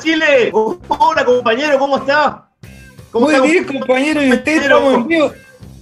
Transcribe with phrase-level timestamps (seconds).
[0.00, 2.48] Chile, hola compañero, ¿cómo está?
[3.10, 5.32] ¿Cómo Muy está, bien, compañero, y usted estamos en vivo.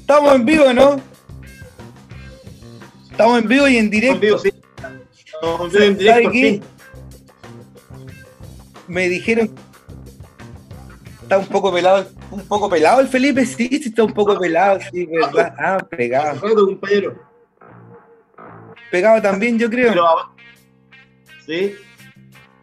[0.01, 1.01] Estamos en vivo, ¿no?
[3.11, 4.39] Estamos en vivo y en directo.
[4.39, 4.53] Sí.
[5.35, 6.51] Estamos en directo, ¿Sabe qué?
[6.51, 6.63] sí.
[8.89, 9.55] Me dijeron
[11.29, 14.81] está un poco pelado, un poco pelado el Felipe, sí, sí está un poco pelado,
[14.91, 15.55] sí, verdad.
[15.59, 16.41] Ah, pegado.
[16.41, 17.23] Perfecto, compañero.
[18.91, 19.91] Pegado también, yo creo.
[19.91, 20.07] Pero,
[21.45, 21.75] sí,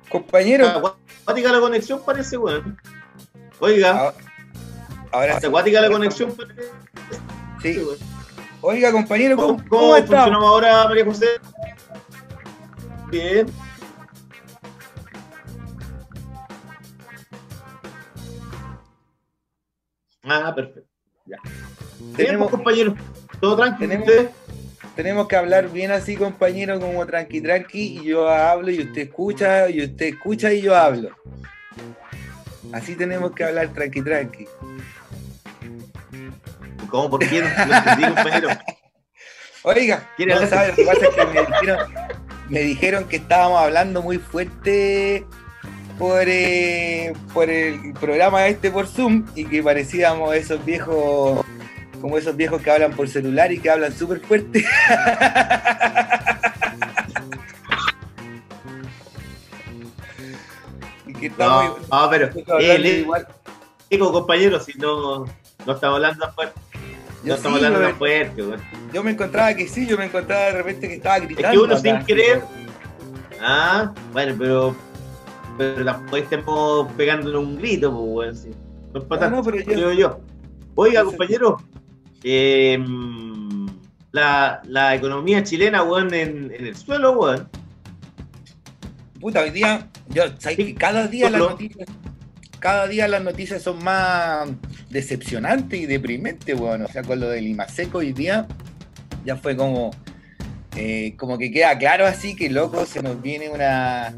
[0.10, 2.78] Compañero, acuática la conexión parece, weón.
[3.60, 4.14] Oiga, Ah,
[5.12, 6.70] ahora sí, acuática la conexión parece,
[7.62, 7.78] sí.
[7.80, 7.98] weón.
[8.62, 11.28] Oiga, compañero, ¿cómo, ¿Cómo, cómo funcionamos ahora, María José?
[13.10, 13.48] Bien.
[20.24, 20.90] Ah, perfecto.
[21.26, 21.38] Ya.
[22.00, 22.96] Bien, Tenemos- pues, compañero.
[23.40, 23.90] ¿Todo tranquilo?
[23.90, 24.32] tenemos-.
[24.96, 29.70] Tenemos que hablar bien así, compañero, como tranqui tranqui, y yo hablo y usted escucha,
[29.70, 31.10] y usted escucha y yo hablo.
[32.72, 34.48] Así tenemos que hablar tranqui tranqui.
[36.90, 37.10] ¿Cómo?
[37.10, 37.42] ¿Por qué?
[37.42, 38.48] No, no entendí, compañero.
[39.64, 40.50] Oiga, ¿Quiere no hablar?
[40.50, 41.80] sabe, lo que pasa es que me dijeron,
[42.50, 45.26] me dijeron que estábamos hablando muy fuerte
[45.98, 51.44] por, eh, por el programa este por Zoom y que parecíamos esos viejos,
[52.02, 54.64] como esos viejos que hablan por celular y que hablan súper fuerte.
[61.08, 62.30] y que estamos No, no, pero
[62.60, 63.28] eh, igual.
[63.90, 65.26] digo, compañero, si no,
[65.66, 66.60] no estamos hablando fuerte.
[67.24, 68.62] Yo No estamos sí, hablando yo- fuerte, weón.
[68.94, 71.48] Yo me encontraba que sí, yo me encontraba de repente que estaba gritando.
[71.48, 72.44] Es que uno sin querer.
[73.42, 74.76] Ah, bueno, pero.
[75.58, 78.48] Pero tampoco estemos pegándonos un grito, pues.
[78.94, 80.20] No para No, pero yo-.
[80.76, 81.58] Oiga, compañero.
[82.28, 82.84] Eh,
[84.12, 87.48] la, la economía chilena, weón, en, en el suelo, weón.
[89.22, 91.88] Puta, hoy día, yo, ¿sabes que cada día las noticias,
[92.60, 94.50] cada día las noticias son más
[94.90, 96.82] decepcionantes y deprimentes, weón.
[96.82, 98.48] O sea, con lo del IMASEC hoy día,
[99.24, 99.92] ya fue como,
[100.76, 104.16] eh, como que queda claro así que loco, se nos viene una.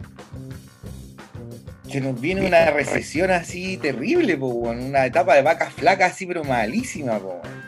[1.91, 4.81] Se nos viene una recesión así terrible, po, weón.
[4.81, 7.66] Una etapa de vacas flacas así, pero malísima, po, weón.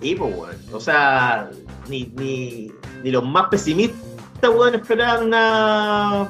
[0.00, 0.56] Y, pues, weón.
[0.72, 1.50] O sea,
[1.88, 2.70] ni, ni,
[3.02, 3.98] ni los más pesimistas,
[4.42, 6.28] weón, esperaban una,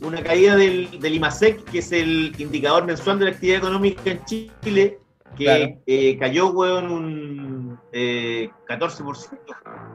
[0.00, 4.24] una caída del, del IMASEC, que es el indicador mensual de la actividad económica en
[4.24, 4.98] Chile,
[5.36, 5.80] que Claro.
[5.86, 9.30] eh, cayó, weón, un eh, 14%,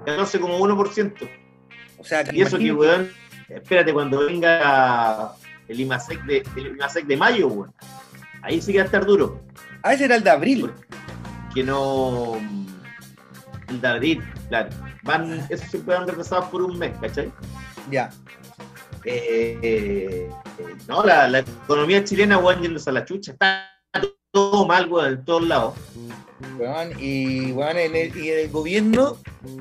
[0.06, 1.30] 14,1%.
[2.00, 3.10] O sea, que Y eso que, weón,
[3.50, 5.34] espérate, cuando venga
[5.68, 7.74] el IMASEC de, el IMASEC de mayo, weón,
[8.42, 9.42] ahí sí que va a estar duro.
[9.84, 10.72] Ah, ese era el de abril.
[11.54, 12.38] que no.
[13.68, 14.70] El de abril, claro.
[15.04, 17.32] Van, esos siempre van retrasados por un mes, ¿cachai?
[17.92, 18.10] Ya.
[19.04, 20.30] Eh, eh,
[20.88, 23.32] no, la, la economía chilena, weón, yéndose a la chucha.
[23.32, 23.72] Está
[24.32, 25.74] todo mal, weón, en todos lados.
[26.58, 29.18] Weón, y weón, en el, y el gobierno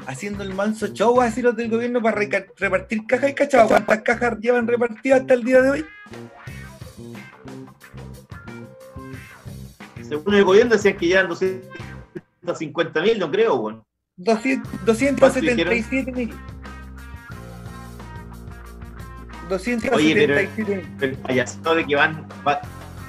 [0.07, 2.21] haciendo el manso show así los del gobierno para
[2.57, 3.69] repartir cajas y cachado.
[3.69, 5.87] ¿Cuántas cajas llevan repartidas hasta el día de hoy?
[10.03, 13.86] Según el gobierno decían que llevan 250 mil, no creo, weón.
[14.19, 16.33] 200 277 mil.
[19.49, 20.87] 277 mil.
[21.01, 22.61] El payaseo de que van, va-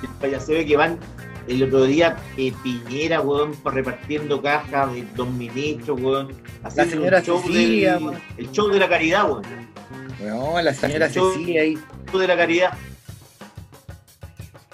[0.04, 1.00] el payaseo de que van
[1.48, 6.34] el otro día eh, Piñera, weón, repartiendo cajas de dos ministros, weón.
[6.64, 8.22] haciendo un señora show Cecilia, del- weón.
[8.38, 9.44] el show de la caridad, weón.
[10.22, 11.78] No, la señora Yo- Cecilia ahí.
[12.12, 12.74] show de la caridad.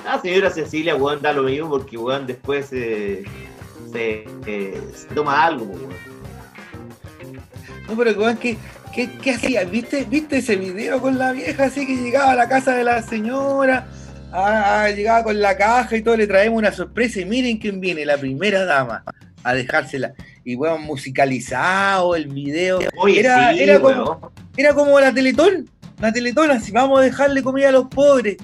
[0.04, 3.24] La señora Cecilia, weón, da lo mismo porque, weón, después eh,
[3.92, 6.13] se, eh, se toma algo, weón.
[7.88, 8.58] No, pero weón, ¿qué,
[8.94, 9.64] qué, qué hacía?
[9.66, 13.02] ¿Viste, ¿Viste ese video con la vieja así que llegaba a la casa de la
[13.02, 13.88] señora?
[14.32, 17.80] Ah, ah, llegaba con la caja y todo, le traemos una sorpresa y miren quién
[17.80, 19.04] viene, la primera dama.
[19.44, 20.14] a dejársela.
[20.44, 22.80] Y weón, musicalizado el video.
[22.98, 25.70] Oye, era, sí, era, como, era como la Teletón.
[26.00, 28.38] La Teletón, así vamos a dejarle comida a los pobres.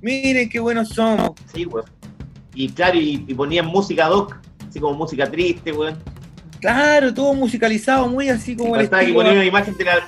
[0.00, 1.32] Miren qué buenos somos.
[1.54, 1.86] Sí, weón.
[2.54, 4.36] Y claro, y, y ponían música doc,
[4.68, 5.96] así como música triste, weón.
[6.60, 10.06] Claro, todo musicalizado, muy así como el Faltaba que poner una imagen de la.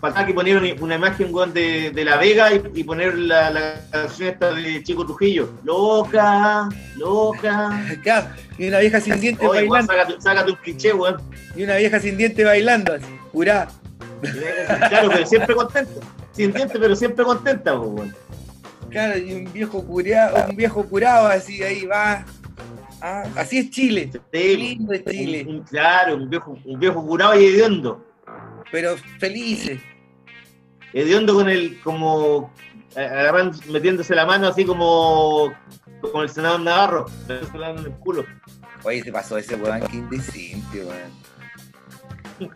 [0.00, 3.50] Faltaba que poner una, una imagen weón, de, de La Vega y, y poner la,
[3.50, 5.50] la canción esta de Chico Trujillo.
[5.64, 7.82] Loca, loca.
[8.02, 8.28] Claro,
[8.58, 10.12] y una vieja sin dientes Oye, weón, bailando.
[10.14, 11.16] sácate, sácate un cliché, weón.
[11.56, 13.68] Y una vieja sin dientes bailando, así, jurá.
[14.88, 15.92] Claro, pero siempre contenta.
[16.32, 18.14] Sin dientes, pero siempre contenta, pues, weón.
[18.90, 22.24] Claro, y un viejo curado, un viejo curado así ahí va.
[23.00, 24.10] Ah, así es Chile.
[24.32, 25.44] Sí, Lindo es Chile.
[25.46, 28.04] un- un- claro, un viejo, un viejo curado y hediondo.
[28.72, 29.80] Pero felices.
[30.92, 32.50] Hediondo con el, como,
[32.96, 35.52] agarrando, metiéndose la mano así como,
[36.00, 38.24] como el senador Navarro, en el culo.
[38.82, 42.50] Oye, se pasó ese weón, qué indecente, weón.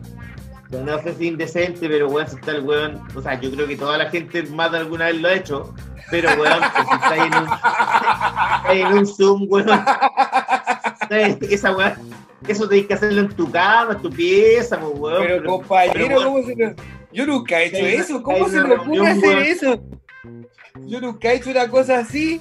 [0.71, 3.75] No sé si indecente, pero weón, si está el weón, o sea, yo creo que
[3.75, 5.75] toda la gente más de alguna vez lo ha hecho,
[6.09, 7.49] pero weón, pues, si está ahí en un,
[8.53, 9.69] está en un Zoom, weón,
[11.49, 11.93] esa weón,
[12.47, 15.23] eso tenés que hacerlo en tu cama, en tu pieza, pues, weón.
[15.23, 16.75] Pero pero- compañero, pero, weón, ¿cómo se lo...
[17.13, 18.23] Yo nunca he hecho eso.
[18.23, 19.43] ¿Cómo se me ocurre hacer weón.
[19.43, 19.83] eso?
[20.85, 22.39] Yo nunca he hecho una cosa así.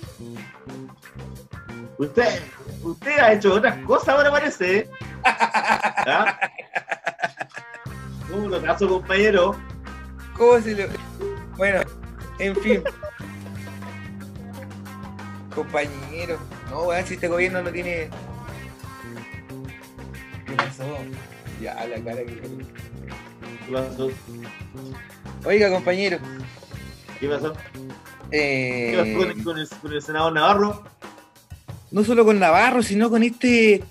[1.98, 2.40] Usted,
[2.82, 4.88] usted ha hecho otras cosas ahora parece, ¿eh?
[8.30, 8.36] ¿Ah?
[8.36, 9.56] Un locazo, compañero.
[10.36, 10.84] ¿Cómo se lo.?
[11.56, 11.80] Bueno,
[12.38, 12.82] en fin.
[15.54, 16.38] Compañero.
[16.70, 18.08] No, weón, si este gobierno no tiene.
[20.46, 20.84] ¿Qué pasó?
[21.60, 22.40] Ya, la cara que.
[23.66, 24.10] ¿Qué pasó?
[25.44, 26.18] Oiga, compañero.
[27.18, 27.52] ¿Qué pasó?
[28.30, 30.84] eh, ¿Qué pasó con el, con el- con el senador Navarro?
[31.90, 33.82] no solo con Navarro, sino con este.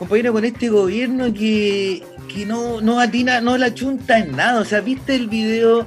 [0.00, 2.02] Compañero, con este gobierno que,
[2.32, 4.58] que no, no atina, no la chunta en nada.
[4.58, 5.86] O sea, ¿viste el video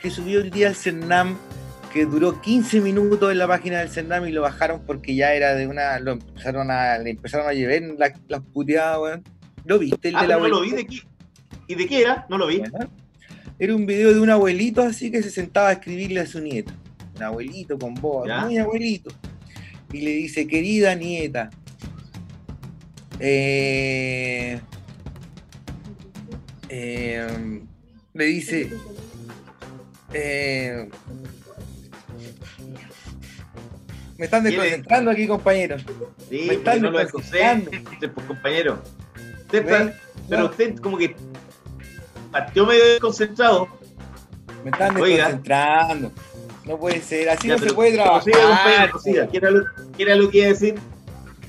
[0.00, 1.36] que subió el día el Cernam?
[1.92, 5.54] Que duró 15 minutos en la página del Cernam y lo bajaron porque ya era
[5.54, 5.98] de una.
[6.00, 7.82] Lo empezaron a, le empezaron a llevar
[8.28, 9.24] las, puteadas, weón.
[9.66, 10.08] ¿Lo viste?
[10.08, 10.76] El Ah, de la no lo vi abuelita?
[10.76, 11.08] de qué.
[11.66, 12.26] ¿Y de qué era?
[12.30, 12.62] No lo vi.
[13.58, 16.72] Era un video de un abuelito así que se sentaba a escribirle a su nieta.
[17.14, 19.10] Un abuelito con voz, muy abuelito.
[19.92, 21.50] Y le dice, querida nieta,
[23.20, 24.60] eh,
[26.68, 27.60] eh,
[28.14, 28.72] le dice,
[30.12, 30.88] eh,
[34.18, 35.82] me están ¿Qué le- desconcentrando aquí, compañeros.
[36.28, 37.70] Sí, Me están no lo desconcentrando.
[37.70, 38.82] escuché, pues, compañero.
[39.42, 39.94] Usted está-
[40.28, 41.16] pero usted como que
[42.30, 43.68] partió medio desconcentrado.
[44.64, 45.16] Me están Oiga.
[45.28, 46.12] desconcentrando.
[46.66, 48.22] No puede ser, así Ya, no se pero- puede trabajar.
[48.22, 49.26] prosiga, compañero, prosiga.
[49.28, 49.64] ¿Qué era lo,
[49.96, 50.74] qué era lo que iba a decir?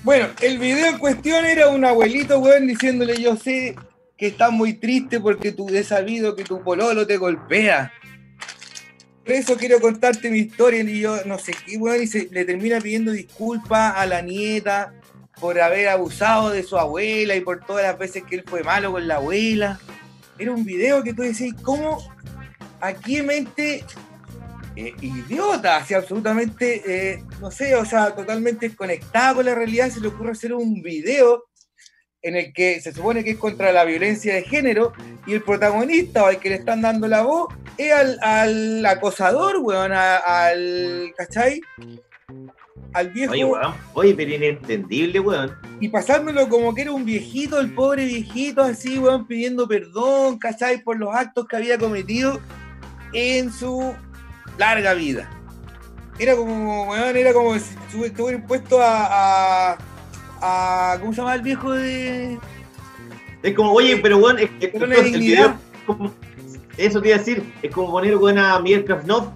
[0.03, 3.75] Bueno, el video en cuestión era un abuelito, weón, diciéndole yo sé
[4.18, 7.94] que estás muy triste porque tú he sabido que tu pololo te golpea.
[9.24, 12.45] Por eso quiero contarte mi historia y yo no sé qué, weón, y se, le
[12.45, 14.92] termina pidiendo disculpas a la nieta
[15.39, 18.92] por haber abusado de su abuela y por todas las veces que él fue malo
[18.92, 19.80] con la abuela.
[20.39, 22.00] Era un video que tú decías, ¿cómo
[22.80, 23.86] aquí mente
[24.75, 30.00] eh, idiota, así absolutamente, eh, no sé, o sea, totalmente desconectada con la realidad, se
[30.00, 31.45] le ocurre hacer un video
[32.23, 34.94] en el que se supone que es contra la violencia de género
[35.25, 37.47] y el protagonista o al que le están dando la voz
[37.78, 41.59] es al, al acosador, weón, a- al, ¿cachai?
[42.94, 43.73] Al viejo Oye, weón.
[43.94, 45.57] Oye, pero inentendible, weón.
[45.80, 50.83] y pasándolo como que era un viejito, el pobre viejito así, weón, pidiendo perdón, ¿cachai?
[50.83, 52.40] Por los actos que había cometido
[53.13, 53.95] en su
[54.61, 55.30] larga vida.
[56.19, 59.77] Era como, weón, era como si estu- estuviera impuesto a, a,
[60.41, 62.37] a- ¿Cómo se llama el viejo de...?
[63.41, 66.13] Es como, oye, pero weón, es que Pero el, video es como-
[66.77, 69.31] eso te iba a decir, es como poner weón a Miguel Krasnov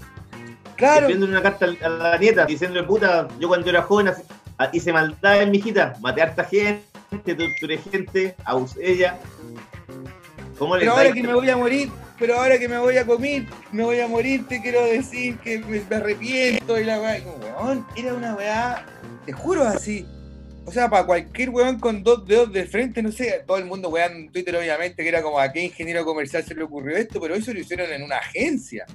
[0.75, 4.11] Claro, escribiéndole una carta a la nieta, diciéndole, puta, yo cuando era joven
[4.73, 6.83] hice maldad en mi hijita, maté a harta gente,
[7.35, 9.17] torturé gente, abusé ella.
[10.59, 11.89] ¿Cómo le pero ahora que me voy a morir,
[12.19, 15.59] pero ahora que me voy a comer, me voy a morir, te quiero decir que
[15.59, 17.21] me, me arrepiento y la weá.
[17.59, 18.85] Weón, era una weá,
[19.25, 20.05] te juro así.
[20.67, 23.89] O sea, para cualquier weón con dos dedos de frente, no sé, todo el mundo
[23.89, 27.19] weón en Twitter obviamente que era como a qué ingeniero comercial se le ocurrió esto,
[27.21, 28.85] pero eso lo hicieron en una agencia.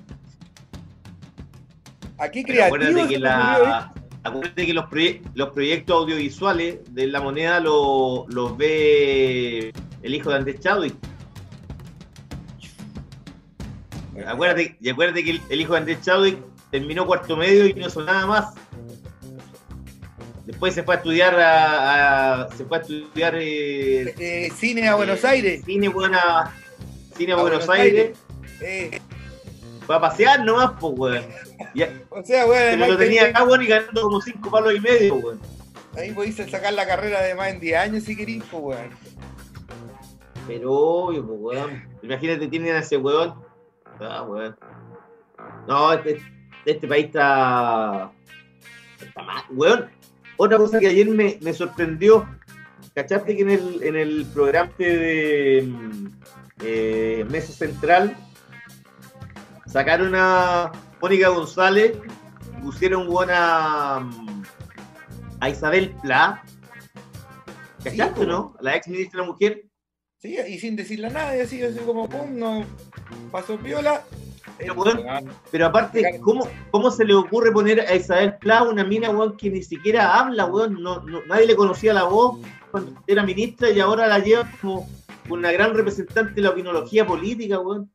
[2.19, 3.93] ¿A qué creativo que, la,
[4.25, 9.73] acuérdate que los, proye- los proyectos audiovisuales de la moneda lo- los ve
[10.03, 10.95] el hijo de Andrés Chadwick.
[14.27, 16.39] Acuérdate, y acuérdate que el, el hijo de Andrés Chadwick
[16.71, 18.55] terminó cuarto medio y no hizo nada más.
[20.47, 24.97] Después se fue a estudiar a, a- se fue a estudiar eh, Eh, cine a
[24.97, 25.63] Buenos eh, Aires.
[25.65, 26.53] Cine buena.
[27.17, 28.19] Cine a, A Buenos, Buenos Aires.
[28.61, 29.01] Eh,
[29.89, 31.25] Va a pasear nomás, pues, weón.
[32.11, 35.15] O sea, weón, pero lo tenía acá, weón, y ganando como cinco palos y medio,
[35.17, 35.41] weón.
[35.97, 38.91] ahí podéis sacar la carrera de más en 10 años si querís, pues, weón.
[40.47, 41.89] Pero obvio, pues, weón.
[42.03, 43.35] Imagínate, tienen a ese weón.
[44.01, 44.57] Ah, weón.
[45.69, 46.21] No, este,
[46.65, 48.11] este país está.
[49.01, 49.91] Está mal, weón.
[50.37, 52.27] Otra cosa que ayer me, me sorprendió.
[52.95, 56.07] ¿Cachaste que en el, en el programa de mm,
[56.63, 58.17] eh, Mesa Central
[59.67, 61.97] sacaron a Mónica González
[62.63, 64.43] pusieron weón, a, mm,
[65.41, 66.43] a Isabel Pla?
[67.85, 68.55] ¿Cachaste, Sí, no?
[68.61, 69.70] La ex ministra de la mujer.
[70.21, 72.65] Sí, y sin decirle a nadie, así, así como, pum, no
[73.33, 74.05] pasó piola.
[74.59, 76.21] Pero, Eh, weón, weón, Pero aparte.
[76.21, 80.19] ¿cómo, ¿cómo se le ocurre poner a Isabel Pla, una mina, weón, que ni siquiera
[80.19, 80.83] habla, weón?
[80.83, 82.39] No, no- nadie le conocía la voz
[82.71, 84.87] cuando era ministra y ahora la lleva como
[85.31, 87.91] una gran representante de la opinología política, weón.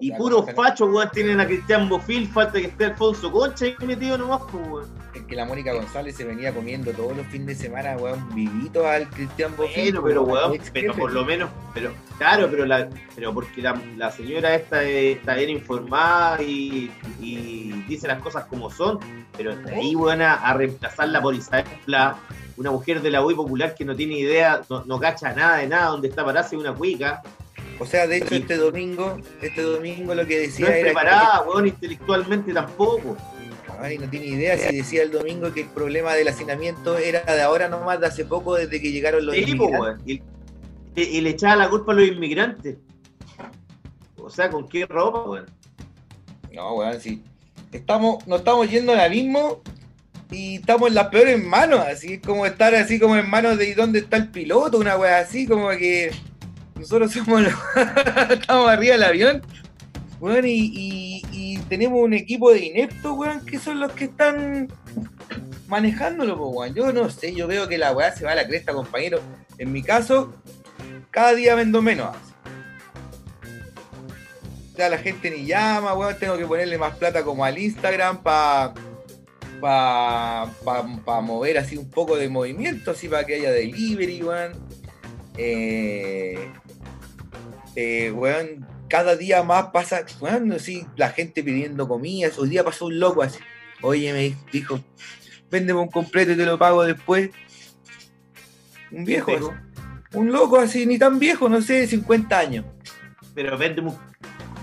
[0.00, 3.74] Y sea, puros fachos, weón, tienen a Cristian Bofil, falta que esté Alfonso Concha ahí
[3.86, 4.88] metido nomás, pues, weón.
[5.14, 8.86] es que la Mónica González se venía comiendo todos los fines de semana, weón, vivito
[8.88, 9.92] al Cristian Bofil.
[9.92, 14.10] Bueno, pero weón, pero por lo menos, pero claro, pero la, pero porque la, la
[14.10, 16.90] señora esta eh, está bien informada y,
[17.20, 18.98] y dice las cosas como son,
[19.36, 22.16] pero está ahí weón a, a reemplazarla por Isabel Pla,
[22.56, 25.66] una mujer de la UI popular que no tiene idea, no, no cacha nada de
[25.66, 27.22] nada, donde está parada hace una cuica,
[27.80, 28.36] O sea, de hecho, Sí.
[28.36, 30.82] este domingo, este domingo lo que no decía es era.
[30.84, 33.16] preparada, weón, intelectualmente tampoco.
[33.16, 37.22] que- Ay, no tiene idea si decía el domingo que el problema del hacinamiento era
[37.22, 39.80] de ahora nomás, de hace poco, desde que llegaron los Sí, inmigrantes.
[39.80, 40.02] weón.
[40.04, 40.12] Y,
[41.00, 42.76] y- y le echaba la culpa a los inmigrantes.
[44.18, 45.46] O sea, ¿con qué ropa, weón?
[46.52, 47.22] No, weón, sí.
[47.72, 49.62] Estamos, nos estamos yendo al abismo
[50.30, 53.74] y estamos en las peores manos, así es como estar así como en manos de
[53.74, 56.10] dónde está el piloto, una weá así, como que
[56.80, 57.54] nosotros somos los-
[58.30, 59.42] estamos arriba del avión,
[60.18, 64.68] weón, y, tenemos un equipo de ineptos, weón, que son los que están
[65.68, 66.74] manejándolo, po, weón.
[66.74, 69.20] Yo no sé, yo veo que la weá se va a la cresta, compañero.
[69.56, 70.34] En mi caso,
[71.12, 72.16] cada día vendo menos.
[74.72, 76.18] O sea, la gente ni llama, weón.
[76.18, 78.74] Tengo que ponerle más plata como al Instagram para
[79.60, 84.52] pa, pa, pa mover así un poco de movimiento, así para que haya delivery, weón.
[85.36, 86.50] Eh,
[87.76, 92.38] eh, weón, cada día más pasa, weón, así, la gente pidiendo comidas.
[92.38, 93.38] Hoy día pasó un loco así.
[93.82, 94.80] Oye, me dijo,
[95.50, 97.30] véndeme un completo y te lo pago después.
[98.90, 99.46] Un viejo, así.
[100.14, 102.64] un loco así, ni tan viejo, no sé, 50 años.
[103.34, 103.96] Pero vende un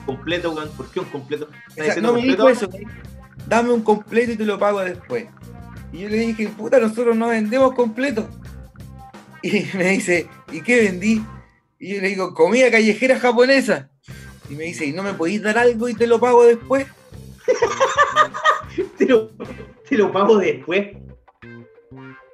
[0.06, 0.70] completo, weón.
[0.76, 1.50] ¿Por qué un completo?
[1.70, 2.48] ¿Estás O sea, no me completo?
[2.48, 2.70] dijo eso,
[3.48, 5.28] dame un completo y te lo pago después.
[5.94, 8.28] Y yo le dije, puta, nosotros no vendemos completo.
[9.42, 11.24] Y me dice, ¿y qué vendí?
[11.80, 13.90] Y yo le digo, comida callejera japonesa.
[14.50, 16.88] Y me dice, ¿y no me podéis dar algo y te lo pago después?
[18.98, 19.30] Te lo,
[19.90, 20.90] te lo pago después.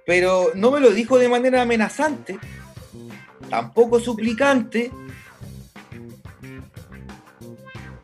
[0.05, 2.37] Pero no me lo dijo de manera amenazante,
[3.49, 4.91] tampoco suplicante.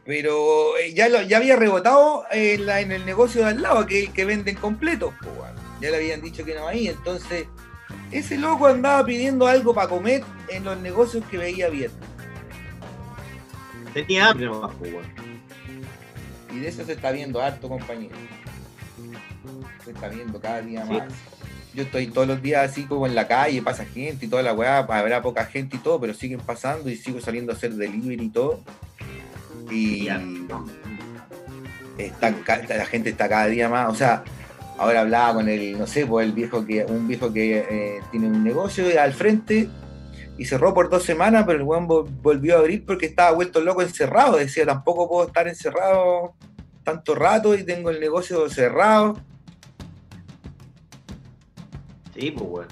[0.05, 3.85] Pero eh, ya, lo, ya había rebotado en, la- en el negocio de al lado,
[3.85, 5.13] que el que venden completos.
[5.21, 5.55] po, weón.
[5.81, 6.87] Ya le habían dicho que no ahí.
[6.87, 7.45] Entonces,
[8.11, 11.91] ese loco andaba pidiendo algo para comer en los negocios que veía bien.
[13.93, 14.93] Tenía hambre nomás, pues.
[16.51, 18.15] Y de eso se está viendo harto, compañero.
[19.83, 20.93] Se está viendo cada día Sí.
[20.93, 21.03] más.
[21.73, 24.53] Yo estoy todos los días así como en la calle, pasa gente y toda la
[24.53, 28.25] weá, habrá poca gente y todo, pero siguen pasando y sigo saliendo a hacer delivery
[28.25, 28.61] y todo.
[29.69, 30.07] Y
[30.47, 30.65] no.
[31.97, 32.31] está
[32.75, 34.23] la gente está cada día más, o sea,
[34.79, 38.27] ahora hablaba con el, no sé, pues el viejo que, un viejo que eh, tiene
[38.27, 39.69] un negocio al frente
[40.37, 43.59] y cerró por dos semanas, pero el weón vol- volvió a abrir porque estaba vuelto
[43.61, 44.37] loco encerrado.
[44.37, 46.33] Decía, tampoco puedo estar encerrado
[46.83, 49.17] tanto rato y tengo el negocio cerrado.
[52.15, 52.67] Sí, pues, weón.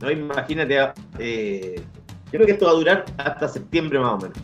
[0.00, 0.78] No, imagínate,
[1.20, 1.76] eh,
[2.26, 4.38] yo creo que esto va a durar hasta septiembre más o menos.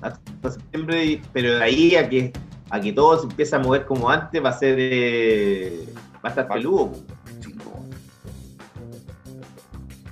[0.00, 2.32] Hasta septiembre, pero de ahí a que,
[2.70, 6.28] a que todo se empiece a mover como antes va a ser, eh, va a
[6.28, 6.92] estar peludo.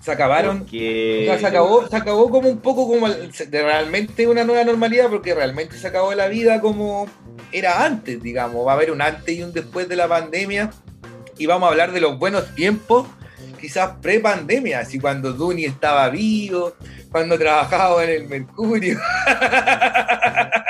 [0.01, 0.61] Se acabaron.
[0.61, 4.63] Porque- O sea, se acabó, se acabó como un poco como el- realmente una nueva
[4.65, 7.09] normalidad, porque realmente se acabó la vida como
[7.53, 8.67] era antes, digamos.
[8.67, 10.71] Va a haber un antes y un después de la pandemia.
[11.39, 13.07] Y vamos a hablar de los buenos tiempos,
[13.61, 16.75] quizás pre-pandemia, así cuando Duni estaba vivo,
[17.11, 18.99] cuando trabajaba en el Mercurio.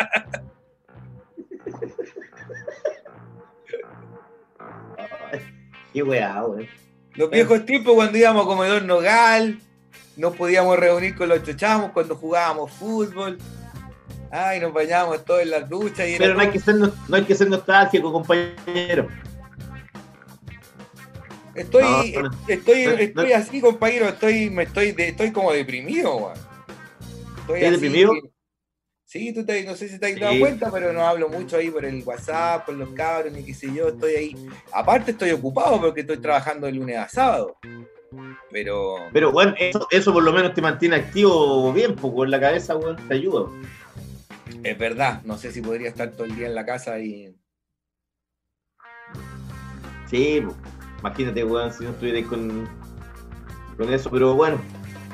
[5.95, 6.67] Qué weá, weón.
[7.15, 9.61] Los viejos tiempos cuando íbamos a comedor Nogal,
[10.17, 13.39] nos podíamos reunir con los chochamos cuando jugábamos fútbol.
[14.33, 16.09] Ay, nos bañábamos todos en las duchas.
[16.09, 19.09] Y era Pero no hay, que ser, no, hay que ser nostálgico, compañero.
[21.55, 22.31] Estoy, No, no.
[22.49, 26.33] estoy, No, estoy así, compañero, estoy, me estoy, de- estoy como deprimido, weón.
[27.39, 28.13] Estoy ¿Estás deprimido?
[29.15, 30.41] Sí, tú te, no sé si te has dado Sí.
[30.41, 33.73] cuenta, pero no hablo mucho ahí por el WhatsApp, por los cabros, ni qué sé
[33.73, 34.37] yo, estoy ahí.
[34.73, 37.57] Aparte estoy ocupado porque estoy trabajando de lunes a sábado.
[38.51, 42.41] Pero, Pero, weón, eso, eso por lo menos te mantiene activo bien, pues, con la
[42.41, 43.51] cabeza, weón, te ayuda.
[44.65, 47.33] es verdad, no sé si podría estar todo el día en la casa y...
[50.11, 50.57] Sí, pues,
[50.99, 52.69] imagínate, weón, si no estuvieras con,
[53.77, 54.11] con eso.
[54.11, 54.61] Pero bueno,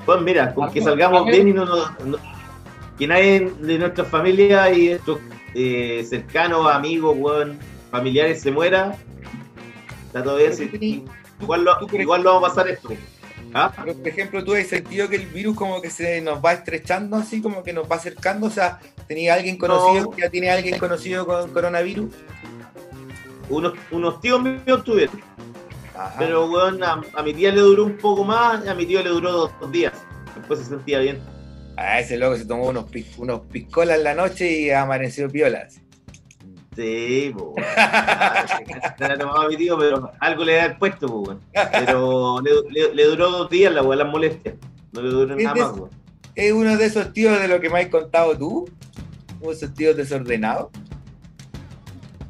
[0.07, 2.40] pues mira, con que salgamos bien y no, no- no-
[3.01, 5.19] que nadie de nuestra familia y estos
[5.55, 7.59] eh, cercanos, amigos, weón,
[7.91, 8.95] familiares se muera,
[10.07, 10.55] está todo bien.
[10.55, 11.05] sí.
[11.41, 12.91] igual, lo, igual lo vamos a pasar esto.
[13.55, 13.73] ¿Ah?
[13.75, 17.17] Pero, por ejemplo, tú has sentido que el virus como que se nos va estrechando
[17.17, 18.79] así, como que nos va acercando, o sea,
[19.09, 20.11] tenía alguien conocido, No.
[20.11, 22.11] que ya tiene alguien conocido con coronavirus.
[23.49, 25.21] Unos, unos tíos míos tuvieron,
[25.97, 26.15] Ajá.
[26.19, 29.09] pero weón, a, a mi tía le duró un poco más, a mi tío le
[29.09, 29.95] duró dos, dos días.
[30.37, 31.19] Después se sentía bien.
[31.77, 32.85] Ah, ese loco se tomó unos,
[33.17, 35.81] unos piscolas en la noche y amaneció piolas.
[36.77, 37.55] Sí, weón.
[38.99, 41.41] Se la tomaba mi tío, pero algo le había puesto, po, weón.
[41.73, 44.55] Pero le, le- le duró dos días la weón, las molestias.
[44.93, 45.91] No le duró nada ¿Es más, weón.
[46.35, 48.69] ¿Es uno de esos tíos de lo que me has contado tú?
[49.41, 50.69] ¿Uno de esos tíos desordenados?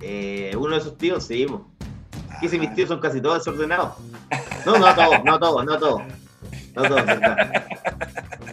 [0.01, 1.67] Eh, uno de esos tíos, sí, po.
[2.41, 3.95] Que si mis Ah, tíos son casi todos desordenados.
[4.65, 6.03] No, no todos, no todos, no todos.
[6.75, 7.65] No todos, verdad.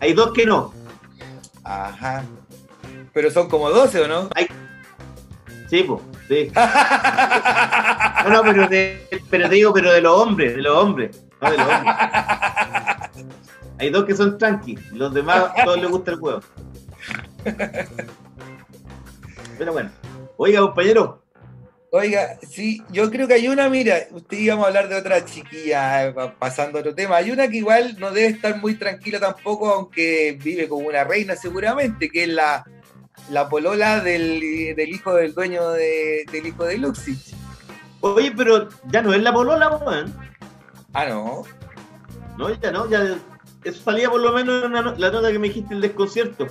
[0.02, 0.74] Hay dos que no.
[1.64, 2.24] Ajá.
[3.14, 4.30] Pero son como 12, ¿o no?
[5.70, 6.52] Sí, po, sí.
[8.24, 11.24] No, no, pero te, pero te digo, pero de los hombres, de los hombres.
[11.40, 11.96] No de los hombres.
[13.80, 16.42] Hay dos que son tranqui, los demás todos les gusta el huevo.
[19.58, 19.92] Pero bueno.
[20.38, 21.24] Oiga, compañero,
[21.92, 26.08] Oiga, sí, yo creo que hay una, mira, usted íbamos a hablar de otra chiquilla,
[26.08, 27.16] eh, pa- pasando a otro tema.
[27.16, 31.36] Hay una que igual no debe estar muy tranquila tampoco, aunque vive como una reina
[31.38, 32.66] seguramente, que es la,
[33.32, 34.42] la polola del,
[34.76, 37.34] del hijo del dueño de- del hijo de Luxich.
[38.02, 40.14] oye, pero ya no es la polola, weón.
[40.94, 41.44] Ah, no.
[42.38, 43.18] No, ya no, ya.
[43.64, 46.48] Eso salía por lo menos en la, la nota que me dijiste el desconcierto.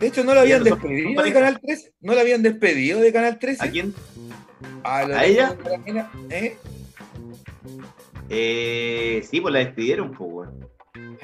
[0.00, 1.32] De hecho, no la habían no despedido de.
[1.32, 1.92] Canal 13.
[2.00, 3.64] ¿No la habían despedido de Canal 13?
[3.64, 3.94] ¿A quién?
[4.84, 5.56] ¿A, lo ¿A ella?
[5.84, 6.10] mina?
[6.30, 6.56] ¿Eh?
[8.28, 10.68] Eh, sí, pues la despidieron, pues, weón.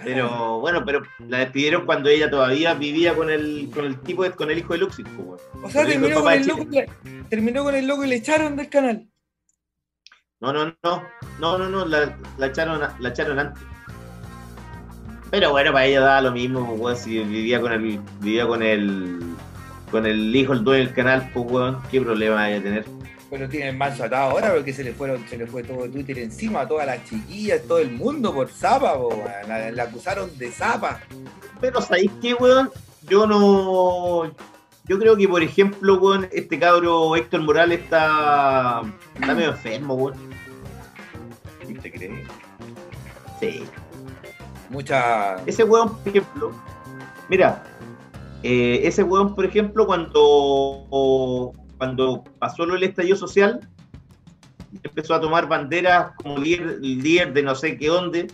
[0.05, 4.31] Pero bueno, pero la despidieron cuando ella todavía vivía con el, con el tipo, de-
[4.31, 5.43] con el hijo de Luxis, pues.
[5.63, 6.89] O sea, terminó con el, loco, y le-
[7.29, 9.09] terminó con el loco y le echaron del canal.
[10.41, 11.03] No, no, no,
[11.41, 13.63] no, no, no, la, la echaron, la echaron antes.
[15.31, 19.19] Pero bueno, para ella daba lo mismo, pues, si vivía con el, vivía con el,
[19.91, 22.85] con el hijo, el dueño del canal, pues, weón, qué problema vaya a tener.
[23.31, 26.19] Pero tiene el manso atado ahora porque se le fueron, se le fue todo Twitter
[26.19, 28.99] encima a todas las chiquillas, todo el mundo por zapa,
[29.47, 31.01] la, la acusaron de zapa.
[31.61, 32.71] Pero ¿sabéis qué, weón?
[33.09, 34.33] Yo no,
[34.89, 38.83] yo creo que, por ejemplo, weón, este cabro Héctor Morales está,
[39.15, 40.15] está medio enfermo, weón.
[41.83, 42.27] ¿Te crees?
[43.39, 43.65] Sí.
[44.71, 45.37] Mucha.
[45.45, 46.53] Ese weón, por ejemplo,
[47.29, 47.65] mira,
[48.43, 53.61] eh, ese weón, por ejemplo, cuando, cuando pasó lo del estallido social,
[54.83, 58.29] empezó a tomar banderas como líder, líder de no sé qué dónde,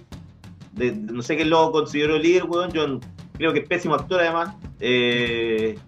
[0.73, 3.01] de, de no sé qué lo consideró líder, weón, yo
[3.35, 4.55] creo que es pésimo actor además.
[4.81, 5.79] Eh,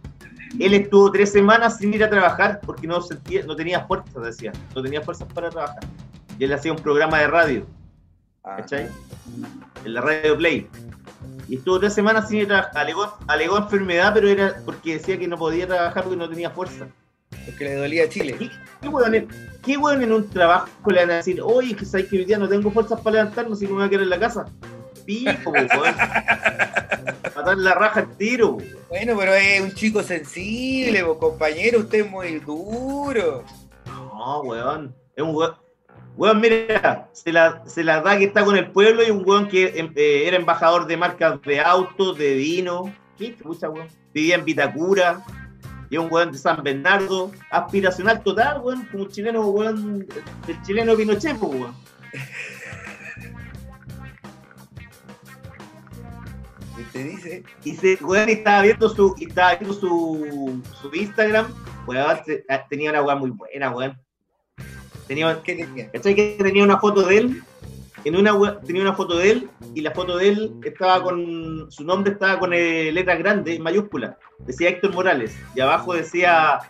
[0.58, 4.52] él estuvo tres semanas sin ir a trabajar porque no sentía, no tenía fuerzas, decía,
[4.74, 5.80] no tenía fuerzas para trabajar.
[6.38, 7.66] Y él hacía un programa de radio.
[8.44, 8.88] Ah, ¿cachai?
[9.84, 10.68] En la radio Play.
[11.48, 12.78] Y estuvo tres semanas sin ir a trabajar.
[12.78, 16.86] Alegó, alegó enfermedad, pero era porque decía que no podía trabajar porque no tenía fuerza.
[17.46, 18.34] Porque le dolía a Chile.
[18.38, 18.50] ¿Qué,
[18.82, 19.28] qué weón en,
[19.64, 22.38] qué weón en un trabajo le van a decir, oye, que sabes que hoy día
[22.38, 24.46] no tengo fuerzas para levantarme, así que me voy a quedar en la casa?
[25.04, 25.68] Pico, weón.
[27.36, 28.76] Matar la raja al tiro, weón.
[28.88, 33.44] Bueno, pero es un chico sensible, po, compañero, usted es muy duro.
[33.86, 34.94] No, weón.
[35.14, 35.54] Es un weón.
[36.16, 39.48] Weón, mira, se la, se la da que está con el pueblo y un weón
[39.48, 42.92] que em, eh, era embajador de marcas de autos, de vino.
[43.18, 43.88] ¿Qué chucha, weón?
[44.14, 45.22] Vivía en Vitacura.
[45.90, 47.30] Y un weón de San Bernardo.
[47.50, 48.86] Aspiracional total, weón.
[48.90, 50.06] Como chileno, weón.
[50.48, 51.74] El chileno Pinochet, weón.
[56.78, 61.46] Usted dice, Y se, weón, estaba viendo su, y estaba viendo su, su Instagram.
[61.86, 62.18] Weón,
[62.48, 63.98] ah, tenía una weón muy buena, weón.
[65.06, 65.90] Tenía, ¿Qué tenía?
[65.92, 67.42] ¿Cachai que tenía una foto de él?
[68.06, 71.82] En una tenía una foto de él y la foto de él estaba con su
[71.82, 74.14] nombre estaba con eh, letras grandes, mayúsculas.
[74.38, 76.60] Decía Héctor Morales y abajo decía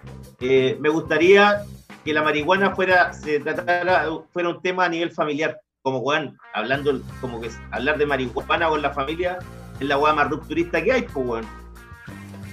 [0.41, 1.63] eh, me gustaría
[2.07, 7.03] que la marihuana fuera se tratara fuera un tema a nivel familiar, como weón, hablando
[7.21, 9.39] como que hablar de marihuana con la familia
[9.79, 11.47] es la weá más rupturista que hay, pues weón.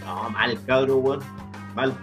[0.06, 1.20] No, mal, cabrón, weón.
[1.74, 1.94] Mal.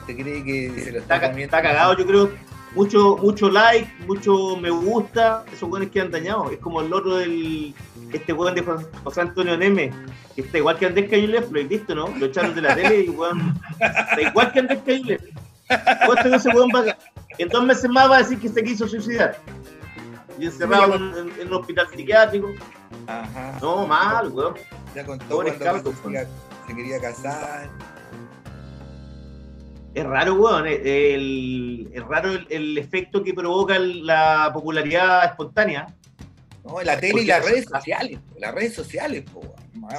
[0.00, 2.30] ¿Usted cree que se lo Está, está está cagado, yo creo.
[2.76, 6.52] Mucho, mucho like, mucho me gusta, esos weones quedan dañados.
[6.52, 7.74] Es como el otro del.
[8.12, 8.62] Este weón de
[9.02, 9.90] José Antonio Neme,
[10.34, 12.06] que está igual que Andrés Cañueles, lo he visto, ¿no?
[12.08, 13.58] Lo echaron de la tele y weón.
[13.80, 15.26] Está igual que Andrés que
[16.36, 16.96] ese weón va
[17.38, 19.36] En dos meses más va a decir que se quiso suicidar.
[20.38, 22.52] Y encerrado en, en- en un hospital psiquiátrico.
[23.06, 23.58] Ajá.
[23.60, 24.54] No, mal, weón.
[24.94, 25.92] Ya contó Pobres cuando
[26.66, 27.68] se quería casar.
[29.96, 30.66] Es raro, weón.
[30.66, 35.86] eh, El, es raro el, el efecto que provoca la popularidad espontánea.
[36.64, 38.18] No, la tele y las redes sociales.
[38.38, 39.40] Las redes sociales, po.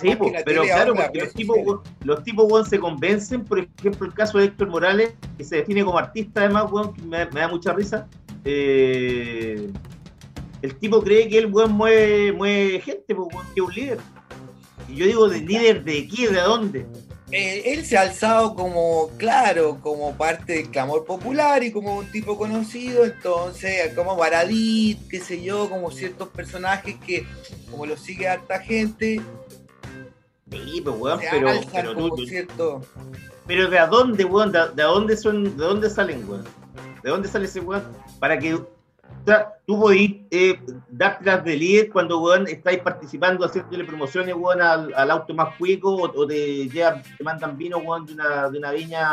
[0.01, 4.05] Sí, po, pero claro, porque los tipos, weón, los tipos weón, se convencen, por ejemplo,
[4.05, 7.39] el caso de Héctor Morales, que se define como artista, además, weón, que me, me
[7.39, 8.07] da mucha risa.
[8.45, 9.71] Eh,
[10.62, 13.97] el tipo cree que el weón mueve, mueve gente, weón, que es un líder.
[14.89, 16.29] Y yo digo, ¿de líder de qué?
[16.29, 16.86] ¿De dónde?
[17.32, 22.10] Eh, él se ha alzado como, claro, como parte del clamor popular y como un
[22.10, 27.26] tipo conocido, entonces, como Baradit, qué sé yo, como ciertos personajes que,
[27.70, 29.22] como lo sigue harta gente,
[30.50, 32.82] Sí, pues, weón, se pero, pero, como tú- cierto...
[33.46, 34.54] pero ¿de a dónde, weón?
[34.54, 36.46] ¿De, de a dónde son, de dónde salen, weón?
[37.04, 37.84] ¿De dónde sale ese weón?
[38.20, 38.58] Para que
[39.32, 40.60] sea, tú podís eh,
[40.90, 45.56] dar las de líder cuando, weón, estáis participando, haciéndole promociones, weón, al, al auto más
[45.58, 49.10] cuico, o, o te, llevan- te mandan vino, weón, de una, de una viña,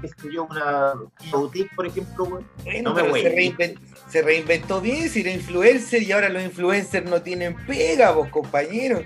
[0.00, 2.46] qué sé yo, una, una boutique, por ejemplo, weón.
[2.64, 3.24] Bueno, No me se, güey.
[3.24, 3.78] reinven-
[4.08, 9.04] se reinventó bien, si era influencer y ahora los influencers no tienen pega, vos compañeros.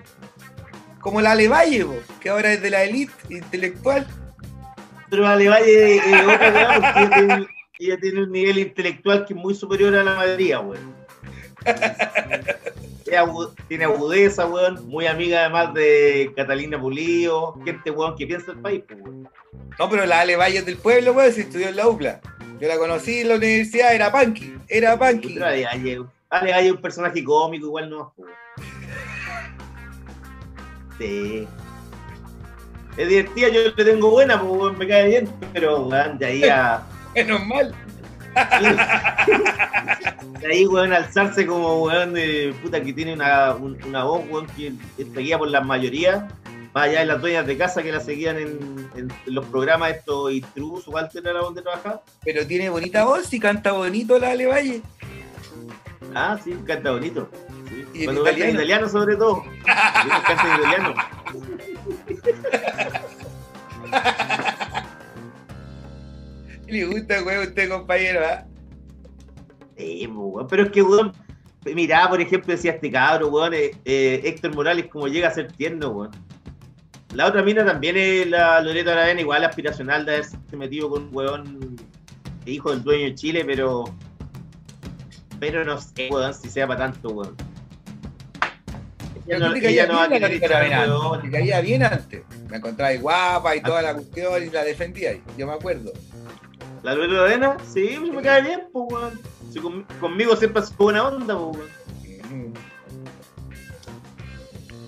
[1.01, 4.05] Como la Levalle, vos, que ahora es de la elite intelectual.
[5.09, 7.46] Pero Vale Valle es otra weá, porque
[7.78, 10.94] ella tiene, un nivel intelectual que es muy superior a la mayoría, weón.
[13.68, 18.82] Tiene agudeza, weón, muy amiga además de Catalina Pulido, gente, weón, que piensa el país,
[18.86, 19.28] pues, weón.
[19.78, 22.20] No, pero la Ale Valle del pueblo, weón, se estudió en la UPLA.
[22.60, 25.34] Yo la conocí en la universidad, era punky, era punky.
[25.34, 28.66] Pero Ale Valle, Ale Valle es un personaje cómico, igual no, pues, weón.
[30.98, 31.46] Sí.
[32.96, 36.44] Es divertida, yo le tengo buena, pues, weón, me cae bien, pero, weón, de ahí
[36.44, 36.82] a...
[37.16, 37.74] Menos mal.
[40.40, 44.46] De ahí, weón, alzarse como weón de puta que tiene una, un- una voz, weón,
[44.48, 46.29] que es seguida por la mayoría,
[46.74, 48.87] más allá de las dueñas de casa que la seguían en,
[49.26, 52.02] los programas estos intrusos, ¿cuál era la donde trabajaba?
[52.24, 54.83] Pero tiene bonita voz y canta bonito la Ale Valle.
[56.14, 57.29] Ah, sí, canta bonito.
[57.68, 57.85] Sí.
[57.94, 58.87] Y en Cuando canta en italiano.
[58.87, 59.42] italiano, sobre todo.
[59.64, 60.94] Canta italiano.
[66.66, 68.44] Le gusta, weón, usted, compañero, ¿ah?
[69.76, 71.12] Sí, pues, weón, pero es que, weón,
[71.74, 75.52] mirá, por ejemplo, decía este cabro, weón, eh, eh, Héctor Morales, como llega a ser
[75.52, 76.11] tierno, weón.
[77.14, 81.16] La otra mina también es la Loreto Aravena, igual aspiracional de haberse metido con un
[81.16, 81.76] weón
[82.44, 83.85] hijo del dueño de Chile, pero.
[85.38, 87.37] Pero no sé, weón, si sea para tanto, weón.
[89.26, 91.22] Ella no, te caía no bien weón.
[91.22, 92.22] te caía bien antes.
[92.48, 95.18] Me encontraba guapa y toda la cuestión y la defendía.
[95.37, 95.92] Yo me acuerdo.
[96.87, 99.20] La Loreto Aravena, sí, pues me cae bien, pues, weón.
[99.53, 102.55] Si con- conmigo siempre ha sido buena onda, pues, weón.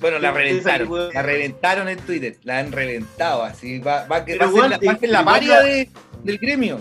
[0.00, 0.88] Bueno, la reventaron.
[0.88, 1.10] weón.
[1.12, 2.36] La reventaron en Twitter.
[2.44, 3.42] La han reventado.
[3.42, 5.90] Así va, va, que Pero va a ser la, va ser la paria de-
[6.22, 6.80] del gremio.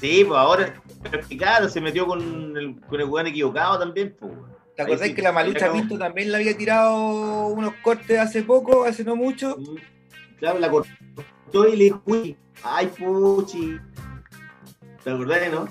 [0.00, 0.74] Sí, pues ahora,
[1.38, 4.32] claro, se metió con el, con el weón equivocado también, pues.
[4.32, 4.50] weón.
[4.74, 5.70] ¿Te acordás sí, que la Malucha.
[5.70, 9.56] Pinto también le había tirado unos cortes hace poco, hace no mucho?
[9.56, 9.76] Mm,
[10.42, 13.78] Claro, la cortó y le dijo, uy, ay, puchi.
[15.04, 15.68] ¿Te acordás, no?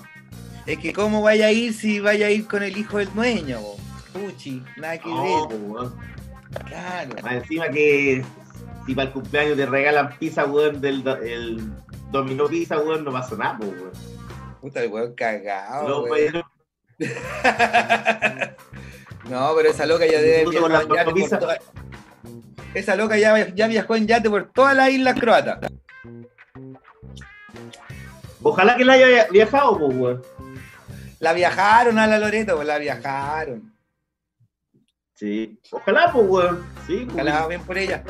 [0.64, 3.60] Es que cómo vaya a ir si vaya a ir con el hijo del dueño,
[3.60, 3.76] po?
[4.14, 5.90] Puchi, nada que No, ver.
[6.64, 7.14] Claro.
[7.22, 8.24] Más encima que
[8.86, 11.70] si para el cumpleaños te regalan pizza, weón, del el
[12.10, 13.90] dominó pizza, weón, no pasa nada, weón.
[14.62, 15.86] Puta el weón cagado.
[15.86, 16.42] No, weón.
[16.98, 17.10] pues,
[19.28, 21.38] No, pero esa loca ya debe con la pizza.
[21.38, 21.58] toda-
[22.74, 25.58] Esa loca ya, ya viajó en yate por todas las islas croatas.
[28.42, 30.22] Ojalá que la haya viajado, pues, weón.
[31.20, 33.72] La viajaron a la Loreto, pues la viajaron.
[35.14, 35.60] Sí.
[35.70, 36.66] Ojalá, pues, weón.
[36.86, 38.02] Sí, pues, Ojalá bien por ella.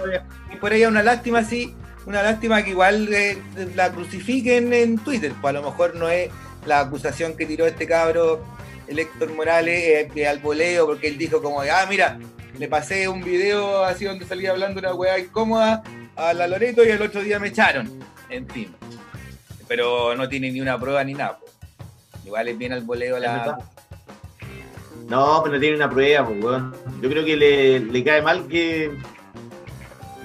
[0.52, 1.74] Y por ella una lástima, sí,
[2.06, 3.38] una lástima que igual eh,
[3.74, 6.30] la crucifiquen en Twitter, pues a lo mejor no es,
[6.66, 8.44] la acusación que tiró este cabro,
[8.86, 12.18] el Héctor Morales, eh, al voleo, porque él dijo como, ah, mira,
[12.58, 15.82] le pasé un video así donde salía hablando una weá incómoda
[16.16, 17.90] a la Loreto y el otro día me echaron.
[18.28, 18.74] En fin.
[19.68, 21.38] Pero no tiene ni una prueba ni nada.
[22.24, 23.58] Igual es bien al voleo la.
[25.08, 26.76] No, pero no tiene una prueba, pues, weón.
[27.00, 28.90] Yo creo que le, le cae mal que,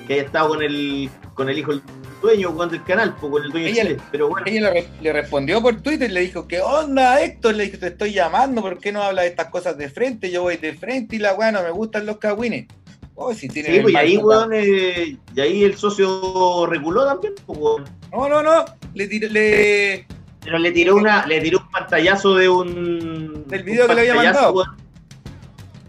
[0.05, 1.73] que haya estado con el, con el hijo
[2.21, 4.01] dueño weón, del canal, pues, con el dueño Ella- de Chile.
[4.11, 7.55] Pero bueno, Ella le, le respondió por Twitter, le dijo, ¿qué onda, Héctor?
[7.55, 10.31] Le dijo, te estoy llamando, ¿por qué no hablas de estas cosas de frente?
[10.31, 12.67] Yo voy de frente y la weá no me gustan los cagüines.
[13.15, 17.05] Oh, si tiene sí, pues, y el ahí, weón, eh, y ahí el socio reculó
[17.05, 17.83] también, pues, weón.
[18.11, 18.65] No, no, no.
[18.93, 20.05] Le, tiré- le,
[20.43, 23.43] Pero le tiró una, le tiró un pantallazo de un.
[23.47, 24.53] Del video un que le había mandado.
[24.53, 24.77] weón.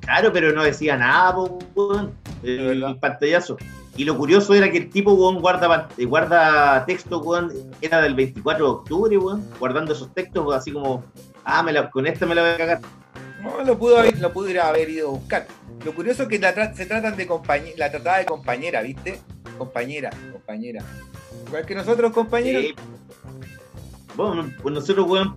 [0.01, 2.15] Claro, pero no decía nada, po, weón.
[2.43, 3.59] El, pantallazo.
[3.99, 8.15] Y lo curioso era que el tipo, weón, guarda, eh, guarda texto, weón, era del
[8.15, 11.05] 24 de octubre, weón, guardando esos textos así como,
[11.45, 12.81] ah, me la, con esta me la voy a cagar.
[13.43, 15.49] no, lo pudo haber, lo pudiera haber ido a buscar.
[15.85, 19.19] Lo curioso es que la tra- se tratan de compañera, la trataba de compañera, ¿viste?
[19.59, 20.85] Compañera, compañera.
[21.49, 22.65] Igual que nosotros, compañeros.
[24.15, 25.37] Bueno, pues nosotros, weón,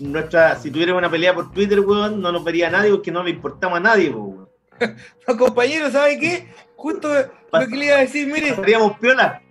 [0.00, 3.30] nuestra, si tuviéramos una pelea por Twitter, weón, no nos vería nadie porque no le
[3.30, 4.48] importamos a nadie, weón.
[5.26, 6.48] Los compañeros, ¿sabe qué?
[6.78, 9.42] Justo lo que le iba a decir, mire, Estaríamos piola.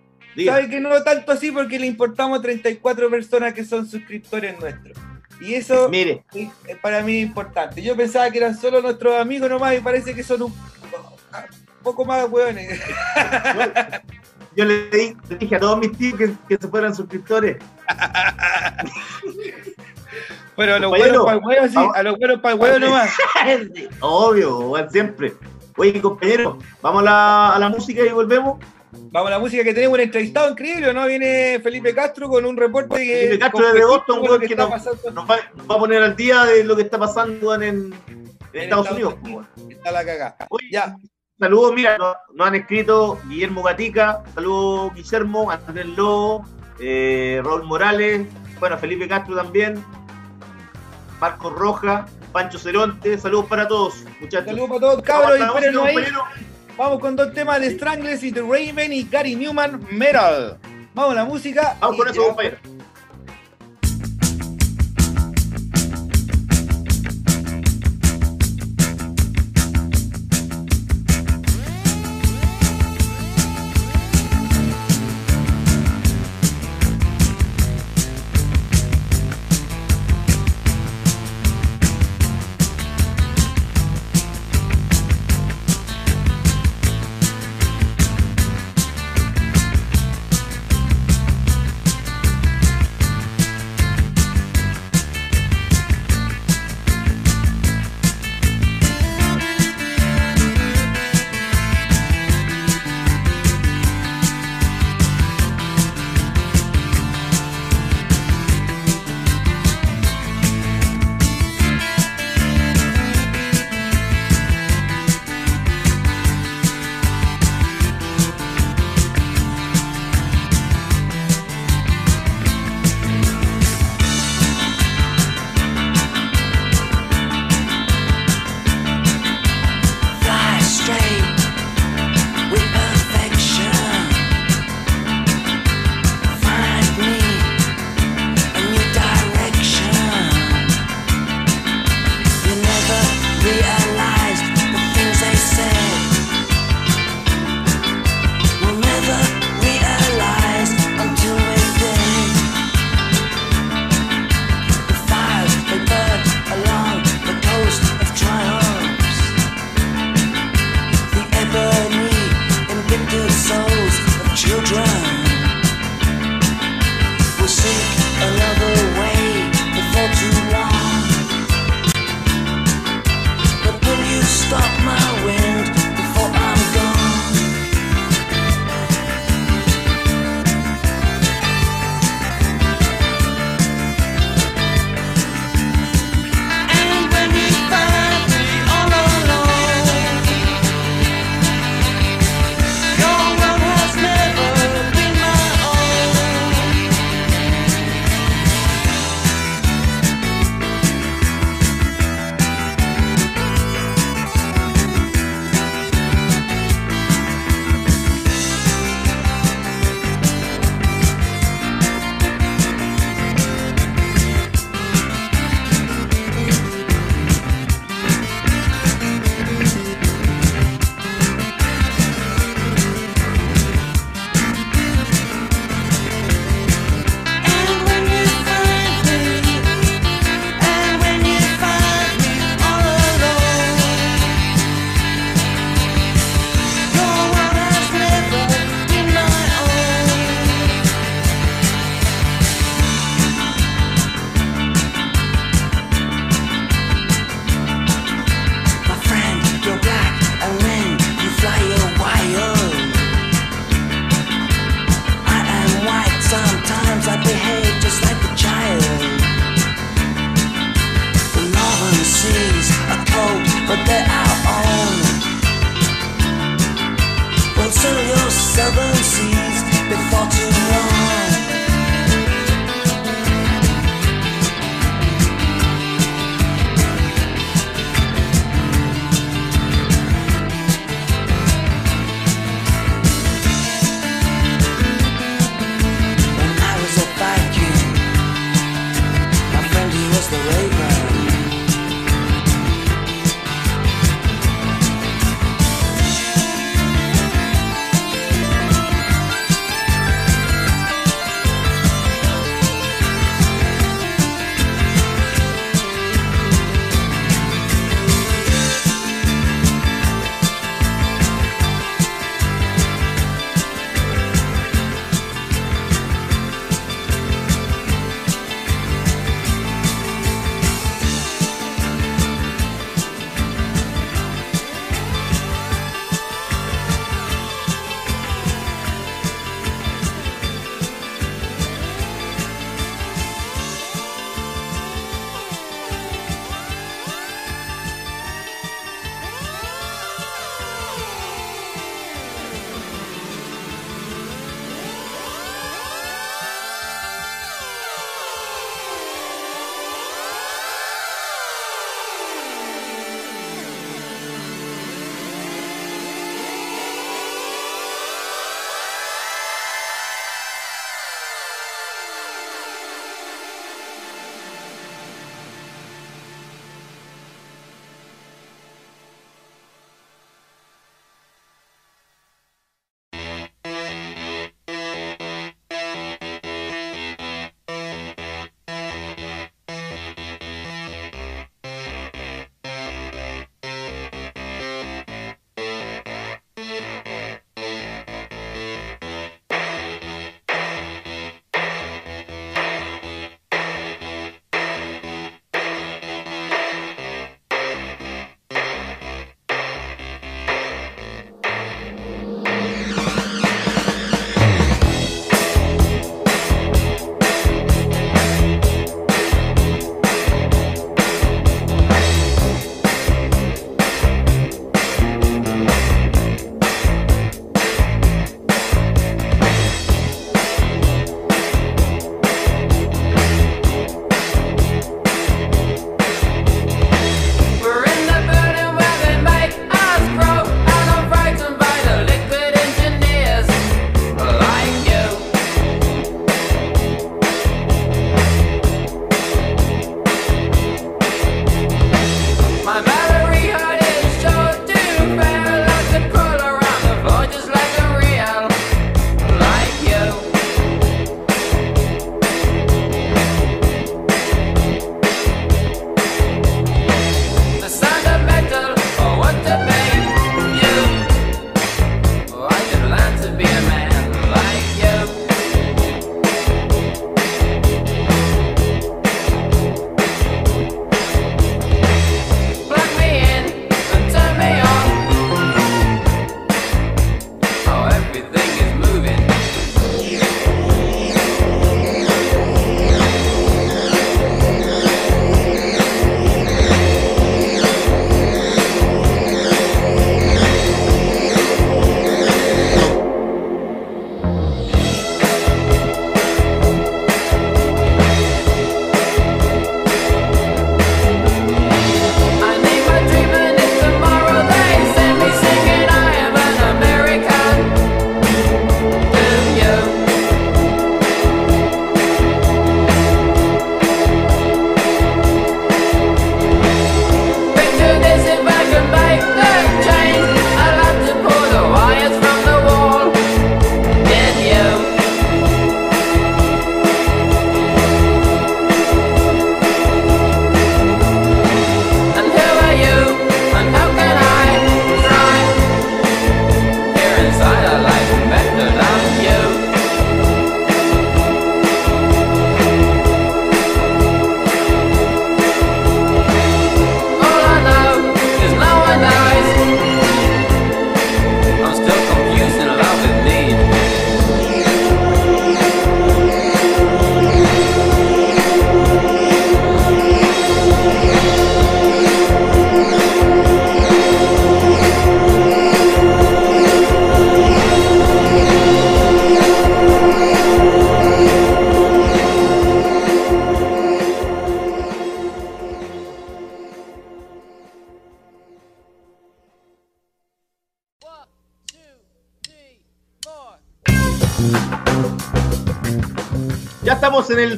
[0.46, 4.98] Sabe que no tanto así porque le importamos a 34 personas que son suscriptores nuestros.
[5.42, 7.82] Y eso Mire, es para mí importante.
[7.82, 10.54] Yo pensaba que eran solo nuestros amigos nomás y parece que son un
[11.84, 12.80] poco más hueones.
[14.56, 17.58] yo le, di- le dije a todos mis tíos que, que se fueran suscriptores.
[20.56, 23.12] Pero a los buenos para el huevo, sí, a los buenos para el huevo nomás.
[24.00, 25.34] Obvio, siempre.
[25.78, 28.60] Oye, compañero, vamos a la, a la música y volvemos.
[29.12, 31.06] Vamos a la música que tenemos un entrevistado increíble, ¿no?
[31.06, 33.16] Viene Felipe Castro con un reporte que.
[33.28, 36.46] Felipe Castro Felipe, Boston, que que pasando Nos va, nos va a poner al día
[36.46, 37.94] de lo que está pasando en, en
[38.54, 39.16] Estados Unidos.
[39.70, 40.38] Está la cagada.
[40.50, 40.98] Oye, Ya,
[41.40, 46.44] Saludos, mira, nos, nos han escrito Guillermo Gatica, saludos Guillermo, Andrés Lobo,
[46.80, 48.28] eh, Raúl Morales,
[48.60, 49.84] bueno, Felipe Castro también,
[51.20, 54.48] Marcos Roja, Pancho Ceronte, saludos para todos, muchachos.
[54.48, 55.96] saludos para todos, cabros, y Vamos música, ahí.
[56.78, 60.58] Vamos con dos temas de Stranglers y The Raven y Gary Newman Metal.
[60.94, 61.76] Vamos a la música.
[61.80, 62.58] Vamos y con eso, compañero.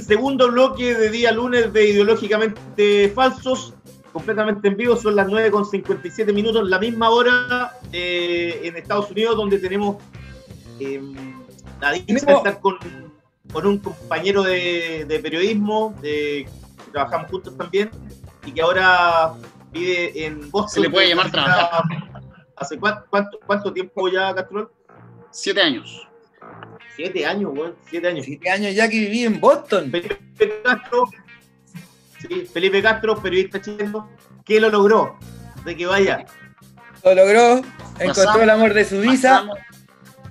[0.09, 3.75] Segundo bloque de día lunes de Ideológicamente Falsos,
[4.11, 9.11] completamente en vivo, son las 9 con 57 minutos, la misma hora eh, en Estados
[9.11, 9.97] Unidos, donde tenemos
[10.79, 10.99] eh,
[11.79, 12.79] la dicha de estar con,
[13.53, 16.49] con un compañero de, de periodismo, de,
[16.85, 17.91] que trabajamos juntos también,
[18.47, 19.33] y que ahora
[19.71, 20.73] vive en Boston.
[20.73, 21.83] Se le puede llamar trabajar.
[22.55, 24.71] ¿Hace cuánto, cuánto, cuánto tiempo ya, Castrol?
[25.29, 26.08] Siete años.
[26.95, 28.25] Siete años, weón, siete años.
[28.25, 29.89] Siete años ya que viví en Boston.
[29.91, 31.09] Felipe Castro,
[32.19, 34.09] sí, Felipe Castro, periodista chileno,
[34.43, 35.17] que lo logró
[35.65, 36.25] de que vaya.
[37.03, 37.57] Lo logró,
[37.99, 39.11] encontró Pasamos- el amor de su vida.
[39.13, 39.57] Pasamos,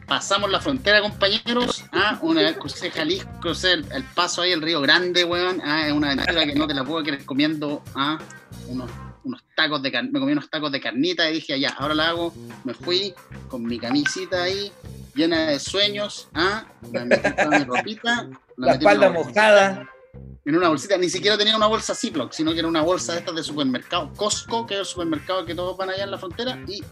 [0.07, 1.85] pasamos la frontera, compañeros.
[1.93, 5.61] Ah, una vez crucé Jalisco, crucé el, el paso ahí, el Río Grande, weón.
[5.65, 7.83] Ah, es una aventura que no te la puedo querer comiendo.
[7.95, 8.19] Ah,
[8.67, 8.91] unos,
[9.29, 10.11] unos tacos de carne.
[10.13, 12.33] Me comí unos tacos de carnita y dije, ya, ahora la hago.
[12.65, 13.15] Me fui
[13.49, 14.73] con mi camisita ahí,
[15.15, 16.29] llena de sueños.
[16.35, 18.29] Ah, me metí toda mi ropita.
[18.57, 19.89] La metí en espalda bolsita, mojada.
[20.45, 23.19] En una bolsita, ni siquiera tenía una bolsa Ziploc, sino que era una bolsa de
[23.19, 24.11] estas de supermercado.
[24.17, 26.59] Costco, que es el supermercado que todos van allá en la frontera.
[26.67, 26.83] Y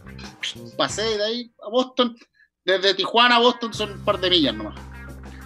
[0.77, 2.15] pasé de ahí a Boston.
[2.63, 4.75] Desde Tijuana a Boston son un par de millas nomás.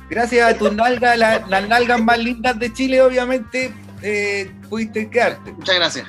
[0.09, 5.53] Gracias a tus nalgas, la- las nalgas más lindas de Chile, obviamente, eh, pudiste quedarte.
[5.53, 6.07] Muchas gracias.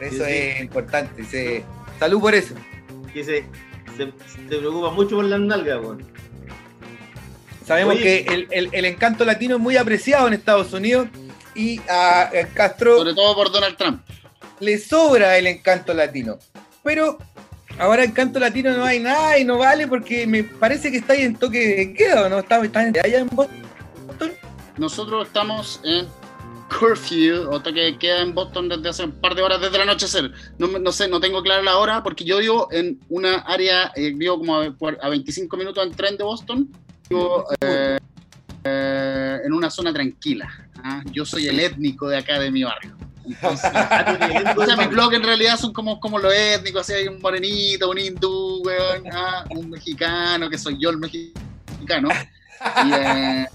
[0.00, 0.36] Eso Sí, sí.
[0.38, 1.24] es importante.
[1.24, 1.64] se-
[1.98, 2.54] Salud por eso.
[3.12, 3.44] Que se,
[3.96, 4.12] se,
[4.48, 6.04] se preocupa mucho por las nalgas, weón.
[7.66, 8.02] Sabemos Oye.
[8.24, 11.08] que el, el- el encanto latino es muy apreciado en Estados Unidos
[11.54, 14.02] y a, a Castro Sobre todo por Donald Trump.
[14.60, 16.38] le sobra el encanto latino.
[16.82, 17.18] Pero
[17.78, 21.22] ahora encanto latino no hay nada y no vale porque me parece que está ahí
[21.22, 22.38] en toque de queda, ¿o ¿no?
[22.38, 24.32] Está, está en- allá en Boston.
[24.78, 26.06] Nosotros estamos en
[26.68, 29.82] curfew, o toque de queda en Boston desde hace un par de horas desde el
[29.82, 30.32] anochecer.
[30.58, 34.12] No, no sé, no tengo clara la hora porque yo vivo en una área, eh,
[34.14, 36.68] vivo como a, a 25 minutos en tren de Boston.
[37.08, 37.98] Vivo eh,
[38.64, 40.48] eh, en una zona tranquila.
[40.82, 41.02] ¿ah?
[41.10, 42.96] Yo soy el étnico de acá de mi barrio.
[43.24, 43.70] Entonces,
[44.56, 47.90] O sea, mi blog en realidad son como, como los étnicos, así hay un morenito,
[47.90, 52.08] un hindú, weón, ah, un mexicano, que soy yo el mexicano.
[52.84, 53.46] Y, eh,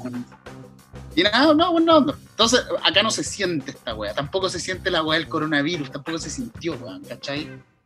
[1.16, 2.14] y nada, no, bueno, no.
[2.14, 6.18] Entonces, acá no se siente esta weá, tampoco se siente la weá del coronavirus, tampoco
[6.18, 7.41] se sintió, weón, ¿cachai?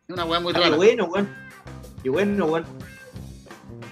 [0.07, 0.75] Es una weá muy Ah, Qué rara.
[0.77, 1.29] bueno, weón.
[2.03, 2.65] Qué bueno, weón.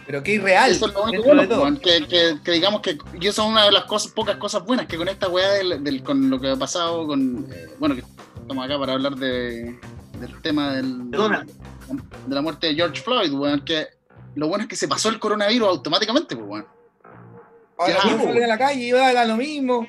[0.08, 0.72] Pero qué irreal.
[0.72, 1.62] Eso es lo único bueno, todo.
[1.64, 4.64] weón, que, que- que digamos que y eso es una de las cosas, pocas cosas
[4.64, 7.96] buenas, que con esta weá del, del- con lo que ha pasado con, eh, bueno,
[7.96, 8.04] que
[8.40, 9.78] estamos acá para hablar de,
[10.20, 11.50] del tema del, Donald.
[12.28, 13.88] de la muerte de George Floyd, weón, que
[14.36, 16.66] lo bueno es que se pasó el coronavirus automáticamente, pues, weón.
[17.78, 19.88] Ahora a la calle y va a lo mismo.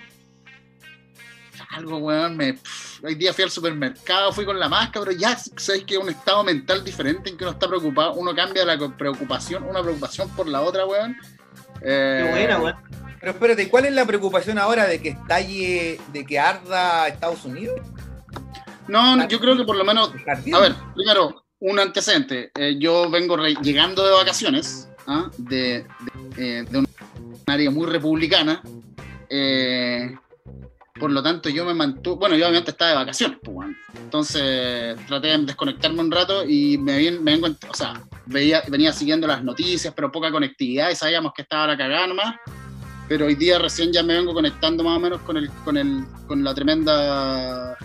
[1.70, 5.37] Algo, weón, me, pff, hoy día fui al supermercado, fui con la máscara, pero ya
[5.37, 8.78] sabes que es un estado mental diferente en que uno está preocupado, uno cambia la
[8.97, 11.16] preocupación, una preocupación por la otra, weón.
[11.82, 12.76] Eh, Qué buena, weón.
[13.20, 17.80] Pero espérate, ¿cuál es la preocupación ahora de que estalle, de que arda Estados Unidos?
[18.89, 20.12] No, no, yo creo que por lo menos.
[20.55, 22.53] A ver, primero, un antecedente.
[22.55, 25.28] Eh, yo vengo re- llegando de vacaciones ¿ah?
[25.39, 25.84] de,
[26.37, 26.86] de, eh, de un
[27.47, 28.61] área muy republicana.
[29.30, 30.14] eh,
[30.99, 32.16] por lo tanto, yo me mantuve.
[32.16, 33.68] Bueno, yo obviamente estaba de vacaciones, pues.
[33.99, 37.34] Entonces traté de desconectarme un rato y me, vin- me
[37.68, 41.76] O sea, veía, venía siguiendo las noticias, pero poca conectividad y sabíamos que estaba la
[41.76, 42.36] cagada nomás.
[43.09, 46.05] Pero hoy día recién ya me vengo conectando más o menos con, el, con, el,
[46.26, 47.76] con la tremenda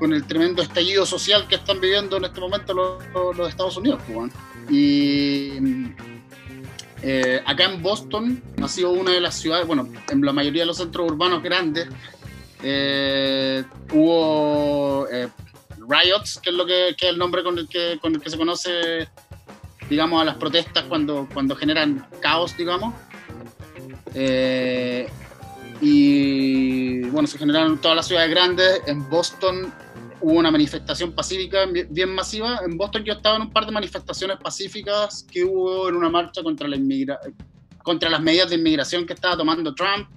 [0.00, 4.00] con el tremendo estallido social que están viviendo en este momento los, Estados Unidos.
[4.12, 4.32] pues.
[4.70, 5.52] Y
[7.08, 10.66] eh, acá en Boston ha sido una de las ciudades, bueno, en la mayoría de
[10.66, 11.86] los centros urbanos grandes,
[12.64, 15.28] eh, hubo eh,
[15.88, 18.28] riots, que es lo que, que es el nombre con el que, con el que
[18.28, 19.08] se conoce,
[19.88, 22.92] digamos, a las protestas cuando, cuando generan caos, digamos.
[24.12, 25.08] Eh,
[25.80, 28.82] y bueno, se generaron en todas las ciudades grandes.
[28.86, 29.72] En Boston
[30.26, 32.60] hubo una manifestación pacífica bien, masiva.
[32.66, 36.42] En Boston yo estaba en un par de manifestaciones pacíficas que hubo en una marcha
[36.42, 37.16] contra, la inmigra
[37.84, 40.08] contra las medidas de inmigración que estaba tomando Trump.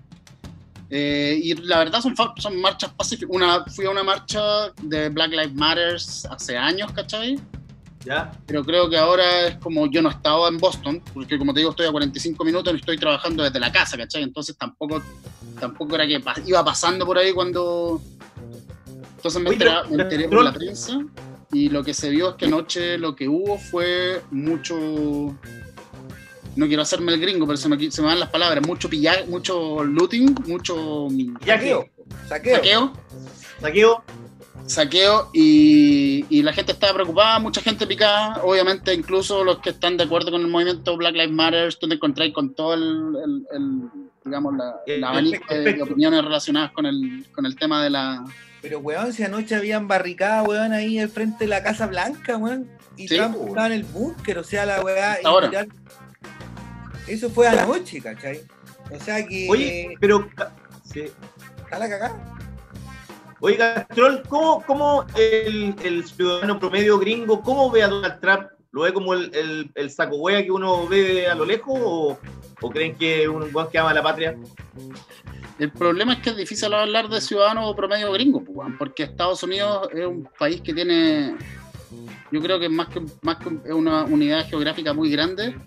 [0.90, 3.30] Eh, y la verdad son, son marchas pacíficas.
[3.32, 7.40] Una, fui a una marcha de Black Lives Matter hace años, ¿cachai?
[8.04, 8.32] ¿Ya?
[8.48, 11.72] pero creo que ahora es como yo no estaba en Boston, porque como te digo,
[11.72, 14.24] estoy a 45 minutos y estoy trabajando desde la casa, ¿cachai?
[14.24, 15.04] Entonces tampoco,
[15.60, 18.02] tampoco era que iba pasando por ahí cuando...
[19.20, 20.98] Entonces me Oye, enteré, me enteré por la prensa
[21.52, 25.36] y lo que se vio es que anoche lo que hubo fue mucho...
[26.56, 28.66] No quiero hacerme el gringo, pero se me, se me van las palabras.
[28.66, 31.08] Mucho pillar, mucho looting, mucho
[31.46, 31.84] Saqueo.
[31.84, 32.56] que Saqueo.
[32.56, 32.94] saqueo
[33.62, 34.04] saqueo.
[34.66, 40.06] saqueo y la gente estaba preocupada, mucha gente picada, obviamente incluso los que están de
[40.06, 43.82] acuerdo con el movimiento Black Lives Matter, tú te encontráis con todo el, el- el,
[44.24, 48.24] digamos, la, El la abanico de, opiniones relacionadas con el, con el tema de la...
[48.62, 52.70] Pero, weón, si anoche habían barricada, weón, ahí al frente de la Casa Blanca, weón.
[52.98, 53.48] Y Sí, Trump weón.
[53.50, 55.18] estaba en el búnker, o sea, la weá.
[55.24, 55.66] Ahora.
[57.08, 58.42] Eso fue anoche, ¿cachai?
[58.92, 59.48] O sea que.
[59.50, 60.28] Oye, pero.
[60.84, 61.06] sí.
[61.64, 62.36] Está la cagada.
[63.42, 68.48] Oiga, Troll, ¿cómo, cómo el, el ciudadano promedio gringo, cómo ve a Donald Trump?
[68.72, 72.20] ¿Lo ve como el, el, el saco hueá que uno ve a lo lejos o,
[72.62, 74.36] o creen que es un buen que ama la patria?
[75.60, 79.90] El problema es que es difícil hablar de ciudadano promedio gringo, pues, porque Estados Unidos
[79.94, 81.36] es un país que tiene,
[82.32, 85.58] yo creo que es más que, más que una unidad geográfica muy grande,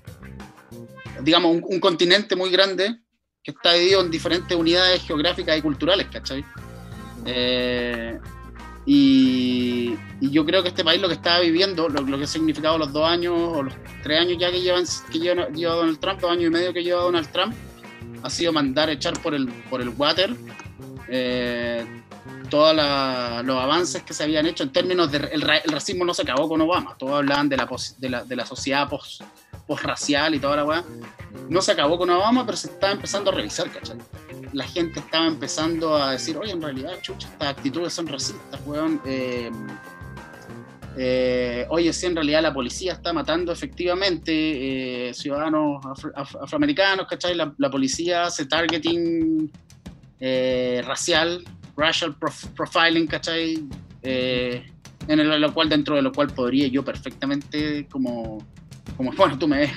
[1.20, 3.00] digamos, un, continente muy grande
[3.44, 6.42] que está dividido en diferentes unidades geográficas y culturales, ¿cachai?
[7.26, 8.18] Eh,
[8.86, 12.92] y, yo creo que este país lo que estaba viviendo, lo, que ha significado los
[12.92, 16.44] dos años o los tres años ya que llevan que lleva Donald Trump, dos años
[16.44, 17.54] y medio que lleva Donald Trump,
[18.22, 20.34] ha sido mandar echar por el, por el water
[21.08, 21.84] eh,
[22.48, 25.18] todos los avances que se habían hecho en términos de...
[25.18, 28.24] El, el racismo no se acabó con Obama, todos hablaban de la, pos- de la,
[28.24, 29.22] de la sociedad post,
[29.82, 30.84] racial y toda la weá.
[31.48, 33.96] No se acabó con Obama, pero se estaba empezando a revisar, ¿cachai?
[34.52, 39.00] La gente estaba empezando a decir, oye, en realidad, chucha, estas actitudes son racistas, weón.
[39.06, 39.50] Eh,
[40.96, 47.06] eh, oye, sí, en realidad la policía está matando efectivamente eh, ciudadanos afro- af- afroamericanos,
[47.06, 47.34] ¿cachai?
[47.34, 49.50] La, la policía hace targeting
[50.20, 51.42] eh, racial,
[51.76, 53.64] racial prof- profiling, ¿cachai?
[54.02, 54.66] Eh,
[55.08, 58.44] en el- lo cual, dentro de lo cual podría yo perfectamente, como,
[58.96, 59.72] como bueno, tú me ves,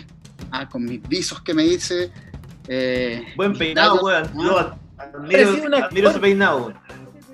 [0.51, 2.11] ah, con mis visos que me dice.
[2.67, 4.25] eh, Buen peinado, weón.
[4.25, 4.75] ah, Yo
[5.31, 6.77] Parecía admiro, ese peinado, weón.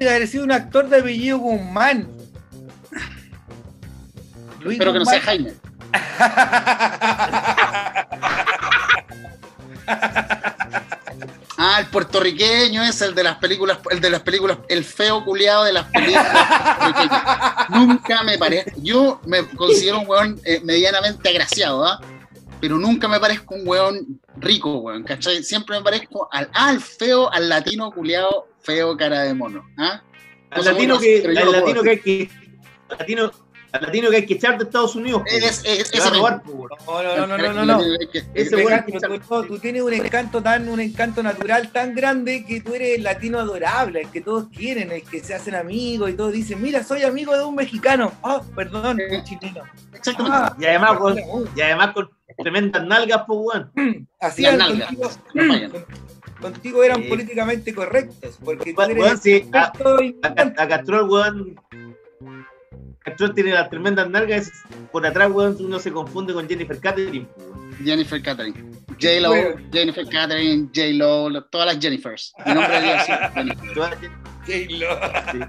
[0.01, 2.07] Haber sido un actor de apellido Guzmán.
[4.63, 5.21] Luis espero que no sea.
[5.21, 5.53] Jaime.
[11.63, 15.63] Ah, el puertorriqueño es el de las películas, el de las películas, el feo culiado
[15.63, 16.27] de las películas.
[17.69, 22.01] Nunca me parezco, yo me considero un weón eh, medianamente agraciado, ¿ah?
[22.59, 25.43] Pero nunca me parezco un weón rico, weón, ¿cachai?
[25.43, 30.01] Siempre me parezco al, al feo, al latino culiado, feo cara de mono, ¿ah?
[30.49, 32.29] Al latino que, al latino que hay que.
[32.89, 33.31] al Latino,
[33.71, 35.21] al latino que hay que echar de Estados Unidos.
[35.21, 35.27] po.
[35.29, 36.69] Es, es, robar, po, weón.
[36.85, 37.83] No, no, no, no, no, no.
[38.33, 38.57] Ese
[39.27, 43.03] tú, tú tienes un encanto tan, un encanto natural tan grande que tú eres el
[43.03, 46.83] latino adorable, el que todos quieren, el que se hacen amigos y todos dicen, mira,
[46.83, 48.11] soy amigo de un mexicano.
[48.23, 49.63] Ah, perdón, un chileno.
[49.93, 50.37] Exactamente.
[50.37, 54.07] Ah, Y además, uh, y además con tremendas nalgas, pues, weón.
[54.19, 55.19] así nalgas,
[56.41, 57.09] contigo, eran Sí.
[57.09, 59.71] políticamente correctos, porque tú Weón, eres weón, sí, a,
[60.23, 61.55] a, a Castrol, weón.
[63.03, 64.47] Castrol tiene las tremendas nalgas.
[64.47, 67.27] es- Por atrás, weón, uno se confunde con Jennifer Catherine.
[67.83, 68.71] Jennifer Catherine.
[69.01, 69.61] J-Lo, Bueno.
[69.71, 72.33] Jennifer Catherine, J-Lo, lo- todas las Jennifers.
[72.45, 73.73] Mi nombre debería ser Jennifer.
[73.75, 74.87] J-Lo.
[75.31, 75.39] Sí.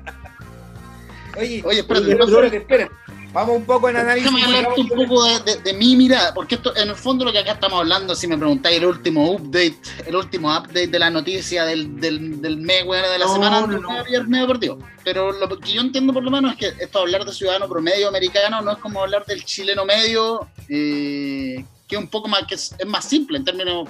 [1.38, 2.12] Oye, Oye, espérate.
[2.12, 2.90] espérate, espérate.
[3.32, 4.30] Vamos un poco en análisis.
[4.30, 7.32] Déjame hablarte un poco de, de- de mi mirada, porque esto, en el fondo lo
[7.32, 9.76] que acá estamos hablando, si me preguntáis el último update,
[10.06, 13.60] el último update de la noticia del, del, del mes, weón, de la No, semana,
[13.66, 14.78] no, no, había medio perdido.
[15.02, 17.68] Pero lo que yo entiendo por lo menos es que esto de hablar de ciudadano
[17.68, 22.44] promedio americano no es como hablar del chileno medio, eh, que es un poco más,
[22.46, 23.88] que es, es más simple en términos,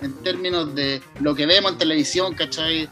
[0.00, 2.88] en términos de lo que vemos en televisión, ¿cachai?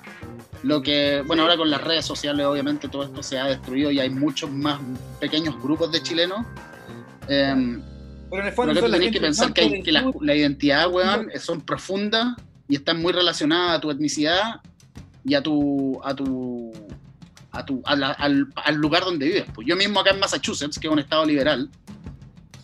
[0.63, 4.01] Lo que, bueno, ahora con las redes sociales obviamente todo esto se ha destruido y
[4.01, 4.81] hay muchos más
[5.21, 6.45] pequeños grupos de chilenos.
[7.29, 7.81] Em,
[8.31, 11.29] Pero en el fondo que tenés que pensar que, hay- que la, la identidad, weón,
[11.41, 12.35] son profundas
[12.69, 14.61] y están muy relacionadas a tu etnicidad
[15.25, 16.73] y a tu a tu
[17.53, 19.45] a tu a la- al, al lugar donde vives.
[19.55, 21.71] Pues yo mismo acá en Massachusetts, que es un estado liberal,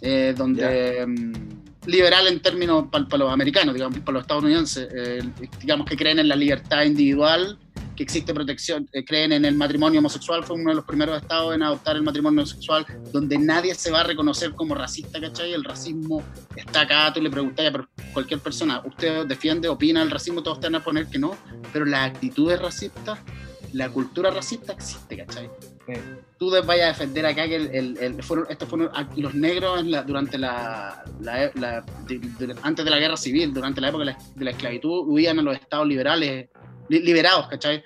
[0.01, 5.23] eh, donde mm, liberal en términos para los americanos, digamos, para los estadounidenses, eh,
[5.61, 7.59] digamos que creen en la libertad individual,
[7.97, 11.55] que existe protección, eh, creen en el matrimonio homosexual, fue uno de los primeros estados
[11.55, 15.53] en adoptar el matrimonio homosexual, donde nadie se va a reconocer como racista, ¿cachai?
[15.53, 16.23] El racismo
[16.57, 20.43] está acá, tú le preguntas a cualquier persona, ¿usted defiende, opina el racismo?
[20.43, 21.37] Todos te van a poner que no,
[21.73, 23.19] pero las actitudes racistas,
[23.73, 25.51] la cultura racista existe, ¿cachai?
[25.87, 25.93] Sí.
[26.39, 29.81] Tú vayas a defender acá que el, el- el- fueron, estos fueron a- los negros
[29.81, 33.89] en la- durante la, la- la- de- de- antes de la guerra civil, durante la
[33.89, 36.49] época de la, esclavitud, huían a los estados liberales, li-
[36.89, 37.83] liberados, ¿cachai?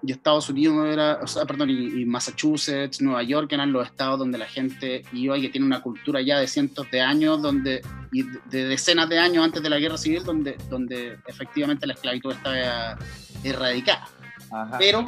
[0.00, 4.18] Y Estados Unidos era, o sea, perdón, y, y Massachusetts, Nueva York eran los estados
[4.20, 7.82] donde la gente iba y que tiene una cultura ya de cientos de años, donde,
[8.12, 11.94] y de, de decenas de años antes de la guerra civil, donde, donde efectivamente la
[11.94, 12.96] esclavitud estaba
[13.42, 14.08] erradicada
[14.52, 14.78] Ajá.
[14.78, 15.04] pero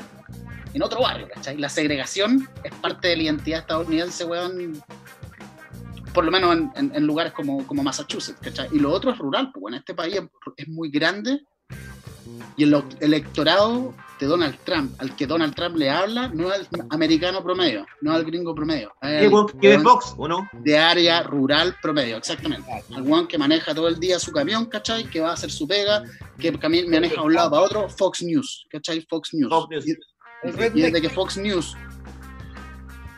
[0.75, 1.57] en otro barrio, ¿cachai?
[1.57, 4.83] La segregación es parte de la identidad estadounidense, weón,
[6.13, 8.69] por lo menos en, en- en lugares como, como Massachusetts, ¿cachai?
[8.73, 10.23] Y lo otro es rural, pues bueno, este país es,
[10.57, 11.43] es muy grande
[12.57, 16.87] y el electorado de Donald Trump, al que Donald Trump le habla, no es al
[16.91, 20.49] americano promedio, no al gringo promedio, es ¿Qué al que weón Fox o no?
[20.53, 22.71] de área rural promedio, exactamente.
[22.95, 25.05] Al weón que maneja todo el día su camión, ¿cachai?
[25.05, 26.03] Que va a hacer su pega,
[26.39, 29.01] que maneja de un lado para otro, Fox News, ¿cachai?
[29.09, 29.51] Fox News.
[29.51, 29.87] Fox News.
[29.87, 31.77] Y- desde que Fox News.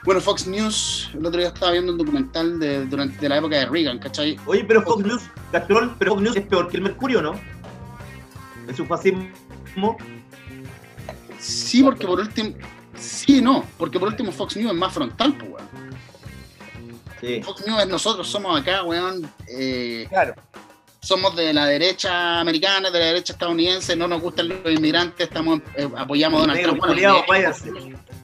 [0.05, 3.57] Bueno, Fox News, el otro día estaba viendo un documental de, durante de la época
[3.57, 4.37] de Reagan, ¿cachai?
[4.47, 7.41] Oye, pero Fox News, Castrol, pero Fox News es peor que el Mercurio, ¿no?
[8.69, 9.29] En su fascismo.
[11.39, 12.55] Sí, porque por último.
[12.97, 15.93] Sí, no, porque por último Fox News es más frontal, pues, weón.
[17.21, 17.43] Sí.
[17.43, 19.29] Fox News es nosotros, somos acá, weón.
[19.49, 20.35] eh, Claro.
[21.01, 25.61] somos de la derecha americana, de la derecha estadounidense, no nos gustan los inmigrantes, estamos
[25.77, 26.81] eh, apoyamos a Donald Trump.
[27.27, 27.51] Bueno.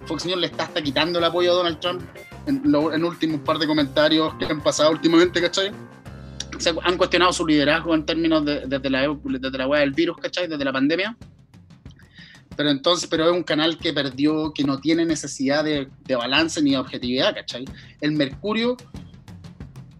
[0.06, 2.02] Fox News le está hasta quitando el apoyo a Donald Trump
[2.46, 5.72] en, lo- en últimos par de comentarios que han pasado últimamente, ¿cachai?
[6.58, 10.16] Se han cuestionado su liderazgo en términos de, desde la desde la weá del virus,
[10.18, 10.48] ¿cachai?
[10.48, 11.16] Desde la pandemia.
[12.56, 16.60] Pero entonces, pero es un canal que perdió, que no tiene necesidad de, de balance
[16.60, 17.64] ni de objetividad, ¿cachai?
[18.00, 18.76] El Mercurio,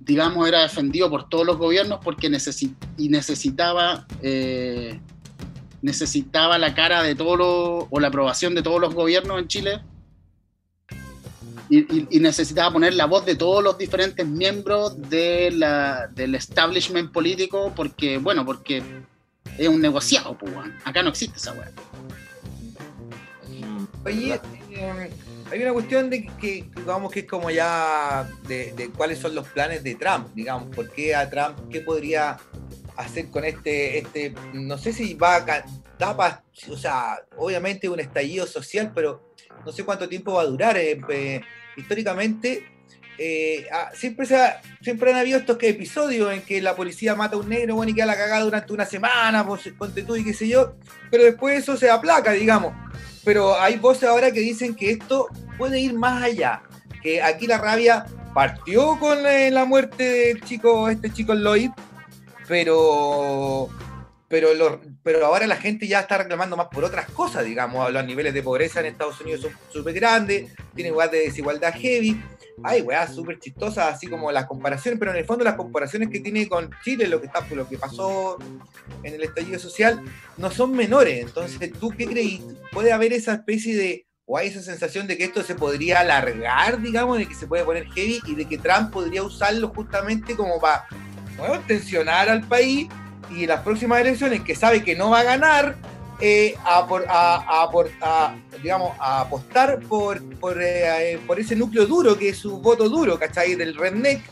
[0.01, 5.01] digamos, era defendido por todos los gobiernos porque necesi- y necesitaba eh,
[5.83, 9.81] necesitaba la cara de todos o la aprobación de todos los gobiernos en Chile
[11.71, 16.35] y, y- y necesitaba poner la voz de todos los diferentes miembros de la, del
[16.35, 18.83] establishment político porque, bueno, porque
[19.59, 20.53] es un negociado, pues,
[20.85, 21.71] acá no existe esa weá.
[24.05, 24.41] Oye,
[24.71, 25.11] eh,
[25.51, 29.35] hay una cuestión de que, que, digamos que es como ya de, de cuáles son
[29.35, 32.39] los planes de Trump, digamos, por qué a Trump, qué podría
[32.97, 35.65] hacer con este, este, no sé si va a, ca-
[35.99, 39.23] da pa- o sea, obviamente un estallido social, pero
[39.65, 40.77] no sé cuánto tiempo va a durar.
[40.77, 41.41] eh, eh,
[41.79, 42.65] históricamente,
[43.19, 47.37] eh, ah, siempre, se ha- siempre han habido estos episodios en que la policía mata
[47.37, 50.25] a un negro, bueno, y queda la cagada durante una semana, pues, ponte tú y
[50.25, 50.75] qué sé yo,
[51.11, 52.73] pero después eso se aplaca, digamos.
[53.25, 56.63] Pero hay voces ahora que dicen que esto puede ir más allá,
[57.03, 61.71] que aquí la rabia partió con eh, la muerte del chico, este chico Lloyd,
[62.47, 63.69] pero
[64.29, 64.79] pero los-
[65.09, 68.43] pero ahora la gente ya está reclamando más por otras cosas, digamos, los niveles de
[68.43, 72.23] pobreza en Estados Unidos son súper grandes, tiene igual de desigualdad heavy,
[72.63, 76.21] hay weas súper chistosas, así como las comparaciones, pero en el fondo las comparaciones que
[76.21, 78.37] tiene con Chile, lo que está, lo que pasó
[79.03, 80.03] en el estallido social,
[80.37, 81.25] no son menores.
[81.25, 82.43] Entonces, ¿tú qué creís?
[82.71, 86.83] ¿Puede haber esa especie de, o hay esa sensación de que esto se podría alargar,
[86.83, 90.61] digamos, de que se puede poner heavy y de que Trump podría usarlo justamente como
[90.61, 90.85] para
[91.39, 92.89] bueno, tensionar al país
[93.31, 95.77] y en las próximas elecciones, que sabe que no va a ganar,
[96.21, 101.55] eh, a, por- a- a por- a, digamos, a apostar por, por, eh, por ese
[101.55, 103.55] núcleo duro, que es su voto duro, ¿cachai?
[103.55, 104.23] Del redneck,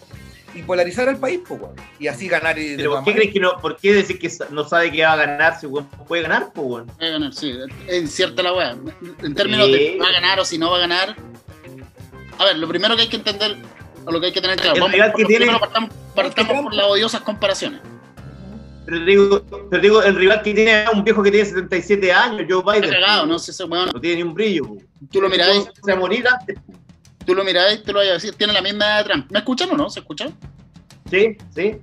[0.55, 1.75] y polarizar al país, pues, weón.
[1.99, 2.59] y así ganar.
[2.59, 3.61] y de Pero ¿por qué crees que no?
[3.61, 5.67] ¿Por qué decir que no sabe que va a ganar si
[6.09, 6.87] puede ganar, pues?
[6.87, 7.55] Va a ganar, sí,
[7.87, 8.75] es incierta la weá.
[9.23, 9.73] En términos Sí.
[9.73, 11.15] de va a ganar o si no va a ganar.
[12.39, 13.57] A ver, lo primero que hay que entender,
[14.07, 16.75] o lo que hay que tener claro, El vamos que tiene- primero partamos, partamos por
[16.75, 17.81] las odiosas comparaciones.
[18.87, 22.13] Pero te digo, pero te digo, el rival que tiene un viejo que tiene 77
[22.13, 22.95] años, Joe Biden.
[23.27, 23.91] no sé ese weón.
[23.93, 24.65] No tiene ni un brillo.
[25.11, 26.57] Tú lo miráis, Se va a morir antes.
[27.27, 29.31] tú lo miráis, tú lo vas a decir, tiene la misma Trump.
[29.31, 29.91] ¿Me escuchan o no?
[29.91, 30.33] ¿Se escuchan?
[31.11, 31.77] Sí, sí.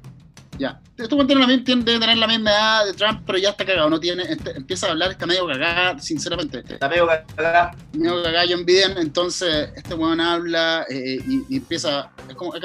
[0.98, 1.04] Ya.
[1.06, 3.50] Este weón tiene la misma, tiene- debe tener la misma edad de Trump, pero ya
[3.50, 6.60] está cagado, no tiene, este- empieza a hablar, está medio cagada, sinceramente.
[6.68, 7.72] Está medio cagado.
[7.94, 12.54] medio cagada yo envidian, entonces este weón habla eh, y, y empieza, es como.
[12.56, 12.62] Es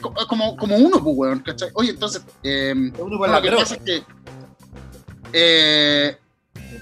[0.00, 1.70] como, es como, como uno, pues, weón, ¿cachai?
[1.74, 4.02] Oye, entonces, eh, Uno lo que pasa es que
[5.32, 6.16] eh,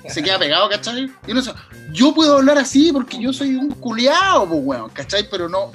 [0.09, 1.11] se queda pegado, ¿cachai?
[1.27, 1.53] Y uno dice,
[1.93, 5.29] yo puedo hablar así porque yo soy un culiao, pues, weón, ¿cachai?
[5.31, 5.73] Pero no.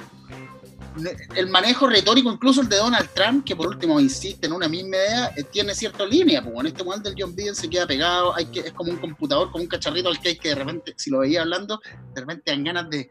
[1.34, 4.96] El manejo retórico, incluso el de Donald Trump, que por último insiste en una misma
[4.96, 6.66] idea, eh, tiene cierta línea, pues, weón.
[6.66, 9.64] Este weón del John Biden se queda pegado, hay que, es como un computador, como
[9.64, 11.80] un cacharrito al que hay que de repente, si lo veía hablando,
[12.14, 13.10] de repente dan ganas de.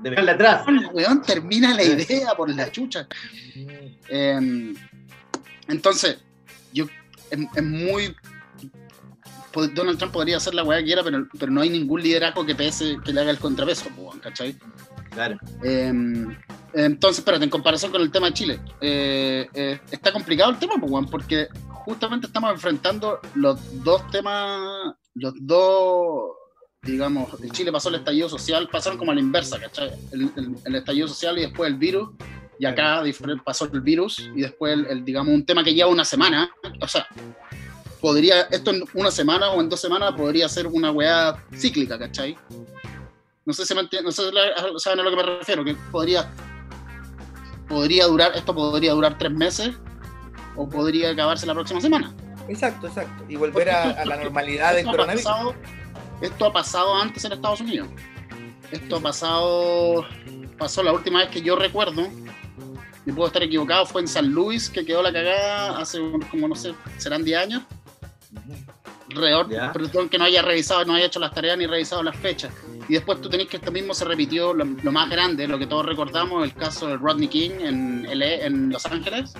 [0.00, 0.66] De atrás.
[0.92, 3.08] Weón, termina la idea por la chucha.
[4.08, 4.74] Eh,
[5.68, 6.18] entonces,
[6.72, 6.86] yo
[7.30, 8.14] es, es muy.
[9.74, 12.54] Donald Trump podría hacer la weá que quiera, pero, pero no hay ningún liderazgo que
[12.54, 14.54] pese, que le haga el contrapeso, weón, ¿cachai?
[15.16, 15.38] Claro.
[15.64, 15.92] Eh,
[16.74, 20.74] entonces, espérate, en comparación con el tema de Chile, eh, eh, está complicado el tema,
[20.78, 26.32] pues, porque justamente estamos enfrentando los dos temas, los dos,
[26.82, 29.90] digamos, en Chile pasó el estallido social, pasaron como a la inversa, ¿cachai?
[30.12, 32.10] El, el- el estallido social y después el virus,
[32.58, 33.02] y acá
[33.42, 36.50] pasó el virus y después, el, el, digamos, un tema que lleva una semana,
[36.82, 37.06] o sea,
[38.02, 42.36] podría, esto en una semana o en dos semanas podría ser una weá cíclica, ¿cachai?
[43.46, 45.74] No sé si, me no sé si la- saben a lo que me refiero, que
[45.92, 46.28] podría,
[47.68, 49.70] podría durar, esto podría durar tres meses
[50.56, 52.12] o podría acabarse la próxima semana.
[52.48, 53.24] Exacto, exacto.
[53.28, 55.22] Y volver a, a la normalidad del coronavirus.
[55.24, 55.54] pasado-
[56.20, 57.88] esto ha pasado antes en Estados Unidos.
[58.72, 60.04] Esto ha pasado,
[60.58, 62.08] pasó la última vez que yo recuerdo,
[63.04, 66.00] y puedo estar equivocado, fue en San Luis, que quedó la cagada hace
[66.32, 67.62] como, no sé, serán 10 años.
[69.16, 69.72] Alrededor, Ya.
[69.72, 72.52] perdón que no haya revisado, no haya hecho las tareas ni revisado las fechas.
[72.88, 75.66] Y después tú tenés que esto mismo se repitió, lo, lo más grande, lo que
[75.66, 79.32] todos recordamos, el caso de Rodney King en, LA, en Los Ángeles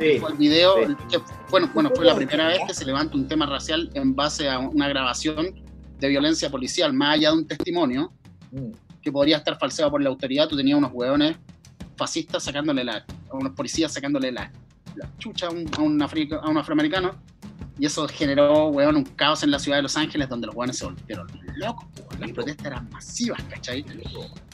[0.00, 0.18] Sí.
[0.20, 0.94] fue el video, Sí.
[1.10, 4.48] que fue, bueno, fue la primera vez que se levanta un tema racial en base
[4.48, 5.62] a una grabación
[5.98, 8.12] de violencia policial, más allá de un testimonio
[8.52, 8.70] Mm.
[9.00, 10.46] que podría estar falseado por la autoridad.
[10.48, 11.36] Tú tenías unos hueones
[11.96, 14.52] fascistas sacándole la, unos policías sacándole la,
[14.94, 17.16] la chucha a un, a un africa- a un afroamericano.
[17.78, 20.76] Y eso generó, weón, un caos en la ciudad de Los Ángeles donde los weones
[20.78, 21.84] se volvieron locos.
[21.96, 22.20] weón.
[22.20, 23.84] Las protestas eran masivas, ¿cachai?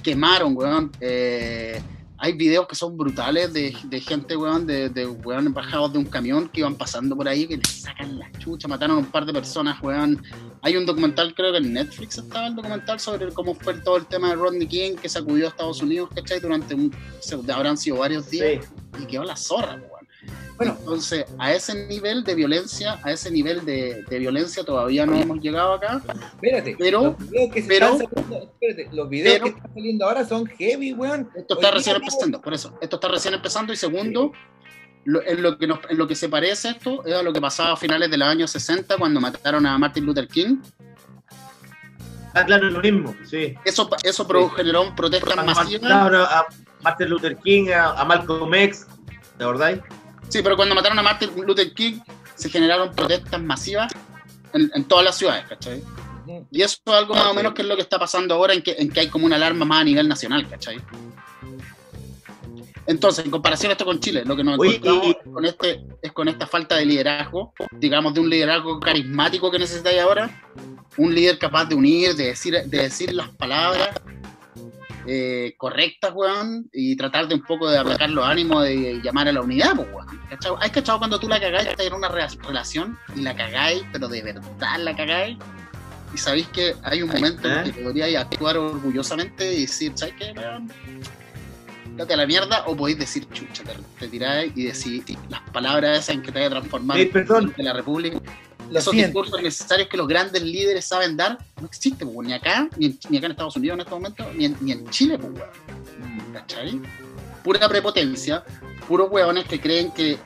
[0.03, 0.93] Quemaron, weón.
[1.01, 1.83] eh,
[2.21, 6.05] hay videos que son brutales de, de gente, weón, de, de weón bajados de un
[6.05, 9.25] camión que iban pasando por ahí, que les sacan la chucha, mataron a un par
[9.25, 10.21] de personas, weón.
[10.63, 14.07] Hay un documental, creo que en Netflix estaba el documental sobre cómo fue todo el
[14.07, 16.41] tema de Rodney King que sacudió a Estados Unidos, ¿cachai?
[16.41, 19.03] Durante un, se- habrán sido varios días Sí.
[19.03, 19.98] y quedó la zorra, weón.
[20.57, 20.77] Bueno.
[20.81, 25.39] entonces a ese nivel de violencia, a ese nivel de, de violencia todavía no hemos
[25.41, 26.03] llegado acá.
[26.35, 29.75] Espérate, Pero- los videos que se pero- están saliendo, espérate, los videos pero- que están
[29.75, 31.31] saliendo ahora son heavy, weón.
[31.37, 32.77] Esto está Hoy recién día- empezando, por eso.
[32.81, 34.33] Esto está recién empezando y segundo,
[35.05, 37.41] lo- en, lo que nos- en lo que se parece esto es a lo que
[37.41, 40.57] pasaba a finales de los años 60 cuando mataron a Martin Luther King.
[42.35, 43.55] Ah, claro, lo mismo, sí.
[43.65, 45.91] Eso, eso produjo- generó protestas masivas.
[45.91, 46.47] A
[46.83, 48.87] Martin Luther King, a, a Malcolm X,
[49.37, 49.79] ¿te acordáis?
[50.29, 52.01] Sí, pero cuando mataron a Martin Luther King
[52.35, 53.93] se generaron protestas masivas
[54.53, 55.83] en, en todas las ciudades, ¿cachai?
[56.51, 58.63] Y eso es algo más o menos que es lo que está pasando ahora, en
[58.63, 60.79] que, en que hay como una alarma más a nivel nacional, ¿cachai?
[62.87, 66.13] Entonces, en comparación esto con Chile, lo que nos Oye, encontramos y- con este, es
[66.13, 70.31] con esta falta de liderazgo, digamos, de un liderazgo carismático que necesitáis ahora,
[70.97, 73.91] un líder capaz de unir, de decir, de decir las palabras
[75.11, 79.33] eh, correctas, weón, y tratar de un poco de aplacar los ánimos de llamar a
[79.33, 80.07] la unidad, pues, weón.
[80.29, 80.53] ¿Cachai?
[80.61, 84.07] ¿Has cachado cuando tú la cagáis, estás en una re- relación y la cagáis, pero
[84.09, 85.39] de verdad la cagáis?
[86.15, 90.33] Y sabéis que hay un momento en que podríais actuar orgullosamente y decir, ¿sabes qué,
[90.37, 90.71] weón?
[91.97, 95.99] Date a la mierda, o podéis decir, chucha, te, te tiráis y decir las palabras
[95.99, 97.55] esas en que te vaya a transformar Sí, en perdón.
[97.57, 98.19] de la República
[98.77, 102.87] esos discursos necesarios que los grandes líderes saben dar no existen, pues, ni acá, ni,
[102.87, 105.33] en- ni acá en Estados Unidos en este momento, ni en, ni en Chile, pues,
[105.33, 106.33] weón.
[106.33, 106.81] ¿Cachai?
[107.43, 108.45] Pura prepotencia,
[108.87, 110.19] puros weones que creen que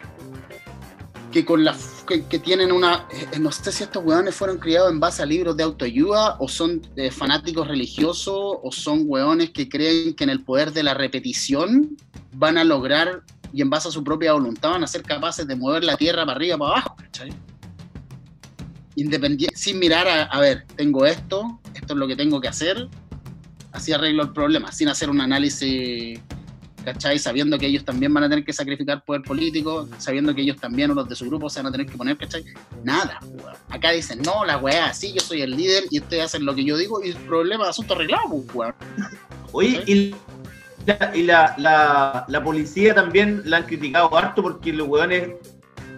[1.31, 1.75] que con la
[2.07, 5.57] que tienen una eh, no sé si estos weones fueron criados en base a libros
[5.57, 10.45] de autoayuda o son eh, fanáticos religiosos o son weones que creen que en el
[10.45, 11.97] poder de la repetición
[12.35, 15.57] van a lograr y en base a su propia voluntad van a ser capaces de
[15.57, 17.33] mover la tierra para arriba para abajo, ¿cachai?
[18.95, 22.89] Independiente, sin mirar a, a ver, tengo esto, esto es lo que tengo que hacer,
[23.73, 26.21] así arreglo el problema, sin hacer un análisis,
[26.85, 27.19] ¿cachai?
[27.19, 30.91] Sabiendo que ellos también van a tener que sacrificar poder político, sabiendo que ellos también
[30.91, 32.45] o los de su grupo se van a tener que poner, ¿cachai?
[32.85, 33.55] Nada, weón.
[33.71, 36.65] Acá dicen, no, la weá, así, yo soy el líder y ustedes hacen lo que
[36.65, 38.75] yo digo y el problema, asunto arreglado, weón.
[39.53, 40.15] Oye, y,
[40.87, 45.31] la, y la, la, la policía también la han criticado harto porque los hueones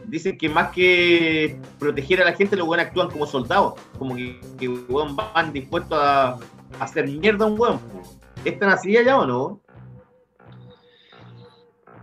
[0.07, 3.75] dicen que más que proteger a la gente, los hueones actúan como soldados.
[3.99, 6.39] Como que, que hueón, van dispuestos a,
[6.81, 7.81] hacer mierda a un hueón.
[8.45, 9.61] ¿Están así allá o no?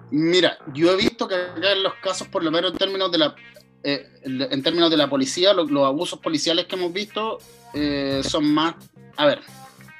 [0.09, 3.17] Mira, yo he visto que acá en los casos, por lo menos en términos de
[3.17, 3.35] la,
[3.83, 7.37] eh, en términos de la policía, lo- los, abusos policiales que hemos visto
[7.73, 8.75] eh, son más.
[9.15, 9.39] A ver,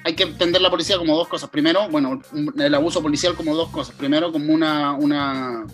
[0.04, 1.50] hay que entender la policía como dos cosas.
[1.50, 2.22] Primero, bueno,
[2.58, 3.96] el abuso policial como dos cosas.
[3.96, 4.94] Primero, como una.
[4.94, 5.66] una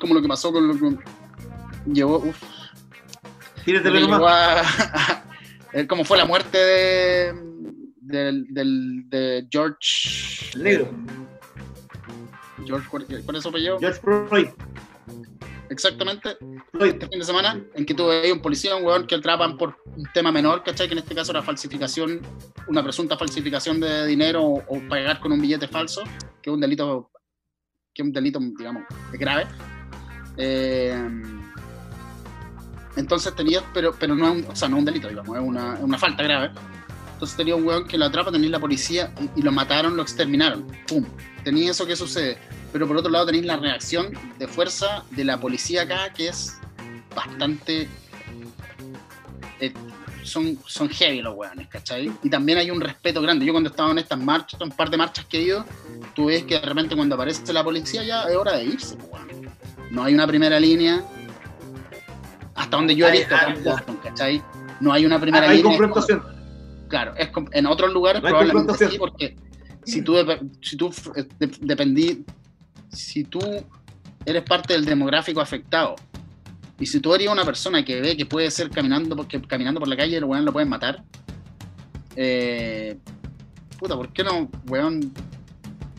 [0.00, 0.96] como lo que pasó con lo que
[1.92, 2.18] llevó.
[2.18, 2.42] Uf,
[3.64, 4.66] Tíratelo nomás.
[5.72, 7.34] eh, como fue la muerte de,
[8.00, 10.58] del- de George.
[10.58, 10.88] Negro.
[12.66, 13.78] George, ¿cuál, cuál es su apellido?
[13.78, 14.48] George Floyd.
[15.70, 16.36] Exactamente.
[16.72, 16.92] Floyd.
[16.94, 19.76] este fin de semana en que tuve ahí un policía, un weón que atrapan por
[19.96, 20.88] un tema menor, ¿cachai?
[20.88, 22.20] Que en este caso era falsificación,
[22.66, 26.02] una presunta falsificación de dinero o, o pagar con un billete falso,
[26.42, 27.10] que es un delito,
[27.94, 28.82] que es un delito, digamos,
[29.12, 29.46] grave.
[30.36, 30.96] Eh,
[32.96, 35.74] entonces tenía, pero, pero no es un, o sea, no un delito, digamos, es una,
[35.80, 36.50] una falta grave.
[37.12, 40.66] Entonces tenía un weón que lo atrapa, tenía la policía y, lo mataron, lo exterminaron.
[40.88, 41.04] ¡Pum!
[41.44, 42.38] Tenía eso que sucede.
[42.72, 46.56] Pero por otro lado tenéis la reacción de fuerza de la policía acá, que es
[47.14, 47.88] bastante
[49.60, 49.72] eh,
[50.22, 52.10] son, son heavy los weones, ¿cachai?
[52.22, 53.44] Y también hay un respeto grande.
[53.44, 55.64] Yo cuando estaba en estas marchas, un par de marchas que he ido,
[56.14, 59.10] tú ves que de repente cuando aparece la policía ya es hora de irse, pues,
[59.12, 59.39] weón.
[59.90, 61.02] No hay una primera línea.
[62.54, 64.42] Hasta donde yo he Hay- visto hay- Boston, ¿cachai?
[64.80, 65.76] No hay una primera Hay línea.
[65.78, 66.22] confrontación.
[66.88, 69.36] Claro, es en otros lugares No hay probablemente sí, porque
[69.84, 70.14] si tú,
[70.60, 72.24] si tú eh, de- dependí,
[72.90, 73.38] si tú
[74.24, 75.94] eres parte del demográfico afectado
[76.78, 79.88] y si tú eres una persona que ve que puede ser caminando porque caminando por
[79.88, 81.02] la calle, el weón lo pueden matar.
[82.16, 82.98] Eh,
[83.78, 85.12] puta, ¿por qué no, weón?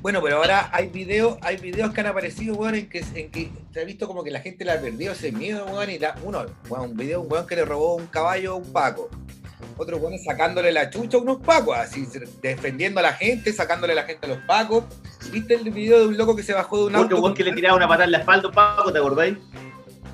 [0.02, 3.52] Bueno, pero ahora hay videos, hay videos que han aparecido, weón, en que, en que
[3.72, 6.16] se ha visto como que la gente le ha perdido ese miedo, weón, y la,
[6.24, 9.10] uno, weón, un video, un weón que le robó un caballo a un paco.
[9.78, 12.08] Otro weón sacándole la chucha a unos pacos, así,
[12.42, 14.86] defendiendo a la gente, sacándole la gente a los pacos.
[15.32, 17.24] ¿Viste el video de un loco que se bajó de un Porque auto?
[17.24, 19.38] weón que le tiraba una patada en la espalda a un Paco, ¿te acordáis?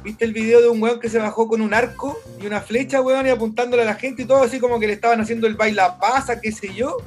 [0.03, 3.01] ¿Viste el video de un weón que se bajó con un arco y una flecha,
[3.01, 5.55] weón, y apuntándole a la gente y todo así como que le estaban haciendo el
[5.55, 6.97] baila pasa, qué sé yo?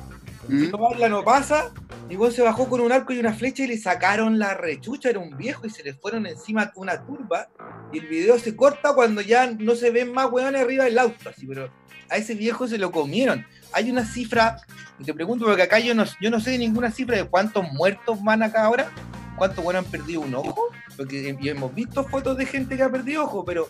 [0.51, 0.65] ¿Mm?
[0.65, 1.73] Si no baila, no pasa.
[2.09, 5.11] Y weón se bajó con un arco y una flecha y le sacaron la rechucha,
[5.11, 7.49] era un viejo y se le fueron encima una turba.
[7.93, 11.29] Y el video se corta cuando ya no se ven más weones arriba del auto,
[11.29, 11.71] así, pero
[12.09, 13.47] a ese viejo se lo comieron.
[13.73, 14.57] Hay una cifra,
[14.99, 18.23] y te pregunto porque acá yo no, yo no sé ninguna cifra de cuántos muertos
[18.25, 18.91] van acá ahora,
[19.37, 23.25] cuántos weones han perdido un ojo, porque hemos visto fotos de gente que ha perdido
[23.25, 23.69] ojo, pero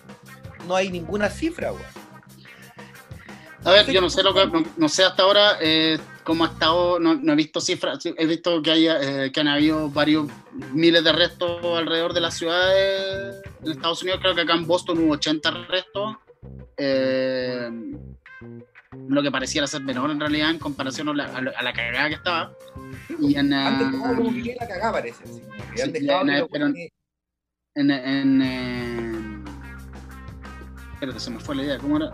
[0.67, 1.85] no hay ninguna cifra, weón.
[3.65, 6.49] A ver, yo no sé lo que, no, no sé hasta ahora eh, cómo ha
[6.49, 9.89] estado, no, no he visto cifras, sí, he visto que, haya, eh, que han habido
[9.91, 10.29] varios
[10.73, 14.99] miles de arrestos alrededor de las ciudades en Estados Unidos, creo que acá en Boston
[14.99, 16.17] hubo 80 arrestos,
[16.77, 17.71] eh,
[19.09, 21.73] lo que pareciera ser menor en realidad en comparación a la, a la- a la
[21.73, 22.53] cagada que estaba.
[23.21, 25.25] Y en, Antes estaba como que la cagada, parece.
[25.27, 25.41] Sí,
[25.93, 26.91] pero- weones-
[27.77, 29.45] en, en, eh,
[30.95, 32.13] espérate, se me fue la idea, ¿cómo era?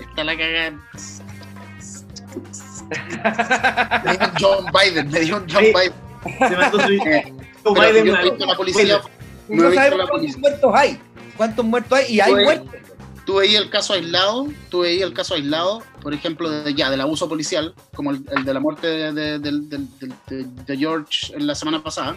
[0.00, 0.78] Está la cagada.
[4.04, 5.72] Me dio un John Biden, me dio un John Sí.
[5.72, 6.48] Biden.
[6.48, 7.32] Se mandó su Eh,
[7.64, 9.00] Biden yo he la policía,
[9.48, 11.00] no he No sabemos la cuántos muertos hay.
[11.36, 12.14] ¿Cuántos muertos hay?
[12.14, 12.70] Y hay Pues- muertos.
[13.24, 17.00] Tú veías el caso aislado, tú veías el caso aislado, por ejemplo, de, ya del
[17.00, 21.82] abuso policial, como el, el de la muerte de, de- de- George en la semana
[21.82, 22.14] pasada,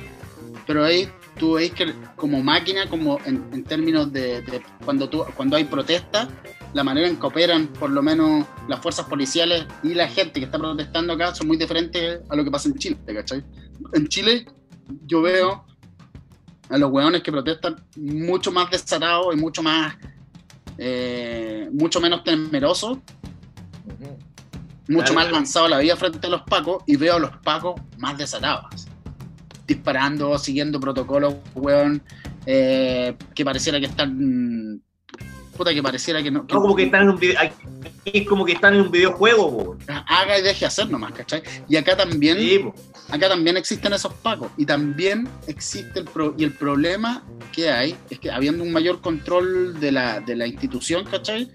[0.68, 1.10] pero ahí
[1.40, 5.64] tú veis que como máquina, como en, en términos de, de cuando, tú, cuando hay
[5.64, 6.28] protesta,
[6.74, 10.46] la manera en que operan por lo menos las fuerzas policiales y la gente que
[10.46, 13.44] está protestando acá son muy diferentes a lo que pasa en Chile, ¿cachai?
[13.94, 14.46] En Chile
[15.06, 15.66] yo veo
[16.70, 19.96] a los hueones que protestan mucho más desatados y mucho más
[20.82, 23.00] eh, mucho menos temerosos,
[24.88, 25.14] mucho Claro.
[25.14, 28.18] más lanzados a la vida frente a los pacos y veo a los pacos más
[28.18, 28.88] desatados,
[29.68, 32.02] disparando, siguiendo protocolos, weón,
[32.46, 34.82] eh, que pareciera que están,
[35.60, 37.38] puta, que pareciera que no, que No, como que están en un video,
[38.06, 39.78] es como que están en un videojuego, po.
[40.08, 41.44] haga y deje hacer nomás, ¿cachai?
[41.68, 42.64] Y acá también, Sí,
[43.10, 47.96] acá también existen esos pacos y también existe el pro- y el problema que hay
[48.10, 51.52] es que habiendo un mayor control de la, de la institución, ¿cachai?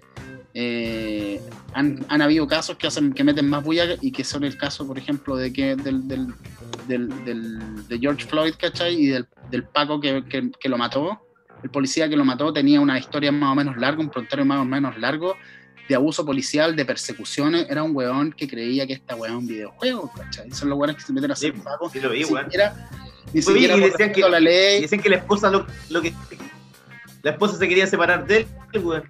[0.56, 1.40] Eh,
[1.72, 4.86] han, han habido casos que hacen que meten más bulla y que son el caso,
[4.86, 6.26] por ejemplo, de que del, del,
[6.86, 8.94] del- del- de George Floyd, ¿cachai?
[8.94, 11.20] Y del, del Paco que, que- que lo mató.
[11.64, 14.58] El policía que lo mató tenía una historia más o menos larga, un prontuario más
[14.60, 15.34] o menos largo
[15.88, 17.66] de abuso policial, de persecuciones.
[17.70, 20.50] Era un weón que creía que esta weón es un videojuego, ¿cachai?
[20.52, 21.88] Son los weones que se meten a Sí, hacer Paco.
[21.88, 22.44] sí lo vi, Ni weón.
[22.44, 22.74] siquiera,
[23.32, 24.80] ni Oye, siquiera y decían que- la Y ley.
[24.82, 26.12] dicen que la esposa lo, lo que.
[27.22, 29.04] La esposa se quería separar de él, weón.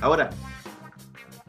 [0.00, 0.30] Ahora,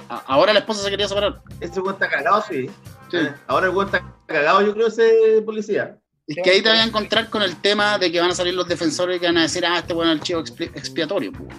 [0.10, 1.42] A- Ahora la esposa se quería separar.
[1.60, 2.68] ese weón está cagado, sí.
[3.12, 3.18] Sí.
[3.18, 5.98] Eh, Ahora el weón está cagado, yo creo, ese policía.
[6.28, 8.54] Es que ahí te vas a encontrar con el tema de que van a salir
[8.54, 10.40] los defensores que van a decir, ah, este bueno es el chivo
[10.76, 11.32] expiatorio.
[11.32, 11.50] pues.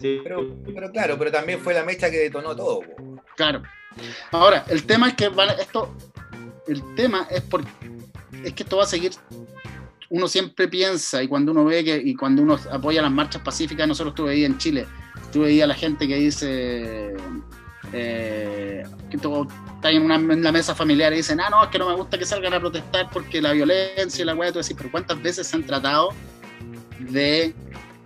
[0.00, 0.20] Sí.
[0.24, 2.80] Pero, pero claro, pero también fue la mecha que detonó todo.
[2.80, 3.22] po.
[3.36, 3.62] Claro.
[4.30, 5.94] Ahora, el tema es que van a- esto,
[6.66, 7.68] el tema es porque
[8.42, 9.12] es que esto va a seguir.
[10.08, 13.86] Uno siempre piensa y cuando uno ve que y cuando uno apoya las marchas pacíficas,
[13.86, 14.86] nosotros estuve ahí en Chile,
[15.32, 17.14] tú veías a la gente que dice
[17.92, 21.68] eh, que tú estás en, una, en la mesa familiar y dicen, ah, no, es
[21.70, 24.58] que no me gusta que salgan a protestar porque la violencia y la weá, tú
[24.60, 26.10] decís, pero ¿cuántas veces se han tratado
[26.98, 27.54] de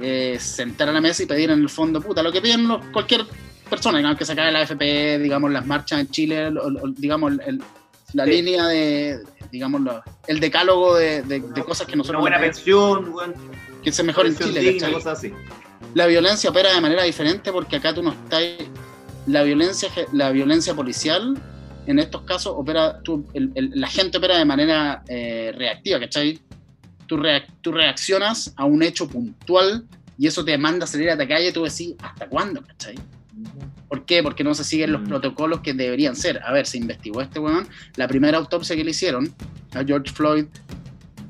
[0.01, 2.85] eh, sentar a la mesa y pedir en el fondo, puta, lo que piden los-
[2.93, 3.25] cualquier
[3.71, 7.33] persona, digamos, que se acabe la FP, digamos, las marchas en Chile, o- o- digamos,
[7.47, 7.63] el-
[8.13, 8.31] la Sí.
[8.31, 9.21] línea de,
[9.51, 9.81] digamos,
[10.27, 13.35] el decálogo de, de- de cosas que Una nosotros buena pensión, weón.
[13.83, 15.33] que se mejor en Chile, digna, cosas así.
[15.95, 18.43] la violencia opera de manera diferente porque acá tú no estás.
[19.27, 21.37] La violencia, la violencia policial,
[21.87, 23.01] en estos casos, opera.
[23.03, 26.39] tú- el- el- la gente opera de manera eh, reactiva, ¿cachai?
[27.07, 29.87] Tú, reac- tú reaccionas a un hecho puntual
[30.19, 32.63] y eso te manda a salir a la calle, tú decís, ¿hasta cuándo?
[32.63, 32.97] ¿cachai?
[33.89, 34.23] ¿Por qué?
[34.23, 35.09] Porque no se siguen los Mm.
[35.09, 36.41] protocolos que deberían ser.
[36.45, 37.69] A ver, se investigó este weón.
[37.97, 39.33] La primera autopsia que le hicieron
[39.75, 40.47] a George Floyd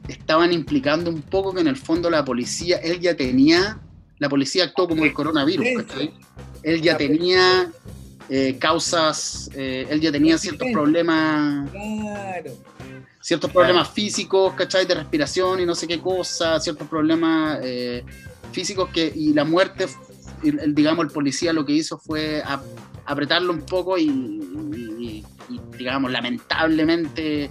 [0.09, 3.79] estaban implicando un poco que en el fondo la policía, él ya tenía,
[4.19, 6.15] la policía actuó como el coronavirus, ¿cachai?
[6.67, 7.71] Él ya tenía
[8.29, 12.51] eh, causas, eh, él ya tenía ciertos problemas Claro.
[13.21, 14.85] ciertos problemas físicos, ¿cachai?
[14.85, 18.05] De respiración y no sé qué cosa, ciertos problemas eh,
[18.51, 19.87] físicos que, y la muerte,
[20.43, 22.65] el, el, digamos, el policía lo que hizo fue ap-
[23.05, 27.51] apretarlo un poco y, y- y, digamos, lamentablemente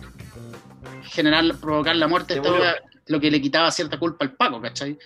[1.04, 2.76] generar, provocar la muerte, era
[3.08, 4.98] lo que le quitaba cierta culpa al Paco, ¿cachai?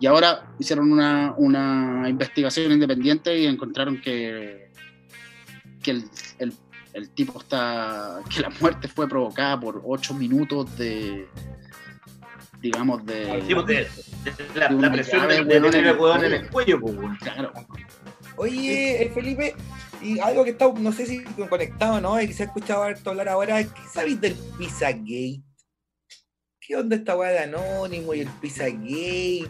[0.00, 4.70] Y ahora hicieron una, una investigación independiente y encontraron que,
[5.82, 6.04] que el,
[6.38, 6.54] el-
[6.92, 8.18] el tipo está.
[8.34, 11.28] que la muerte fue provocada por ocho minutos de.
[12.60, 13.42] digamos, de.
[13.46, 13.74] Sí, pues, de-
[14.24, 16.76] de la, de una la presión de, de tener en el weón en cuello.
[16.76, 17.18] el cuello, pues.
[17.20, 17.52] Claro.
[18.36, 19.54] Oye, eh, Felipe,
[20.02, 22.82] y algo que está, no sé si conectado o no, y que se ha escuchado
[22.82, 25.42] harto hablar ahora, ¿qué sabéis del Pizzagate?
[26.70, 29.44] ¿Qué onda esta weá de Anónimo y el Pizzagate?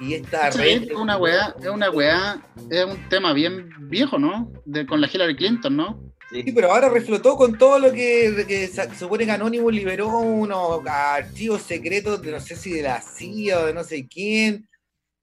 [0.00, 0.82] Y esta Sí, red.
[0.82, 4.52] es una weá, es una weá, es un tema bien viejo, ¿no?
[4.66, 5.98] De, con la Hillary Clinton, ¿no?
[6.30, 6.52] Sí, Sí.
[6.52, 11.62] pero ahora reflotó con todo lo que, que se supone que Anonymous liberó unos archivos
[11.62, 14.68] secretos de no sé si de la CIA o de no sé quién,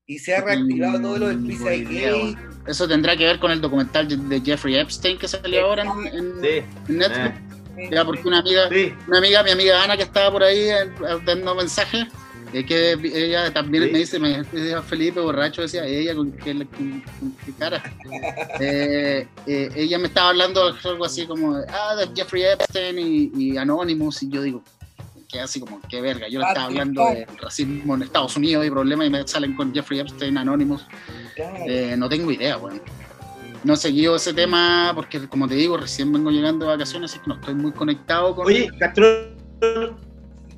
[0.07, 2.35] y se ha reactivado todo lo del Mm, Pizza Gate.
[2.65, 6.07] Eso tendrá que ver con el documental de- de Jeffrey Epstein que salió ahora en,
[6.07, 7.27] en- Sí, en Netflix.
[7.37, 7.41] eh,
[7.91, 8.93] Ya, porque una amiga, sí.
[9.07, 10.89] una amiga, mi amiga Ana, que estaba por ahí eh,
[11.25, 12.05] dando mensajes,
[12.53, 13.91] eh, que ella también Sí.
[13.91, 17.83] me dice, me decía Felipe borracho, decía ella con qué, con- con qué cara.
[18.59, 23.31] Eh, eh, ella me estaba hablando de algo así como, ah, de Jeffrey Epstein y,
[23.35, 24.63] y Anonymous, y yo digo,
[25.27, 28.69] que así como, qué verga, yo le estaba hablando de racismo en Estados Unidos y
[28.69, 30.85] problemas y me salen con Jeffrey Epstein, Anonymous.
[31.67, 32.81] Eh, no tengo idea, weón.
[33.65, 37.19] No he seguido ese tema porque, como te digo, recién vengo llegando de vacaciones, así
[37.19, 38.45] que no estoy muy conectado con.
[38.45, 39.35] Oye, Castro,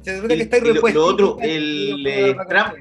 [0.02, 1.00] Se supone que está repuesto.
[1.00, 2.74] lo otro, el, eh, Trump.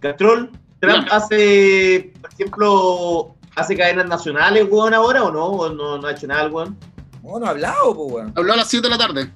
[0.00, 5.46] Castrol, Trump hace, por ejemplo, hace cadenas nacionales, weón, ahora o no?
[5.46, 6.76] ¿O no, no ha hecho nada, weón?
[7.22, 8.32] No, no ha hablado, pues, weón.
[8.36, 9.30] Habló a las 7 de la tarde.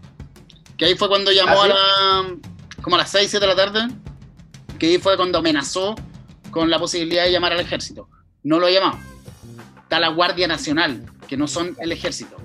[0.76, 1.70] Que ahí fue cuando llamó ¿Ah, sí?
[1.70, 2.36] a la.
[2.82, 3.94] como a las 6, 7 de la tarde.
[4.78, 5.94] Que ahí fue cuando amenazó
[6.50, 8.10] con la posibilidad de llamar al ejército.
[8.42, 9.13] No lo ha llamado.
[9.94, 12.36] Está la Guardia Nacional, que no son el ejército.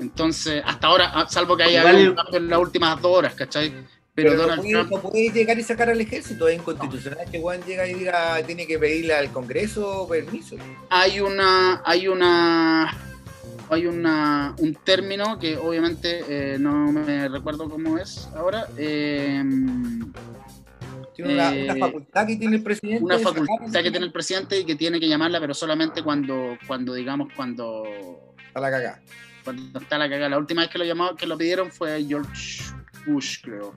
[0.00, 3.70] Entonces, hasta ahora, ah, salvo que haya habido en las últimas dos horas, ¿cachai?
[4.12, 4.90] Pero, Pero, Donald no, puede, Trump.
[4.90, 8.66] no puede llegar y sacar al ejército, es inconstitucional que Juan llega y diga, tiene
[8.66, 10.56] que pedirle al Congreso permiso.
[10.90, 12.92] hay una hay una
[13.70, 19.44] hay una un término que obviamente eh, no me recuerdo cómo es ahora eh,
[21.14, 23.04] Tiene una, Eh, una facultad que tiene el presidente.
[23.04, 26.94] una facultad que tiene el presidente y que tiene que llamarla pero solamente cuando cuando
[26.94, 27.84] digamos cuando
[28.54, 29.00] a la cagada.
[29.44, 32.62] cuando está la cagada la última vez que lo llamó que lo pidieron fue George
[33.06, 33.74] Bush creo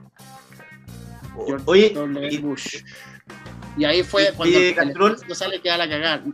[1.46, 2.28] George Oye, W.
[2.32, 2.82] y- Bush
[3.76, 6.24] y ahí fue y- cuando el ejército sale queda la cagada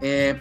[0.00, 0.40] Eh,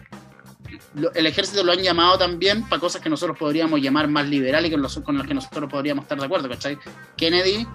[1.15, 4.71] el ejército lo han llamado también para cosas que nosotros podríamos llamar más liberales y
[4.73, 6.77] con, los, con las que nosotros podríamos estar de acuerdo, ¿cachai?
[7.15, 7.65] Kennedy,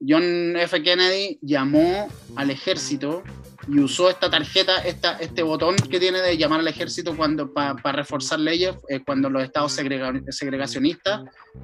[0.00, 0.82] John F.
[0.82, 3.22] Kennedy llamó al ejército
[3.66, 7.92] y usó esta tarjeta, esta, este botón que tiene de llamar al ejército cuando para
[7.92, 11.22] reforzar leyes, eh, cuando los estados segrega- segregacionistas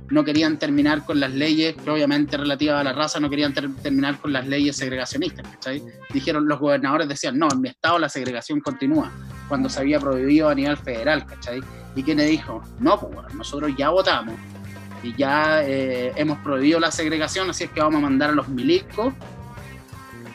[0.09, 4.18] no querían terminar con las leyes, obviamente relativas a la raza, no querían ter- terminar
[4.18, 5.47] con las leyes segregacionistas.
[6.14, 9.12] Dijeron, los gobernadores decían, no, en mi estado la segregación continúa,
[9.49, 11.61] cuando se había prohibido a nivel federal, ¿cachai?
[11.95, 14.37] Y Kennedy dijo, no, pues nosotros ya votamos
[15.03, 18.48] y ya eh, hemos prohibido la segregación, así es que vamos a mandar a los
[18.48, 19.14] milicos,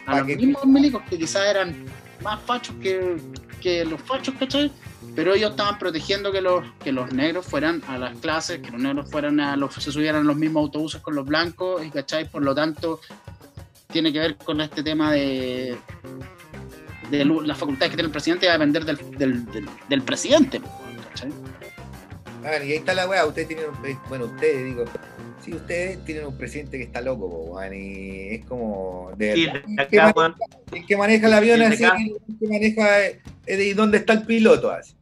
[0.05, 1.85] a los mismos milicos que quizás eran
[2.23, 3.17] más fachos que,
[3.61, 4.71] que los fachos, ¿cachai?
[5.15, 8.81] Pero ellos estaban protegiendo que los, que los negros fueran a las clases, que los
[8.81, 12.29] negros fueran a los, se subieran a los mismos autobuses con los blancos, y ¿cachai?
[12.29, 12.99] Por lo tanto,
[13.91, 15.77] tiene que ver con este tema de,
[17.09, 20.61] de las facultades que tiene el presidente va a depender del, del, del, del presidente,
[21.09, 21.31] ¿cachai?
[22.45, 24.85] Ah, y ahí está la weá, ustedes tienen, un- eh, bueno, ustedes digo,
[25.41, 29.87] sí, ustedes tienen un presidente que está loco, weón, y es como de Sí, el,
[29.87, 30.37] que acá, maneja,
[30.71, 34.13] el que maneja el avión El de así, el que maneja eh, de dónde está
[34.13, 34.93] el piloto así.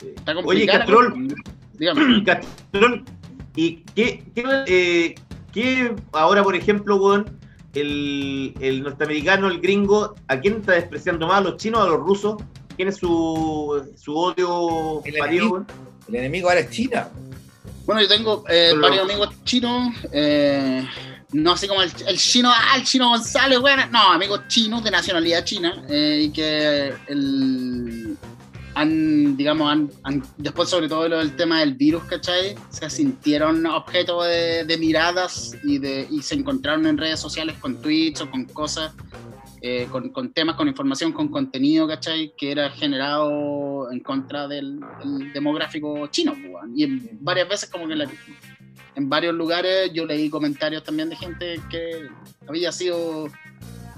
[0.00, 0.08] Sí.
[0.16, 1.34] Está Oye, Castrol.
[1.74, 2.22] Dígame.
[2.24, 3.04] Castrol,
[3.56, 5.14] ¿y qué, qué, eh,
[5.52, 7.38] qué ahora, por ejemplo, weón,
[7.74, 11.38] el, el norteamericano, el gringo, ¿a quién está despreciando más?
[11.38, 12.36] ¿A los chinos o a los rusos?
[12.76, 15.66] ¿Quién es su, su odio El parido, enemigo.
[16.08, 17.08] El enemigo ahora es China.
[17.86, 19.94] Bueno, yo tengo eh, varios amigos chinos.
[20.12, 20.86] eh,
[21.32, 24.90] no así como el, el chino, ah, el chino González, bueno, no, amigos chinos de
[24.90, 28.16] nacionalidad china, eh, y que el,
[28.74, 32.54] han, digamos, han, han- después sobre todo lo del tema del virus, ¿cachai?
[32.70, 37.76] Se sintieron objeto de, de miradas y, de, y se encontraron en redes sociales con
[37.82, 38.92] tweets o con cosas,
[39.60, 42.32] eh, con, con temas, con información, con contenido, ¿cachai?
[42.36, 46.72] Que era generado en contra del, del demográfico chino, pues, weón.
[46.76, 48.08] Y en- varias veces como que la-
[48.94, 52.08] en varios lugares yo leí comentarios también de gente que
[52.48, 53.24] había sido...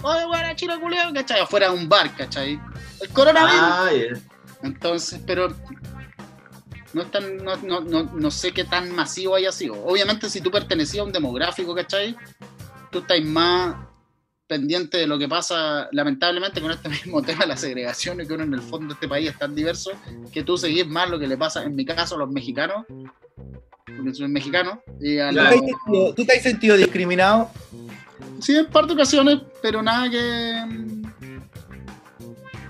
[0.03, 1.41] Oye, weón, chino culiao, ¿cachai?
[1.41, 2.59] Afuera de un bar, ¿cachai?
[3.01, 3.61] El coronavirus.
[3.63, 4.21] Ah, ya.
[4.63, 5.55] Entonces, pero
[6.93, 9.75] no, es tan, no, no, no, no sé qué tan masivo haya sido.
[9.85, 12.17] Obviamente, si tú pertenecías a un demográfico, ¿cachai?
[12.91, 13.77] Tú estás más
[14.55, 18.35] pendiente de lo que pasa, lamentablemente, con este mismo tema de la segregación y que
[18.35, 19.93] uno en el fondo de este país es tan diverso,
[20.33, 22.85] que tú seguís más lo que le pasa, en mi caso, a los mexicanos,
[23.97, 27.51] porque soy mexicano, y a ¿Tú los- te has sentido- ¿Tú te has sentido discriminado?
[28.41, 30.19] Sí, en par de ocasiones, pero nada que.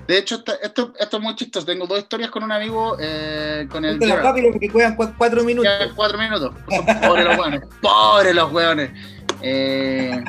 [0.07, 1.65] De hecho, esto, esto, esto es muy chistoso.
[1.65, 4.01] Tengo dos historias con un amigo, eh, con el.
[4.01, 5.71] Rápido porque quedan cu- cuatro minutos.
[5.95, 6.53] Cuatro minutos.
[7.07, 7.61] Pobres los hueones.
[7.81, 8.91] Pobres los hueones.
[9.43, 10.23] Eh,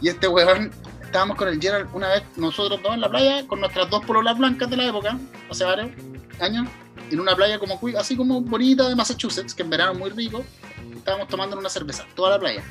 [0.00, 0.70] y este hueón,
[1.02, 4.36] estábamos con el Gerald una vez, nosotros dos en la playa, con nuestras dos pololas
[4.38, 5.18] blancas de la época,
[5.50, 5.90] hace varios
[6.40, 6.68] años,
[7.10, 10.42] en una playa como así como bonita de Massachusetts, que en verano es muy rico.
[10.94, 12.62] Estábamos tomando una cerveza, toda la playa.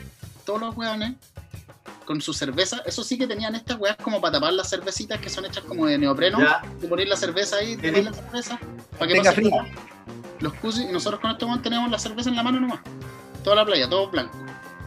[0.46, 1.14] Todos los hueones
[2.06, 5.30] con su cerveza, eso sí que tenían estas hueas como para tapar las cervecitas que
[5.30, 6.62] son hechas como de neopreno Ya.
[6.80, 8.60] de poner la cerveza ahí, poner la cerveza,
[8.98, 9.52] para que fría.
[9.52, 9.66] calor.
[10.40, 12.80] Los cusis, y nosotros con este momento tenemos la cerveza en la mano nomás.
[13.44, 14.36] Toda la playa, todo blanco.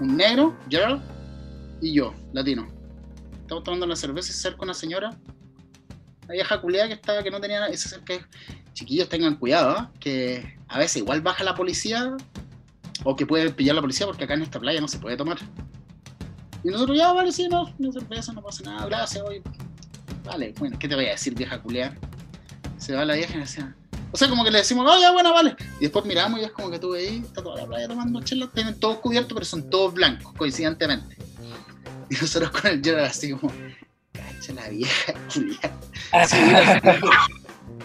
[0.01, 1.01] Un negro, Gerald,
[1.85, 2.67] y yo, latino.
[3.43, 5.11] Estamos tomando la cerveza y se acerca una señora,
[6.25, 8.27] una vieja culiada que estaba, que no tenía nada, y se acerca
[8.73, 9.93] chiquillos, tengan cuidado, ¿ah?
[10.01, 12.17] que a veces igual baja la policía,
[13.05, 15.39] o que puede pillar la policía, porque acá en esta playa no se puede tomar.
[16.65, 19.43] Y nosotros, ya, vale, sí, no, una cerveza, no pasa nada, gracias, oye.
[20.25, 21.95] Vale, bueno, ¿qué te voy a decir, vieja culiada?
[22.79, 23.77] Se va la vieja y decía,
[24.11, 25.55] o sea, como que le decimos, oh, ya, bueno, vale.
[25.79, 28.51] Y después miramos y es como que tú veis, está toda la playa tomando chelas,
[28.55, 31.19] tienen todos cubiertos, pero son todos blancos, coincidentemente.
[32.11, 33.53] Y nosotros con el Gerard así como,
[34.13, 35.73] cacha la vieja mira,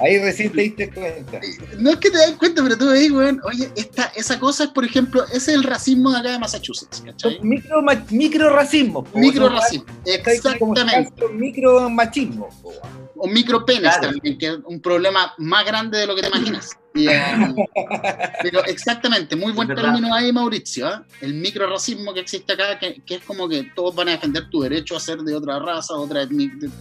[0.01, 1.41] Ahí recién te diste cuenta.
[1.77, 4.69] no es que te das cuenta, pero tú veis, weón, oye, esta, esa cosa es,
[4.69, 7.39] por ejemplo, ese es el racismo de acá de Massachusetts, ¿cachai?
[7.41, 9.03] Micro, ma- micro racismo.
[9.03, 9.17] po.
[9.19, 11.11] Micro racismo, exactamente.
[11.33, 12.47] Micro machismo.
[12.61, 12.71] po.
[13.17, 14.11] O micropenes Claro.
[14.13, 16.77] también, que es un problema más grande de lo que te imaginas.
[18.41, 20.87] Pero exactamente, muy buen término ahí, Mauricio.
[20.87, 21.03] ¿ah?
[21.21, 24.61] El microracismo que existe acá, que, que es como que todos van a defender tu
[24.61, 26.35] derecho a ser de otra raza, otra de,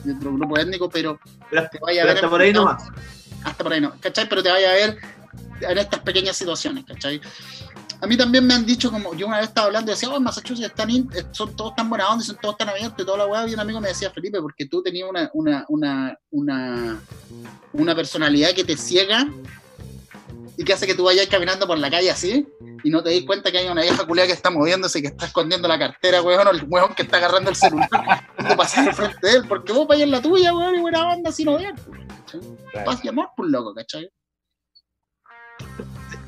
[0.05, 1.19] de otro grupo étnico, pero
[1.51, 2.17] Pero, te vaya a pero ver.
[2.17, 2.83] hasta por ahí nomás.
[3.45, 4.29] Hasta por ahí no, ¿cachai?
[4.29, 4.99] Pero te vaya a ver
[5.61, 7.21] en estas pequeñas situaciones, ¿cachai?
[8.01, 10.17] A mí también me han dicho, como yo una vez estaba hablando y decía, oh,
[10.17, 13.05] en Massachusetts están in- eh, son todos tan buena onda, son todos tan abiertos y
[13.05, 13.49] toda la weá.
[13.49, 17.01] Y un amigo me decía, Felipe, porque tú tenías una, una, una, una,
[17.73, 19.27] una personalidad que te ciega
[20.59, 22.45] y que hace que tú vayas caminando por la calle así
[22.83, 25.27] y no te des cuenta que hay una vieja culia que está moviéndose, que está
[25.27, 27.89] escondiendo la cartera, weón, o el weón que está agarrando el celular
[28.35, 31.11] cuando pasas al frente de él, porque vos vayas en la tuya, weón, y buena
[31.11, 32.01] onda sin odiar, pues.
[32.73, 32.85] Claro.
[32.85, 34.11] Paz y amor, por loco, ¿cachai?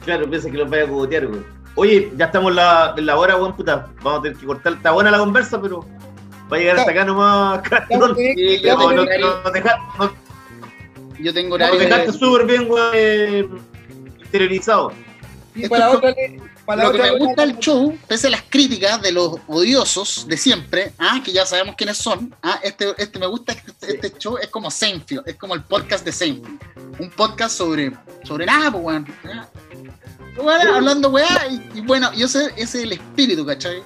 [0.05, 1.41] Claro, piensa que los vaya a cogotear, güey.
[1.75, 3.89] Oye, ya estamos en la, en la hora, weón, puta.
[4.01, 4.75] Vamos a tener que cortar.
[4.75, 5.85] Está buena la conversa, pero
[6.51, 9.81] va a llegar hasta acá nomás, yo No, no, tengo no, nos dejaste,
[11.53, 13.71] horario súper bien, weón,
[14.33, 14.61] eh.
[15.55, 16.15] Y para otra,
[16.65, 20.37] para Lo que me gusta del show, pese a las críticas de los odiosos de
[20.37, 24.37] siempre, ah, que ya sabemos quiénes son, ah, este, este me gusta este, este show
[24.39, 26.61] es como Seinfeld, es como el podcast de Seinfeld.
[27.01, 27.91] Un podcast sobre,
[28.23, 29.07] sobre nada, pues, weón.
[29.25, 29.49] ah.
[30.37, 33.83] Weón, hablando weá, y, y bueno, yo sé, ese es el espíritu, ¿cachai?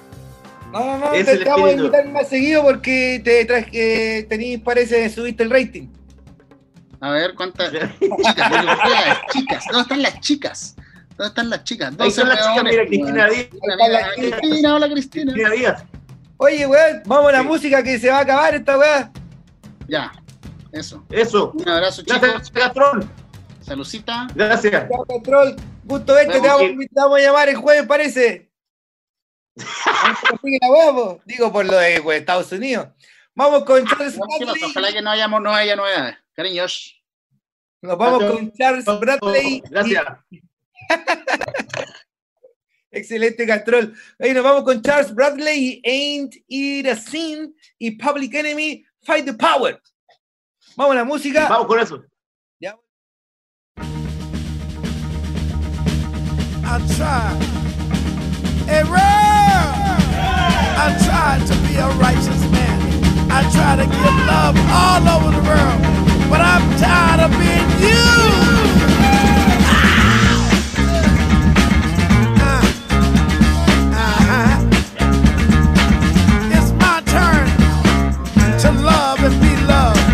[0.71, 5.43] No, no, no, Es te, el invitar más seguido porque te traje, tenías, parece, subiste
[5.43, 5.87] el rating.
[7.05, 8.49] A ver, ¿cuántas chicas?
[8.49, 10.75] bueno, las chicas, ¿dónde están las chicas?
[11.09, 11.95] ¿Dónde están las chicas?
[11.97, 12.85] 12 son las chicas, mira.
[12.87, 13.47] Cristina Díaz.
[13.51, 15.31] Mira, Cristina, hola Cristina.
[15.33, 15.83] Cristina Díaz.
[16.37, 17.45] Oye, weón, vamos a la Sí.
[17.47, 19.11] música que se va a acabar esta weá.
[19.87, 20.11] Ya,
[20.71, 21.05] eso.
[21.11, 21.51] Eso.
[21.53, 22.19] Un abrazo, chicos.
[22.21, 23.07] Gracias, Castrón.
[23.61, 24.25] Salucita.
[24.33, 24.87] Gracias.
[25.83, 28.49] Gusto verte, te vamos, que- te vamos a llamar el jueves, parece.
[29.55, 31.21] La po.
[31.25, 32.87] Digo por lo de pues, Estados Unidos.
[33.35, 34.37] Vamos con Charles ¿Qué pasa?
[34.45, 34.63] Bradley.
[34.71, 36.15] Ojalá que no, hayamos, no haya novedades.
[36.33, 36.94] Cariños.
[37.85, 39.55] Nos vamos con Charles Bradley.
[39.57, 40.05] y- Gracias.
[42.91, 43.93] Excelente Castrol.
[44.19, 49.25] Ahí nos vamos con Charles Bradley y Ain't It a Sin y Public Enemy Fight
[49.25, 49.81] the Power.
[50.77, 51.47] Vamos a la música.
[51.49, 52.03] Vamos con eso.
[56.67, 57.37] I try.
[58.67, 58.83] Hey!
[60.77, 62.79] I try to be a righteous man.
[63.31, 65.79] I try to give love all over the world,
[66.35, 68.07] but I'm tired of being you.
[74.03, 74.55] Uh-huh.
[76.55, 77.47] It's my turn
[78.63, 80.07] to love and be loved.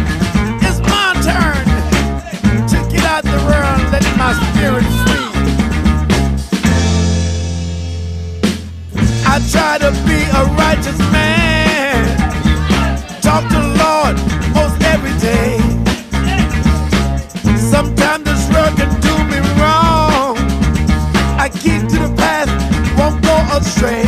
[0.67, 1.65] It's my turn
[2.71, 3.37] to get out the
[3.91, 4.85] let my spirit.
[9.25, 11.40] I try to be a righteous man.
[23.57, 24.05] Astray.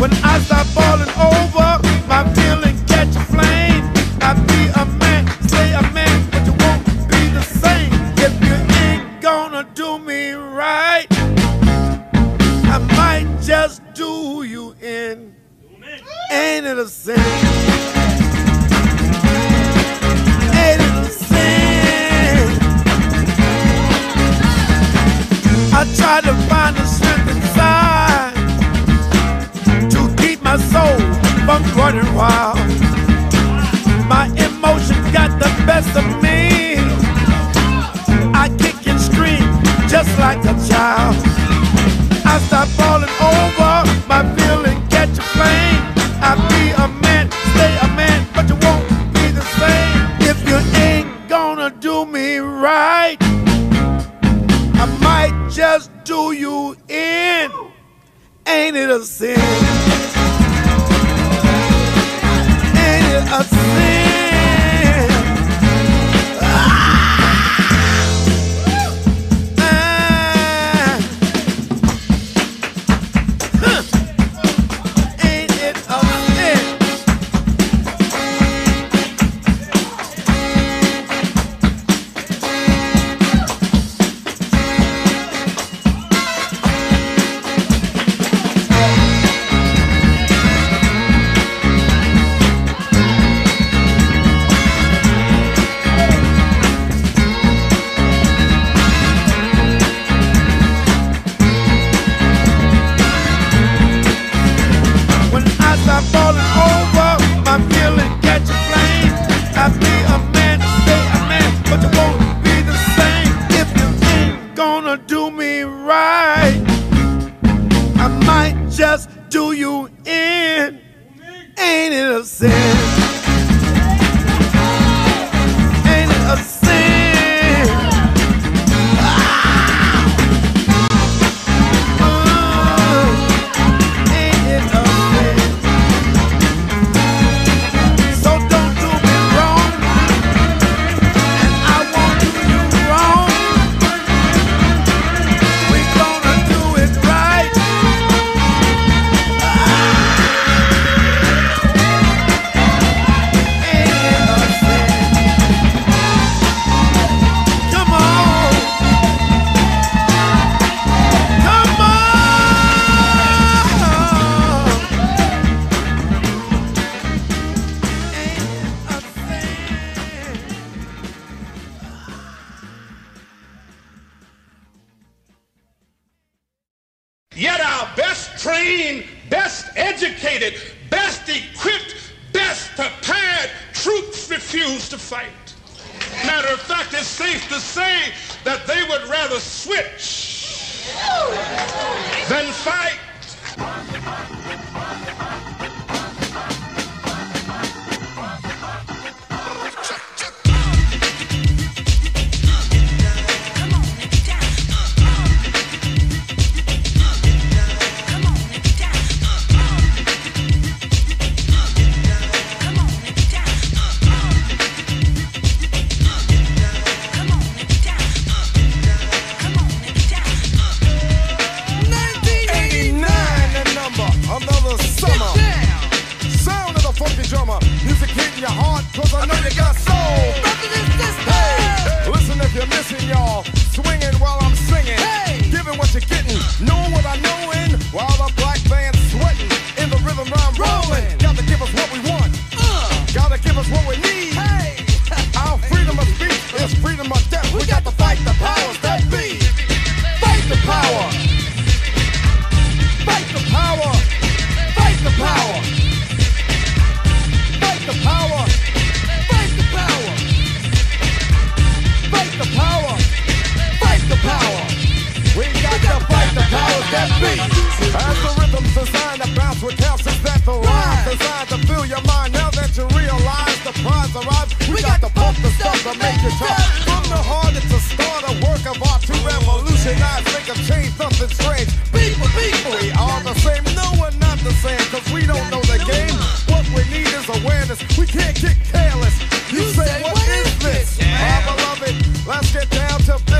[0.00, 1.68] When I start falling over,
[2.08, 3.84] my feeling catch a flame.
[4.20, 8.54] I be a man, say a man, but you won't be the same if you
[8.84, 11.06] ain't gonna do me right.
[12.74, 15.34] I might just do you in.
[16.30, 17.54] Ain't it a sin?
[25.76, 26.76] I try to find
[31.44, 32.56] from running wild.
[34.08, 36.76] My emotions got the best of me.
[38.32, 39.44] I kick and scream
[39.86, 41.16] just like a child.
[42.24, 43.74] I stop falling over,
[44.08, 45.82] my feeling catch a flame.
[46.28, 50.56] I be a man, stay a man, but you won't be the same if you
[50.80, 53.18] ain't gonna do me right.
[54.82, 57.52] I might just do you in.
[58.46, 60.43] Ain't it a sin?
[63.16, 64.03] Ain't it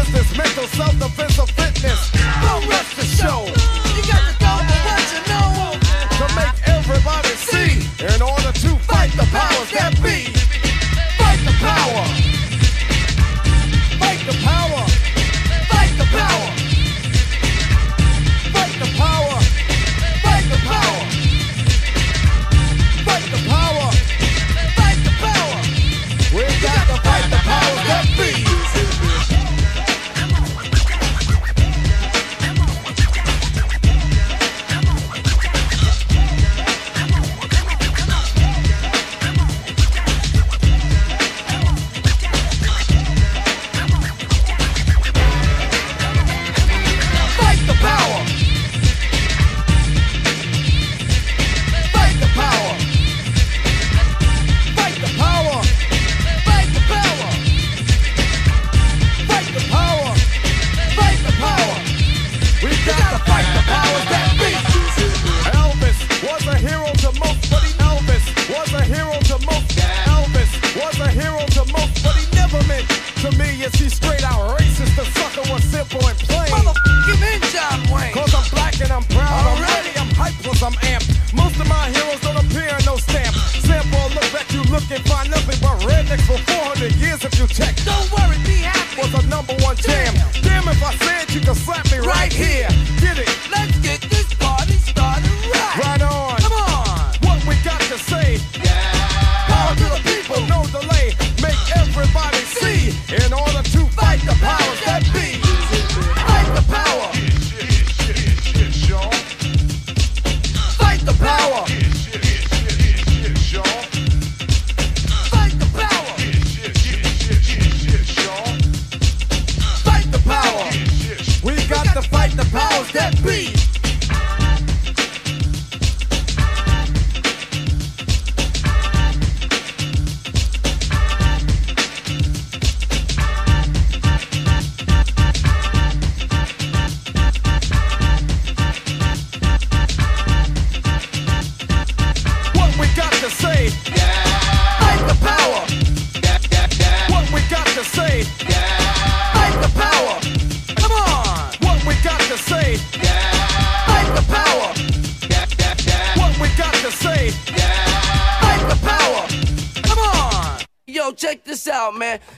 [0.04, 0.36] business.
[0.36, 2.13] Mental self-defense of fitness.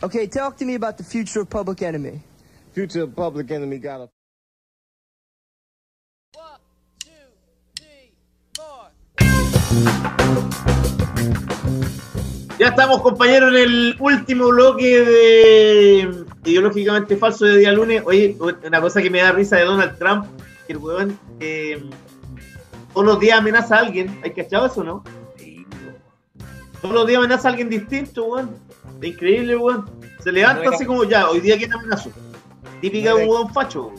[0.06, 2.20] Okay, talk to me about the future of Public Enemy.
[2.72, 4.08] Future of Public Enemy got a
[12.56, 18.04] Ya estamos, compañeros, en el último bloque de Ideológicamente Falso de día lunes.
[18.06, 20.26] Oye, una cosa que me da risa de Donald Trump,
[20.68, 21.82] que el weón eh,
[22.94, 24.20] todos los días amenaza a alguien.
[24.22, 25.02] ¿Hay cachado eso no?
[26.80, 28.50] Todos los días amenaza a alguien distinto, weón.
[29.02, 29.95] Es increíble, weón.
[30.26, 32.10] Se levanta así como ya, hoy día quién amenazó.
[32.80, 33.92] Típica de un facho.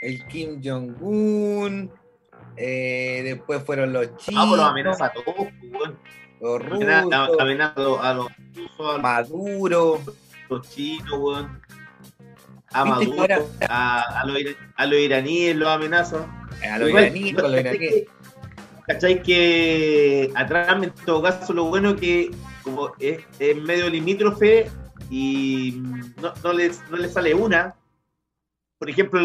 [0.00, 1.92] El Kim Jong-un.
[2.56, 4.46] eh, después fueron los Ah, chinos.
[4.48, 5.36] pues los amenaza a todos,
[5.70, 5.96] weón.
[6.40, 6.82] Los rusos.
[7.38, 10.00] amenaza a los rusos, a Maduro.
[10.50, 11.62] los chinos, weón.
[12.72, 14.38] A ¿Viste que Maduro, ahora- a, a los,
[14.74, 16.26] a los iraníes los amenaza.
[16.68, 18.04] A los Igual, iraníes, ¿no con los iraníes.
[18.88, 22.32] ¿Cachai que atrás, en todo caso, lo bueno que
[22.64, 24.68] como es, es medio limítrofe
[25.10, 25.82] y
[26.20, 27.74] no, no, le, no le sale una?
[28.78, 29.20] Por ejemplo,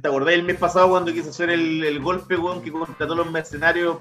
[0.00, 3.16] ¿te acordás el mes pasado cuando quiso hacer el, el golpe, weón, que contrató a
[3.16, 3.96] los mercenarios?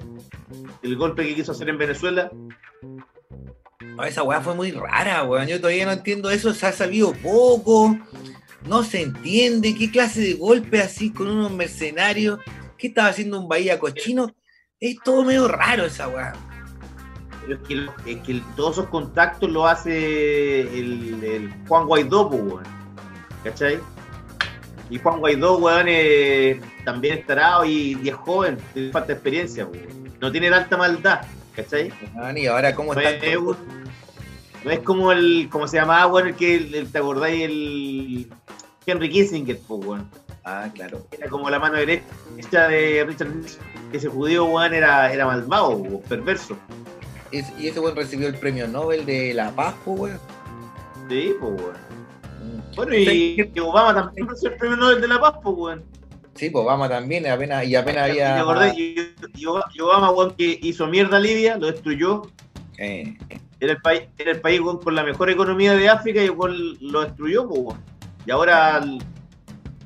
[0.84, 2.32] El golpe que quiso hacer en Venezuela.
[3.82, 5.48] No, esa weá fue muy rara, weón.
[5.48, 7.98] Yo todavía no entiendo eso, se ha sabido poco.
[8.68, 12.40] No se entiende qué clase de golpe así con unos mercenarios.
[12.78, 14.36] ¿Qué estaba haciendo un Bahía cochino?
[14.80, 16.34] Es todo medio raro esa weá.
[17.42, 22.42] Pero es que, es que todos esos contactos lo hace el, el Juan Guaidó, pues,
[22.42, 22.64] weón.
[23.44, 23.80] ¿Cachai?
[24.90, 29.66] Y Juan Guaidó, weón, eh, también estará y, y es joven, tiene falta de experiencia,
[29.66, 30.12] weón.
[30.20, 31.22] No tiene tanta maldad,
[31.56, 31.92] ¿cachai?
[32.16, 33.40] Weón, Y ahora, ¿cómo No están es,
[34.64, 38.28] no es como el, como se llamaba, weón, el que el- te acordáis, el
[38.86, 40.08] Henry Kissinger, pues, weón.
[40.44, 41.08] Ah, claro.
[41.12, 43.62] Era como la mano derecha de Richard Nixon.
[43.94, 46.56] Ese judío, weón, era, era malvado, weón, perverso.
[47.32, 50.20] Es- y ese weón recibió el premio Nobel de la Paz, pues, weón.
[51.10, 51.76] Sí, pues, weón.
[52.42, 52.76] Mm.
[52.76, 55.84] Bueno, y que Obama también recibió el premio Nobel de la Paz, pues, weón.
[56.36, 58.40] Sí, pues Obama también, apenas, y apenas ¿Te había.
[58.40, 58.78] acordás?
[58.78, 59.46] Y, y- y
[59.82, 62.24] Obama, weón, que hizo mierda a Libia, lo destruyó.
[62.78, 63.18] Eh,
[63.60, 66.78] Era el país, era el país weón, con la mejor economía de África y weón,
[66.82, 67.80] lo destruyó, pues, weón.
[68.26, 68.82] Y ahora,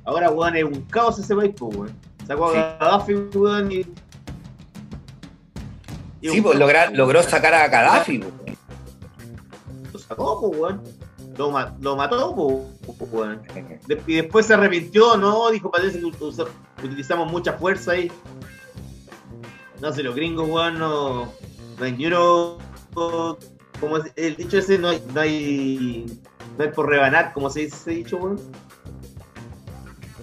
[0.06, 1.92] ahora weón, es un caos ese país, pues, weón.
[2.26, 2.58] Sacó Sí.
[2.58, 3.86] a Gaddafi, weón, y.
[6.32, 8.20] sí, pues logra- logró sacar a Gaddafi.
[8.20, 8.58] pues.
[9.94, 10.82] Lo sacó, pues, weón.
[11.38, 13.42] Lo, lo mató, pues, weón.
[14.08, 15.50] Y después se arrepintió, ¿no?
[15.52, 16.06] Dijo, parece que
[16.86, 18.12] utilizamos mucha fuerza ahí.
[19.82, 21.26] No sé, los gringos, weón, no,
[21.78, 22.58] no hay ni uno.
[22.94, 26.06] Como el dicho ese, no hay, no hay.
[26.58, 28.40] No hay por rebanar, como se dice ese dicho, weón.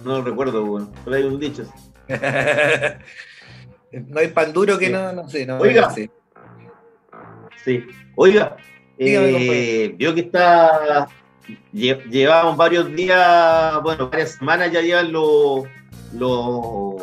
[0.03, 0.91] No lo recuerdo, weón.
[1.05, 1.63] Pero hay un dicho.
[4.07, 5.89] no hay pan duro que no, no sé, no, Oiga.
[5.91, 6.09] sé.
[7.63, 7.83] Sí.
[8.15, 8.57] Oiga,
[8.97, 9.29] Dígame,
[9.85, 11.07] eh, vio que está.
[11.73, 15.65] lle- Llevamos varios días, bueno, varias semanas ya llevan los.
[16.13, 17.01] Los,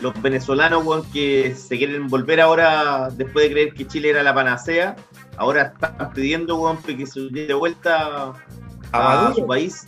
[0.00, 4.34] los venezolanos, weón, que se quieren volver ahora, después de creer que Chile era la
[4.34, 4.96] panacea,
[5.36, 8.32] ahora están pidiendo, weón, que se lleve de vuelta
[8.90, 9.86] A a, su país.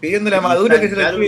[0.00, 1.18] Pidiéndole a Maduro que se lo claro.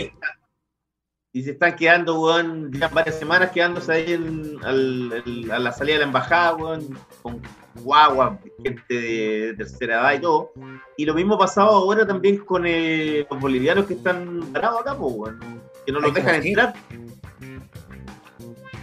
[1.36, 5.72] Y se están quedando, weón, ya varias semanas quedándose ahí en- al- el- a la
[5.72, 7.42] salida de la embajada, weón, con
[7.82, 10.52] guagua, gente de, tercera edad y todo.
[10.96, 15.12] Y lo mismo pasado ahora también con eh, los bolivianos que están parados acá, pues,
[15.12, 16.72] weón, que no los dejan entrar.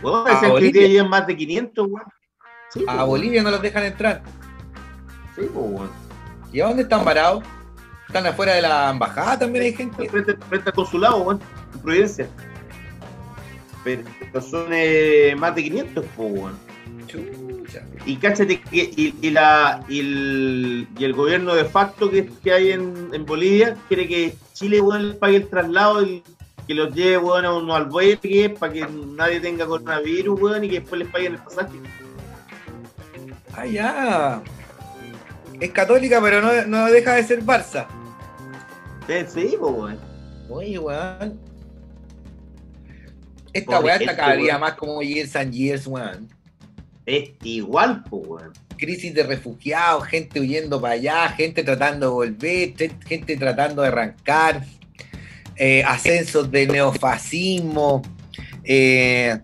[0.04, 0.82] Weón, ¿A decían que hoy Bolivia?
[0.82, 2.06] día llevan más de 500, weón.
[2.70, 4.24] Sí, A Bolivia no los dejan entrar.
[5.38, 5.90] Sí, pues, weón.
[6.52, 7.44] ¿Y a dónde están parados?
[8.08, 10.10] ¿Están afuera de la embajada también hay gente?
[10.10, 11.40] Frente, frente al consulado, weón,
[11.82, 12.28] en Providencia.
[13.84, 16.54] Pero son eh, más de 500, pues.
[17.08, 17.84] Chucha.
[18.06, 22.54] Y cáchate que y, y la, y, el, y el gobierno de facto que, que
[22.54, 26.24] hay en, en Bolivia quiere que Chile les pague el traslado y
[26.68, 31.00] que los lleve a unos albergues para que nadie tenga coronavirus weón, y que después
[31.00, 31.80] les paguen el pasaje.
[33.54, 34.42] Ah, ya.
[35.60, 37.88] Es católica, pero no, no deja de ser Barça.
[39.08, 40.00] Sí, sí, pues, weón.
[40.50, 41.51] Oye, weón.
[43.54, 46.28] Esta weá está cada día más como Years and Years, weón.
[47.06, 48.54] Es igual, pues, weón.
[48.78, 53.90] Crisis de refugiados, gente huyendo para allá, gente tratando de volver, te- gente tratando de
[53.90, 54.64] arrancar,
[55.56, 58.02] eh, ascensos de neofascismo,
[58.64, 59.38] eh,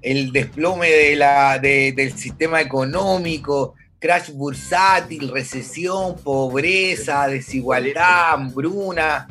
[0.00, 9.28] el desplome de la, de- del sistema económico, crash bursátil, recesión, pobreza, desigualdad, hambruna.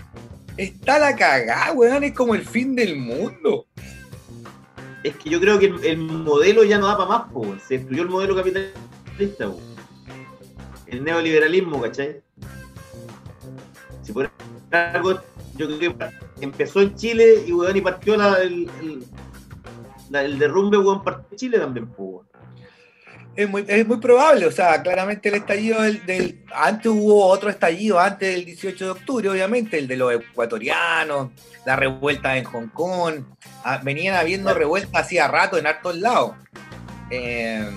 [0.57, 3.67] Está la cagada, weón, es como el fin del mundo.
[5.07, 7.59] Es que yo creo que el, el modelo ya no da para más, weón.
[7.59, 9.51] Se destruyó el modelo capitalista.
[10.85, 12.21] El neoliberalismo, ¿cachai?
[14.03, 14.29] Si por
[14.71, 15.19] algo,
[15.55, 16.09] yo creo que
[16.41, 18.69] empezó en Chile y, weón, y partió la- el,
[20.13, 22.25] el- derrumbe, weón, partió en Chile también, weón.
[23.37, 27.99] Es muy, es muy probable, o sea, claramente el estallido del, Antes hubo otro estallido,
[27.99, 31.29] antes del 18 de octubre, obviamente, el de los ecuatorianos,
[31.63, 33.21] la revuelta en Hong Kong,
[33.63, 36.31] ah, venían habiendo revueltas hacía rato en hartos lados.
[37.11, 37.69] Eh,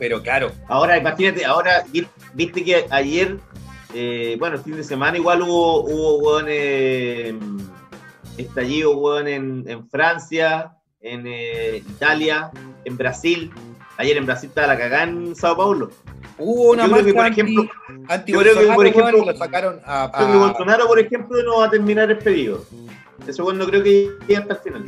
[0.00, 3.38] pero claro, Ahora, imagínate, ahora, vi- viste que ayer,
[3.94, 7.38] eh, bueno, el fin de semana igual hubo, hubo weón, eh,
[8.36, 12.50] estallido, en Francia, en eh, Italia,
[12.84, 13.52] en Brasil.
[13.98, 15.90] Ayer en Brasil estaba la cagada en Sao Paulo.
[16.38, 17.68] hubo una Yo creo que, por ejemplo,
[18.08, 21.42] anti, yo creo que, por ejemplo, lo sacaron a, Creo que a- Bolsonaro, por ejemplo,
[21.42, 22.64] no va a terminar el pedido.
[23.26, 24.84] Eso, bueno, no creo que llegue hasta el final.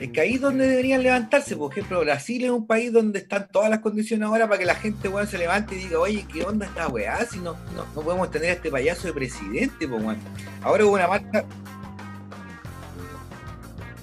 [0.00, 1.54] Es que ahí es donde deberían levantarse.
[1.56, 4.74] Por ejemplo, Brasil es un país donde están todas las condiciones ahora para que la
[4.74, 7.24] gente weón, se levante y diga, oye, ¿qué onda esta weá?
[7.26, 10.18] Si no, no, no podemos tener a este payaso de presidente, pues, weón.
[10.62, 11.44] Ahora hubo una marcha.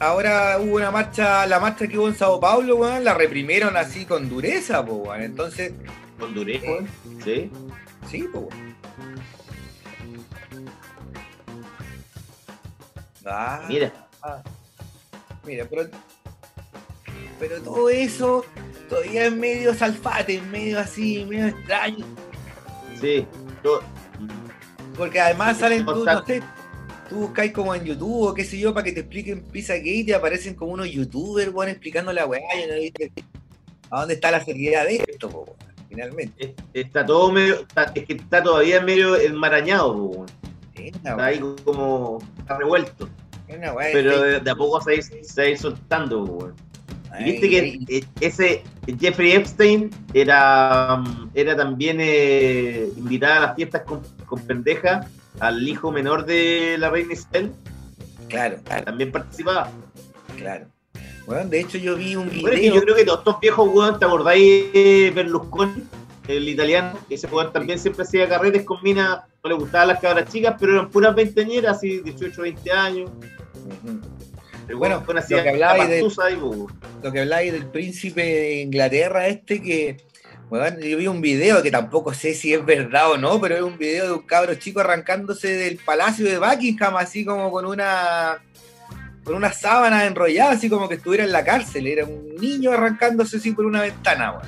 [0.01, 4.03] Ahora hubo una marcha, la marcha que hubo en Sao Paulo, weón, la reprimieron así
[4.05, 5.21] con dureza, weón.
[5.21, 5.73] Entonces,
[6.19, 6.87] Con dureza, weón.
[7.23, 7.51] Sí.
[8.09, 8.75] sí, pues, weón.
[13.25, 13.91] Ah, Mira,
[15.45, 15.87] Mira, pero,
[17.39, 18.43] pero todo eso
[18.89, 22.05] todavía es medio salfate, es medio así, medio extraño.
[22.99, 23.27] sí.
[23.63, 23.81] Yo-
[24.97, 26.41] Porque además salen tú, no sé,
[27.11, 30.11] tú buscáis como en YouTube o qué sé yo para que te expliquen Pizzagate y
[30.13, 32.39] aparecen como unos youtubers, weón, explicando la weá.
[32.79, 32.93] y
[33.89, 35.55] ¿A dónde está la seriedad de esto, po,
[35.89, 36.33] finalmente?
[36.73, 37.55] es- está todo medio.
[37.61, 40.25] está- es que está todavía medio enmarañado, po.
[40.75, 42.19] Es Está ahí como.
[42.39, 43.09] Está revuelto.
[43.49, 46.51] es una weá Pero de, de a poco se va a ir, soltando, po,
[47.11, 48.63] Ay, Viste que eh, ese
[48.97, 55.05] Jeffrey Epstein era, mm, era también eh, invitado a las fiestas con, con pendeja
[55.39, 57.51] al hijo menor de la reina Isabel.
[58.27, 59.71] Claro, claro, También participaba.
[60.37, 60.67] claro.
[61.25, 62.75] Bueno, de hecho yo vi un Bueno, video.
[62.75, 65.83] yo creo que todos estos viejos, weón, ¿te acordáis de Berlusconi?
[66.27, 69.99] El italiano, que ese weón también siempre hacía carretes con minas, no le gustaban las
[69.99, 73.11] cabras chicas, pero eran puras veinteañeras, así 18, 20 años.
[74.67, 75.49] El Bueno, weón lo que de-
[76.23, 76.37] ahí,
[77.03, 79.97] lo que habláis del príncipe de Inglaterra este que
[80.51, 83.61] bueno, yo vi un video que tampoco sé si es verdad o no, pero es
[83.61, 88.37] un video de un cabro chico arrancándose del palacio de Buckingham así como con una
[89.23, 93.37] con una sábana enrollada así como que estuviera en la cárcel, era un niño arrancándose
[93.37, 94.47] así por una ventana, weón.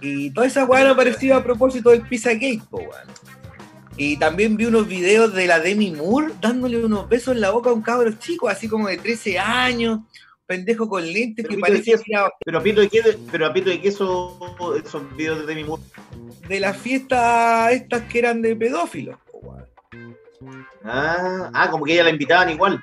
[0.00, 3.08] Y toda esa weá no parecía a propósito del Pizzagate, po, weón.
[3.98, 7.68] Y también vi unos videos de la Demi Moore dándole unos besos en la boca
[7.68, 10.00] a un cabro chico, así como de 13 años,
[10.48, 12.88] pendejo con lentes Pero que Pito, parece ¿de qué- que era Pero a Pito de
[12.88, 14.32] qué, pero a Pito de qué esos,
[14.84, 15.82] esos videos de Demi Moore.
[16.48, 19.16] de las fiestas estas que eran de pedófilos.
[20.84, 22.80] Ah, ah, como que ella la invitaban igual.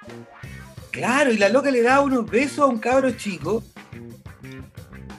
[0.92, 3.64] Claro, y la loca le daba unos besos a un cabro chico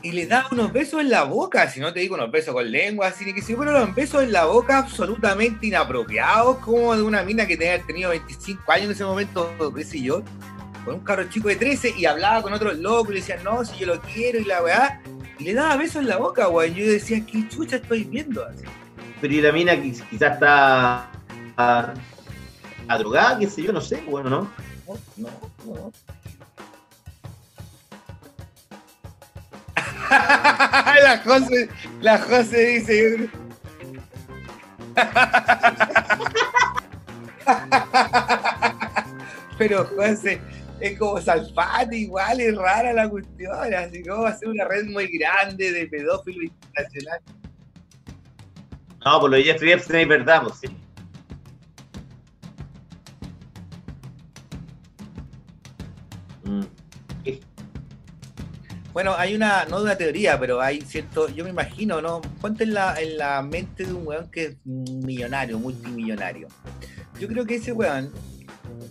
[0.03, 2.71] y le daba unos besos en la boca, si no te digo unos besos con
[2.71, 7.03] lengua, así ni que si pero eran besos en la boca absolutamente inapropiados, como de
[7.03, 10.23] una mina que tenía tenido 25 años en ese momento, qué sé yo,
[10.87, 13.65] con un cabro chico de 13 y hablaba con otros locos y le decían, no,
[13.65, 15.01] si yo lo quiero y la weá,
[15.39, 16.73] y le daba besos en la boca, weón.
[16.75, 18.45] Yo decía, ¿qué chucha estoy viendo?
[18.47, 18.65] Así.
[19.21, 21.11] Pero y la mina quiz- quizás está
[21.57, 21.95] a,
[22.89, 24.51] a drogada, qué sé yo, no sé, bueno, ¿no?
[24.87, 25.29] No, no,
[25.75, 25.93] no.
[31.03, 31.69] la José,
[32.01, 33.29] la José dice.
[39.59, 40.41] Pero José,
[40.81, 44.87] es como Salfate igual, es rara la cuestión, así como va a ser una red
[44.87, 47.23] muy grande de pedófilos internacionales.
[49.05, 50.69] No, por lo de Jeffrey Epstein es verdad, pues sí.
[56.45, 56.65] Mm.
[58.93, 62.23] Bueno, hay una, no una teoría, pero hay cierto, yo me imagino, ¿no?
[62.41, 66.49] Ponte en la, en la mente de un weón que es millonario, multimillonario.
[67.21, 68.11] Yo creo que ese weón,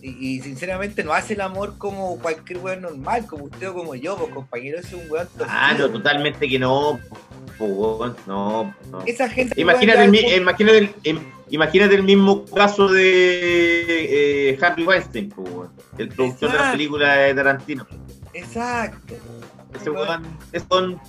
[0.02, 3.94] y, y sinceramente no hace el amor como cualquier weón normal, como usted o como
[3.94, 6.98] yo, pues compañero, es un weón Ah, no, totalmente que no.
[7.58, 9.00] weón, No, no.
[9.06, 14.58] Esa gente Imagínate el, ya- mi- imagínate, el, im- imagínate el mismo caso de eh,
[14.60, 17.86] Harvey Weinstein, weón, el productor de la película de Tarantino.
[18.34, 19.14] Exacto.
[19.74, 20.24] Ese weón,
[20.70, 21.00] weón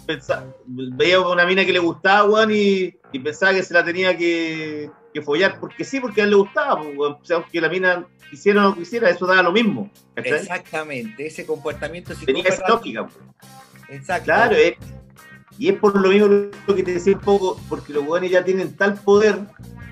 [0.66, 4.90] veía una mina que le gustaba, weón, y, y pensaba que se la tenía que,
[5.14, 7.14] que follar, porque sí, porque a él le gustaba, pues, weón.
[7.22, 9.90] o sea, aunque la mina quisiera o no quisiera, eso daba lo mismo.
[10.16, 10.34] ¿cachai?
[10.40, 13.08] Exactamente, ese comportamiento Tenía esa lógica.
[13.08, 13.18] pues.
[13.90, 14.26] Exacto.
[14.26, 14.76] Claro, es-
[15.60, 16.28] y es por lo mismo
[16.68, 19.40] lo que te decía un poco, porque los weones ya tienen tal poder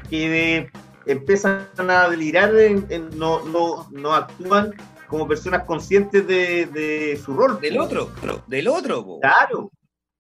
[0.10, 0.72] que de-
[1.08, 4.74] empiezan a delirar, en, en- no, no, no actúan
[5.08, 7.60] como personas conscientes de, de su rol.
[7.62, 8.12] Del otro,
[8.48, 9.20] del otro, po.
[9.20, 9.72] Claro.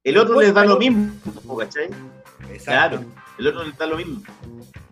[0.04, 1.12] El otro les da lo mismo,
[1.58, 1.90] ¿cachai?
[2.52, 2.64] Exacto.
[2.64, 3.04] Claro,
[3.38, 4.22] el otro da lo mismo.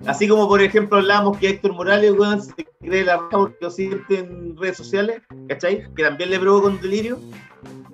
[0.05, 3.69] Así como, por ejemplo, hablamos que Héctor Morales, weón, se cree la raja porque lo
[3.69, 5.87] siente en redes sociales, ¿cachai?
[5.95, 7.19] Que también le provoca un delirio.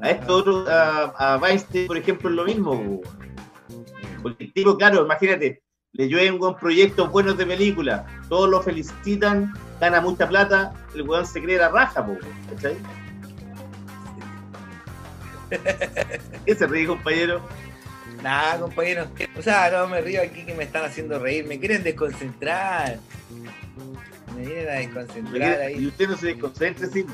[0.02, 3.02] A esto otro, a, a Weinstein, por ejemplo, es lo mismo.
[4.24, 5.62] Porque el tipo, claro, imagínate,
[5.94, 11.42] le llueven proyectos buenos de película, todos lo felicitan, gana mucha plata, el weón se
[11.42, 12.20] cree la raja, weón,
[12.50, 12.76] ¿cachai?
[16.46, 17.42] ¿Qué se ríe, compañero?
[18.24, 19.08] Nada, compañero.
[19.38, 21.46] O sea, no me río aquí que me están haciendo reír.
[21.46, 23.00] Me quieren desconcentrar.
[24.36, 25.88] Me vienen a desconcentrar Y ahí.
[25.88, 27.06] usted no se desconcentre, sí.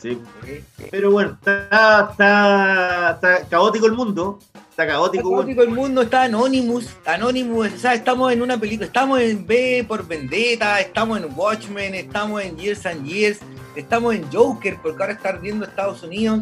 [0.00, 0.10] sí.
[0.12, 0.88] ¿ok?
[0.90, 4.38] Pero bueno, está, está, está caótico el mundo.
[4.42, 5.40] Está Está caótico, weón.
[5.40, 9.86] caótico el mundo, está Anonymous, Anonymous, o sea, estamos en una película, estamos en B
[9.88, 13.38] por Vendetta, estamos en Watchmen, estamos en Years and Years,
[13.74, 16.40] estamos en Joker, porque ahora está ardiendo Estados Unidos.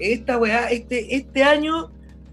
[0.00, 1.88] Esta weá, este, este año,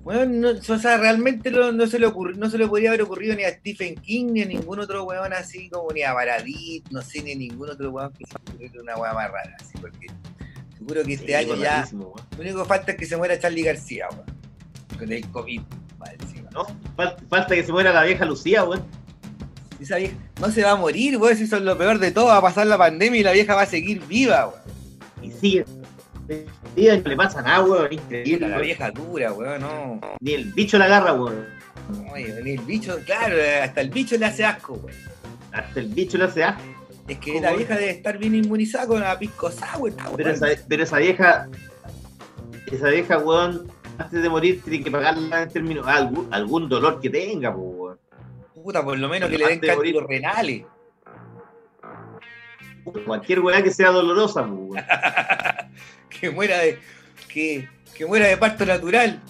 [0.05, 3.01] weón, no, o sea, realmente no, no se le ocurrió, no se le podría haber
[3.01, 6.87] ocurrido ni a Stephen King, ni a ningún otro weón así como ni a Baradit,
[6.91, 10.07] no sé, ni a ningún otro weón que se una weá más rara, así, porque
[10.77, 13.63] seguro que este Sí, año ya, lo único que falta es que se muera Charlie
[13.63, 14.25] García, weón,
[14.97, 15.61] con el COVID,
[16.21, 16.49] encima.
[16.51, 16.65] ¿No?
[16.95, 18.83] Fal- Falta que se muera la vieja Lucía, weón.
[19.81, 22.27] Esa vieja no se va a morir, weón, si eso es lo peor de todo,
[22.27, 24.61] va a pasar la pandemia y la vieja va a seguir viva, weón.
[25.23, 25.65] Y sigue.
[26.27, 27.93] No le pasa nada, weón.
[27.93, 28.47] Increíble.
[28.47, 30.01] La vieja dura, weón, no.
[30.19, 31.45] Ni el bicho la agarra, weón.
[32.11, 34.95] Oye, ni el bicho, claro, hasta el bicho le hace asco, weón.
[35.51, 36.61] Hasta el bicho le hace asco.
[37.07, 40.29] Es que la vieja debe estar bien inmunizada con la pisco sour, Pero weón.
[40.31, 41.47] esa, pero esa vieja,
[42.71, 47.09] esa vieja, weón, antes de morir tiene que pagarla en términos, algún, algún dolor que
[47.09, 47.99] tenga, weón.
[48.55, 50.63] Puta, por lo menos que le den Antes de cálculos renales.
[53.05, 54.83] Cualquier weá que sea dolorosa, weón.
[56.21, 56.79] que muera de.
[57.27, 59.21] Que, que muera de parto natural.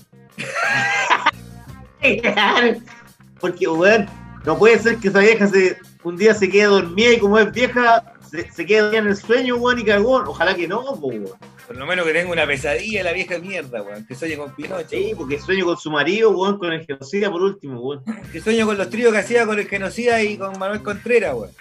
[3.40, 4.08] Porque, weón,
[4.46, 7.52] no puede ser que esa vieja se, un día se quede dormida y como es
[7.52, 10.18] vieja, se, se quede en el sueño, weón, y cagó.
[10.18, 11.26] Ojalá que no, weón.
[11.68, 14.06] Por lo menos que tenga una pesadilla la vieja mierda, weón.
[14.06, 14.90] Que sueñe con Pinocho.
[14.90, 18.04] Sí, porque sueño con su marido, weón, con el genocida por último, weón.
[18.32, 21.52] Que sueño con los tríos que hacía con el genocida y con Manuel Contreras, weón.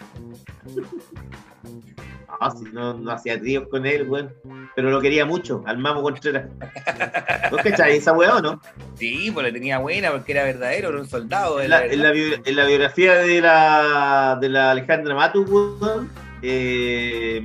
[2.41, 4.33] Ah, si no, no hacía tríos con él, weón.
[4.75, 6.47] Pero lo quería mucho, al Mamo Contreras.
[7.51, 8.61] ¿Vos cachai esa weá o no?
[8.99, 11.61] Sí, pues la tenía buena porque era verdadero, era un soldado.
[11.61, 16.11] En la en la bio- en la biografía de la, de la Alejandra Matus, weón,
[16.43, 17.45] eh,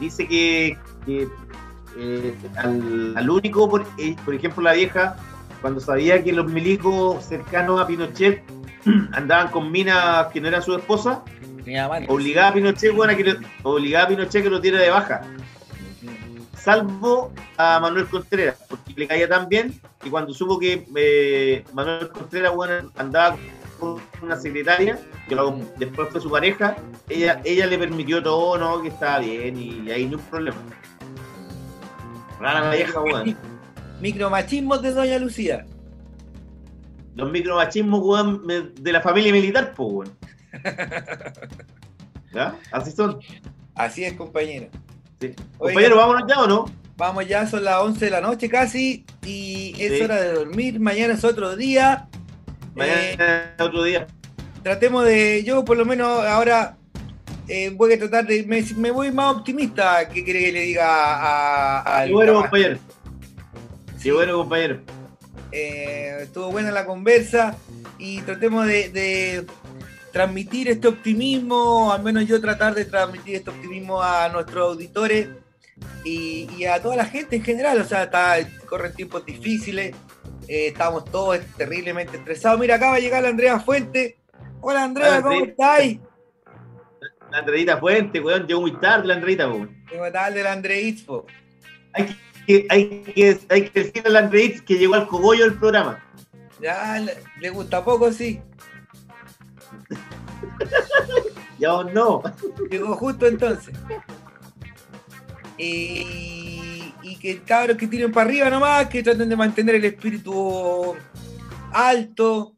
[0.00, 0.76] dice que,
[1.06, 1.28] que,
[1.98, 5.16] eh, al, al único, por, eh, por ejemplo, la vieja,
[5.60, 8.42] cuando sabía que los milicos cercanos a Pinochet
[9.12, 11.22] andaban con minas que no eran su esposa,
[11.64, 15.22] Tenía obligaba a Pinochet, a que lo, obligaba a Pinochet que lo diera de baja.
[16.56, 22.08] Salvo a Manuel Contreras, porque le caía tan bien que cuando supo que eh, Manuel
[22.10, 23.36] Contreras weón, andaba
[23.78, 24.98] con una secretaria,
[25.28, 26.76] que luego después fue su pareja,
[27.08, 30.58] ella, ella le permitió todo, no, que estaba bien y ahí no hay problema.
[32.38, 33.36] Rara la vieja, weón.
[34.00, 35.64] Micromachismos de Doña Lucía.
[37.14, 40.22] Los micromachismos, weón, de la familia militar, pues, weón.
[42.34, 42.56] ¿Ya?
[42.70, 43.18] Así son.
[43.74, 44.68] Así es, compañero.
[45.20, 45.28] Sí.
[45.28, 45.36] Oiga.
[45.58, 46.64] Compañero, vámonos ya o no?
[46.96, 50.00] Vamos ya, son las 11 de la noche casi y es Sí.
[50.02, 50.78] hora de dormir.
[50.80, 52.08] Mañana es otro día.
[52.74, 54.06] Mañana Eh, otro día.
[54.62, 56.76] tratemos de, yo por lo menos ahora
[57.48, 60.08] eh, voy a tratar de, me, me voy más optimista.
[60.08, 62.78] ¿Qué quiere que le diga a, a- bueno, compañero.
[64.02, 64.80] Qué bueno, compañero.
[65.50, 67.56] Eh, estuvo buena la conversa
[67.98, 69.46] y tratemos de, de
[70.12, 75.28] transmitir este optimismo, al menos yo tratar de transmitir este optimismo a nuestros auditores
[76.04, 77.80] y, y a toda la gente en general.
[77.80, 78.36] O sea, está,
[78.66, 79.94] corren tiempos difíciles,
[80.46, 82.60] eh, estamos todos terriblemente estresados.
[82.60, 84.18] Mira, acaba de llegar la Andrea Fuente.
[84.60, 85.50] Hola Andrea, Hola, ¿cómo Andrea.
[85.50, 86.00] estáis?
[87.30, 89.84] La Andreita Fuente, weón, llegó muy tarde la Andreita, weón.
[89.90, 91.26] ¿Cómo tal de la Andreitspo?
[91.94, 92.16] Hay
[92.46, 96.04] que, hay que, hay que decirle a la Andreita que llegó al cogollo del programa.
[96.60, 97.02] Ya,
[97.40, 98.40] le gusta poco, sí.
[101.58, 102.22] Ya o no.
[102.70, 103.72] Llegó justo entonces.
[105.56, 110.96] Y, y que cabros que tiren para arriba nomás, que traten de mantener el espíritu
[111.72, 112.56] alto,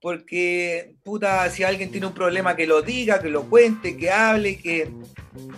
[0.00, 4.58] porque puta, si alguien tiene un problema que lo diga, que lo cuente, que hable,
[4.58, 4.90] que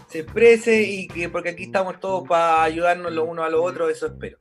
[0.09, 3.91] se exprese y que porque aquí estamos todos para ayudarnos los unos a los otros,
[3.91, 4.37] eso espero.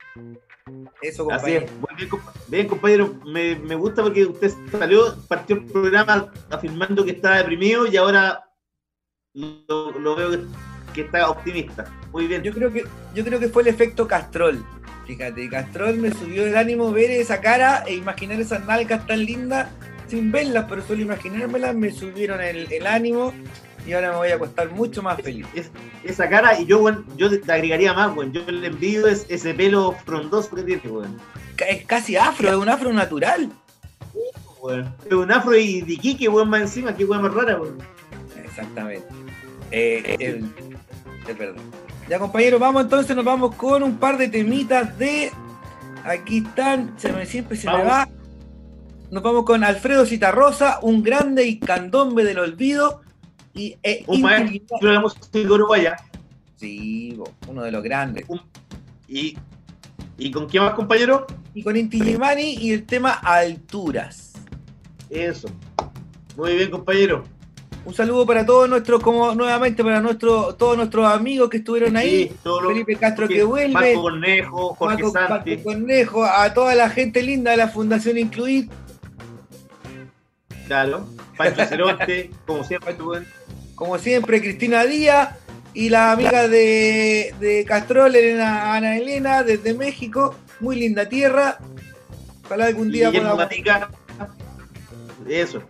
[1.02, 1.64] Eso, Así compañero.
[1.66, 1.72] es.
[1.72, 7.04] Muy bien, compa- bien, compañero, me, me gusta porque usted salió, partió el programa afirmando
[7.04, 8.44] que estaba deprimido y ahora
[9.34, 10.38] lo, lo veo que,
[10.94, 11.84] que está optimista.
[12.12, 12.42] Muy bien.
[12.42, 12.84] Yo creo que,
[13.14, 14.64] yo creo que fue el efecto Castrol.
[15.06, 19.68] Fíjate, Castrol me subió el ánimo ver esa cara e imaginar esas nalgas tan lindas
[20.06, 23.32] sin verlas, pero solo imaginármelas me subieron el, el ánimo
[23.86, 25.46] y ahora me voy a acostar mucho más feliz.
[25.54, 25.70] Es-
[26.04, 28.32] esa cara, y yo, weón, yo te agregaría más, weón.
[28.32, 31.18] Yo le envidio es, ese pelo frondoso que tiene, weón.
[31.56, 33.50] Ca- Es casi afro, es un afro natural.
[35.06, 37.78] Es un afro y de Iquique, weón, más encima, qué weón más rara, weón.
[38.44, 39.06] Exactamente.
[39.70, 40.42] Eh,
[41.38, 41.60] verdad.
[42.08, 45.30] Ya compañeros, vamos entonces, nos vamos con un par de temitas de.
[46.04, 48.08] Aquí están, se me, siempre se me va.
[49.10, 53.02] Nos vamos con Alfredo Citarrosa, un grande y candombe del olvido.
[53.54, 55.96] Y, e Un maestro de la música uruguaya.
[56.56, 58.24] Sí, bo, uno de los grandes.
[59.08, 59.36] Y,
[60.16, 61.26] ¿Y con quién más, compañero?
[61.54, 64.32] Y con Inti Illimani y el tema Alturas.
[65.10, 65.48] Eso.
[66.36, 67.24] Muy bien, compañero.
[67.84, 72.28] Un saludo para todos nuestros, como nuevamente para nuestro, todos nuestros amigos que estuvieron ahí.
[72.28, 72.36] Sí,
[72.68, 73.72] Felipe Castro que que- vuelve.
[73.72, 75.50] Marco Cornejo, Jorge Marco, Santi.
[75.56, 78.68] Marco Cornejo, a toda la gente linda de la Fundación Incluir.
[80.68, 81.06] Claro.
[81.36, 83.26] Pancho Ceronte, como siempre, weón.
[83.82, 85.30] Como siempre, Cristina Díaz
[85.74, 90.36] y la amiga de, de Castrol, Elena, Ana Elena, desde México.
[90.60, 91.58] Muy linda tierra.
[92.44, 93.48] Ojalá algún día podamos-.
[95.26, 95.64] Eso.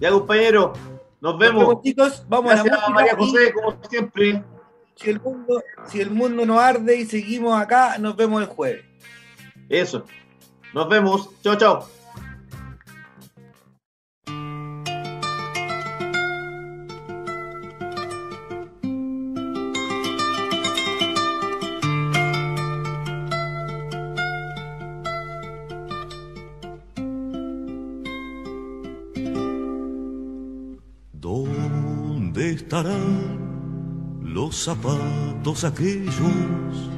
[0.00, 0.72] Ya, compañero.
[1.20, 1.68] Nos Nos vemos.
[1.68, 2.24] vemos, chicos.
[2.26, 4.42] Vamos a la María y José, como siempre.
[4.96, 8.86] Si el, mundo, si el mundo no arde y seguimos acá, nos vemos el jueves.
[9.68, 10.06] Eso.
[10.72, 11.28] Nos vemos.
[11.42, 11.86] Chao, chao.
[32.72, 32.96] ¿Dónde estará
[34.22, 36.90] los zapatos aquellos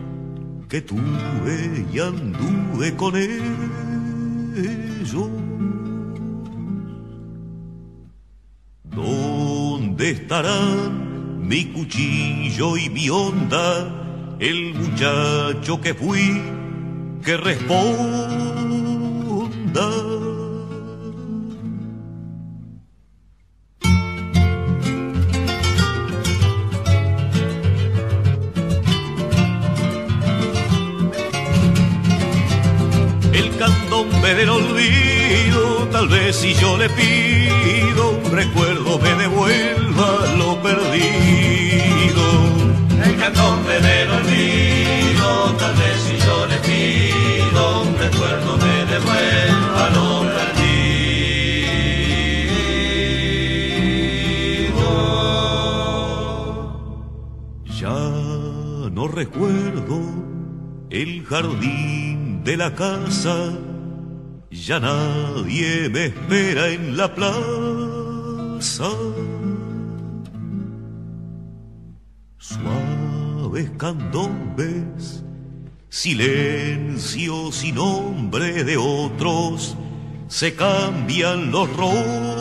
[0.69, 3.41] que tuve y anduve con ellos.
[8.85, 14.37] ¿Dónde estarán mi cuchillo y mi onda?
[14.39, 16.41] El muchacho que fui,
[17.25, 18.55] que responda.
[36.35, 42.25] Si yo le pido un recuerdo me devuelva lo perdido.
[43.05, 50.09] El candombe del olvido, tal vez si yo le pido un recuerdo me devuelva lo
[50.35, 50.55] perdido.
[57.81, 58.01] Ya
[58.97, 59.97] no recuerdo
[60.91, 63.53] el jardín de la casa,
[64.67, 68.89] ya nadie me espera en la plaza.
[72.39, 75.23] Suaves candombes,
[75.91, 79.77] silencios y nombre de otros,
[80.29, 82.34] se cambian los rostros.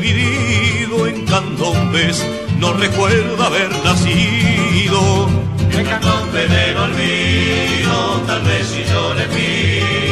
[0.00, 2.26] Dividido en candombes,
[2.58, 5.28] no recuerda haber nacido.
[5.72, 10.10] El candombe del olvido, tal vez si yo le pido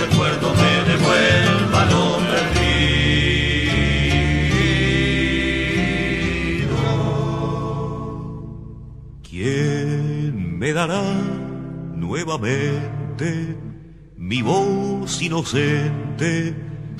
[0.00, 2.70] recuerdo me devuelva lo perdido.
[9.28, 11.02] ¿Quién me dará
[11.96, 13.56] nuevamente
[14.16, 16.54] mi voz inocente,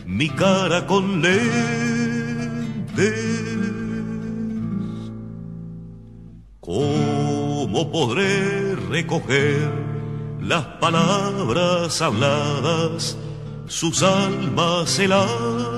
[0.07, 1.21] mi cara con
[6.61, 9.71] ¿Cómo podré recoger
[10.41, 13.17] las palabras habladas,
[13.67, 15.70] sus almas heladas?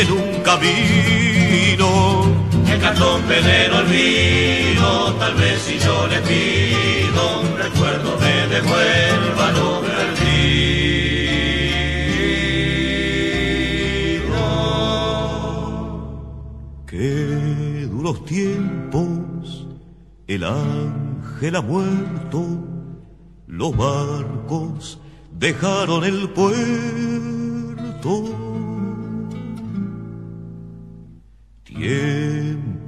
[0.00, 1.88] En un camino.
[2.66, 9.80] El candombe del olvido, tal vez si yo le pido un recuerdo me devuelva lo
[9.82, 10.20] perdido.
[16.86, 19.66] Qué duros tiempos,
[20.26, 22.46] el ángel ha muerto,
[23.46, 24.98] los barcos
[25.32, 26.60] dejaron el puerto.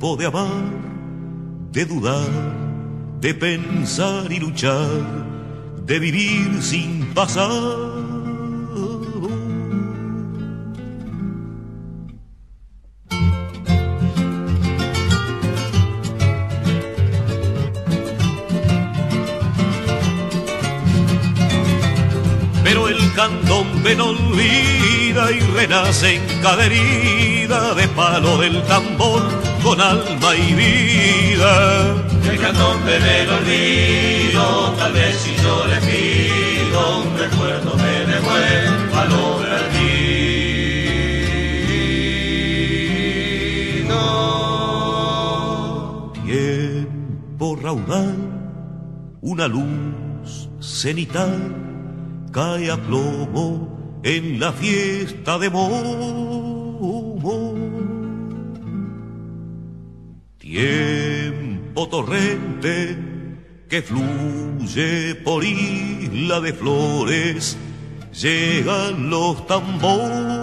[0.03, 0.51] De amar,
[1.71, 2.29] de dudar,
[3.21, 4.91] de pensar y luchar,
[5.87, 7.49] de vivir sin pasar.
[22.65, 29.81] Pero el candombe no olvida y renace en cada herida de palo del tambor con
[29.81, 31.95] alma y vida.
[32.31, 39.39] El candombe del olvido, tal vez si yo le pido un recuerdo me devuelva lo
[39.39, 39.83] perdido.
[46.25, 48.17] Tiempo raudal,
[49.21, 51.55] una luz cenital
[52.33, 56.32] cae a plomo en la fiesta de Momo.
[60.53, 62.95] Tiempo torrente
[63.71, 67.57] que fluye por isla de flores,
[68.13, 70.42] llegan los tambores.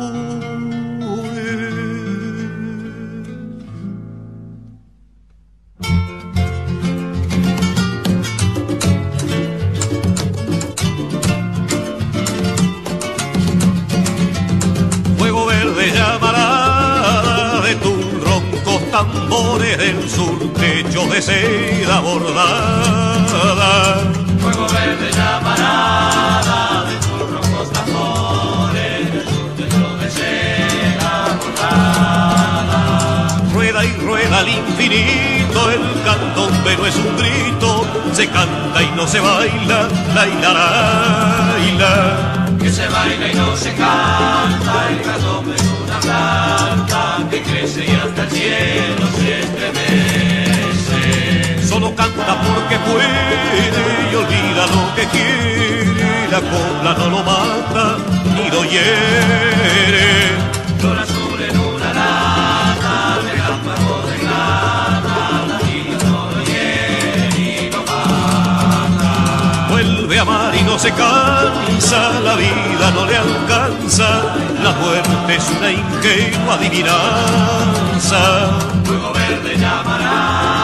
[56.83, 57.97] La copla no lo mata
[58.35, 60.37] ni lo hiere.
[61.01, 69.67] Azul en una lata, relámpago de plata, la niña no lo hiere ni lo mata.
[69.69, 74.07] Vuelve a amar y no se cansa, la vida no le alcanza,
[74.63, 78.21] la muerte es una ingenua adivinanza.
[78.85, 80.58] Fuego verde llamará.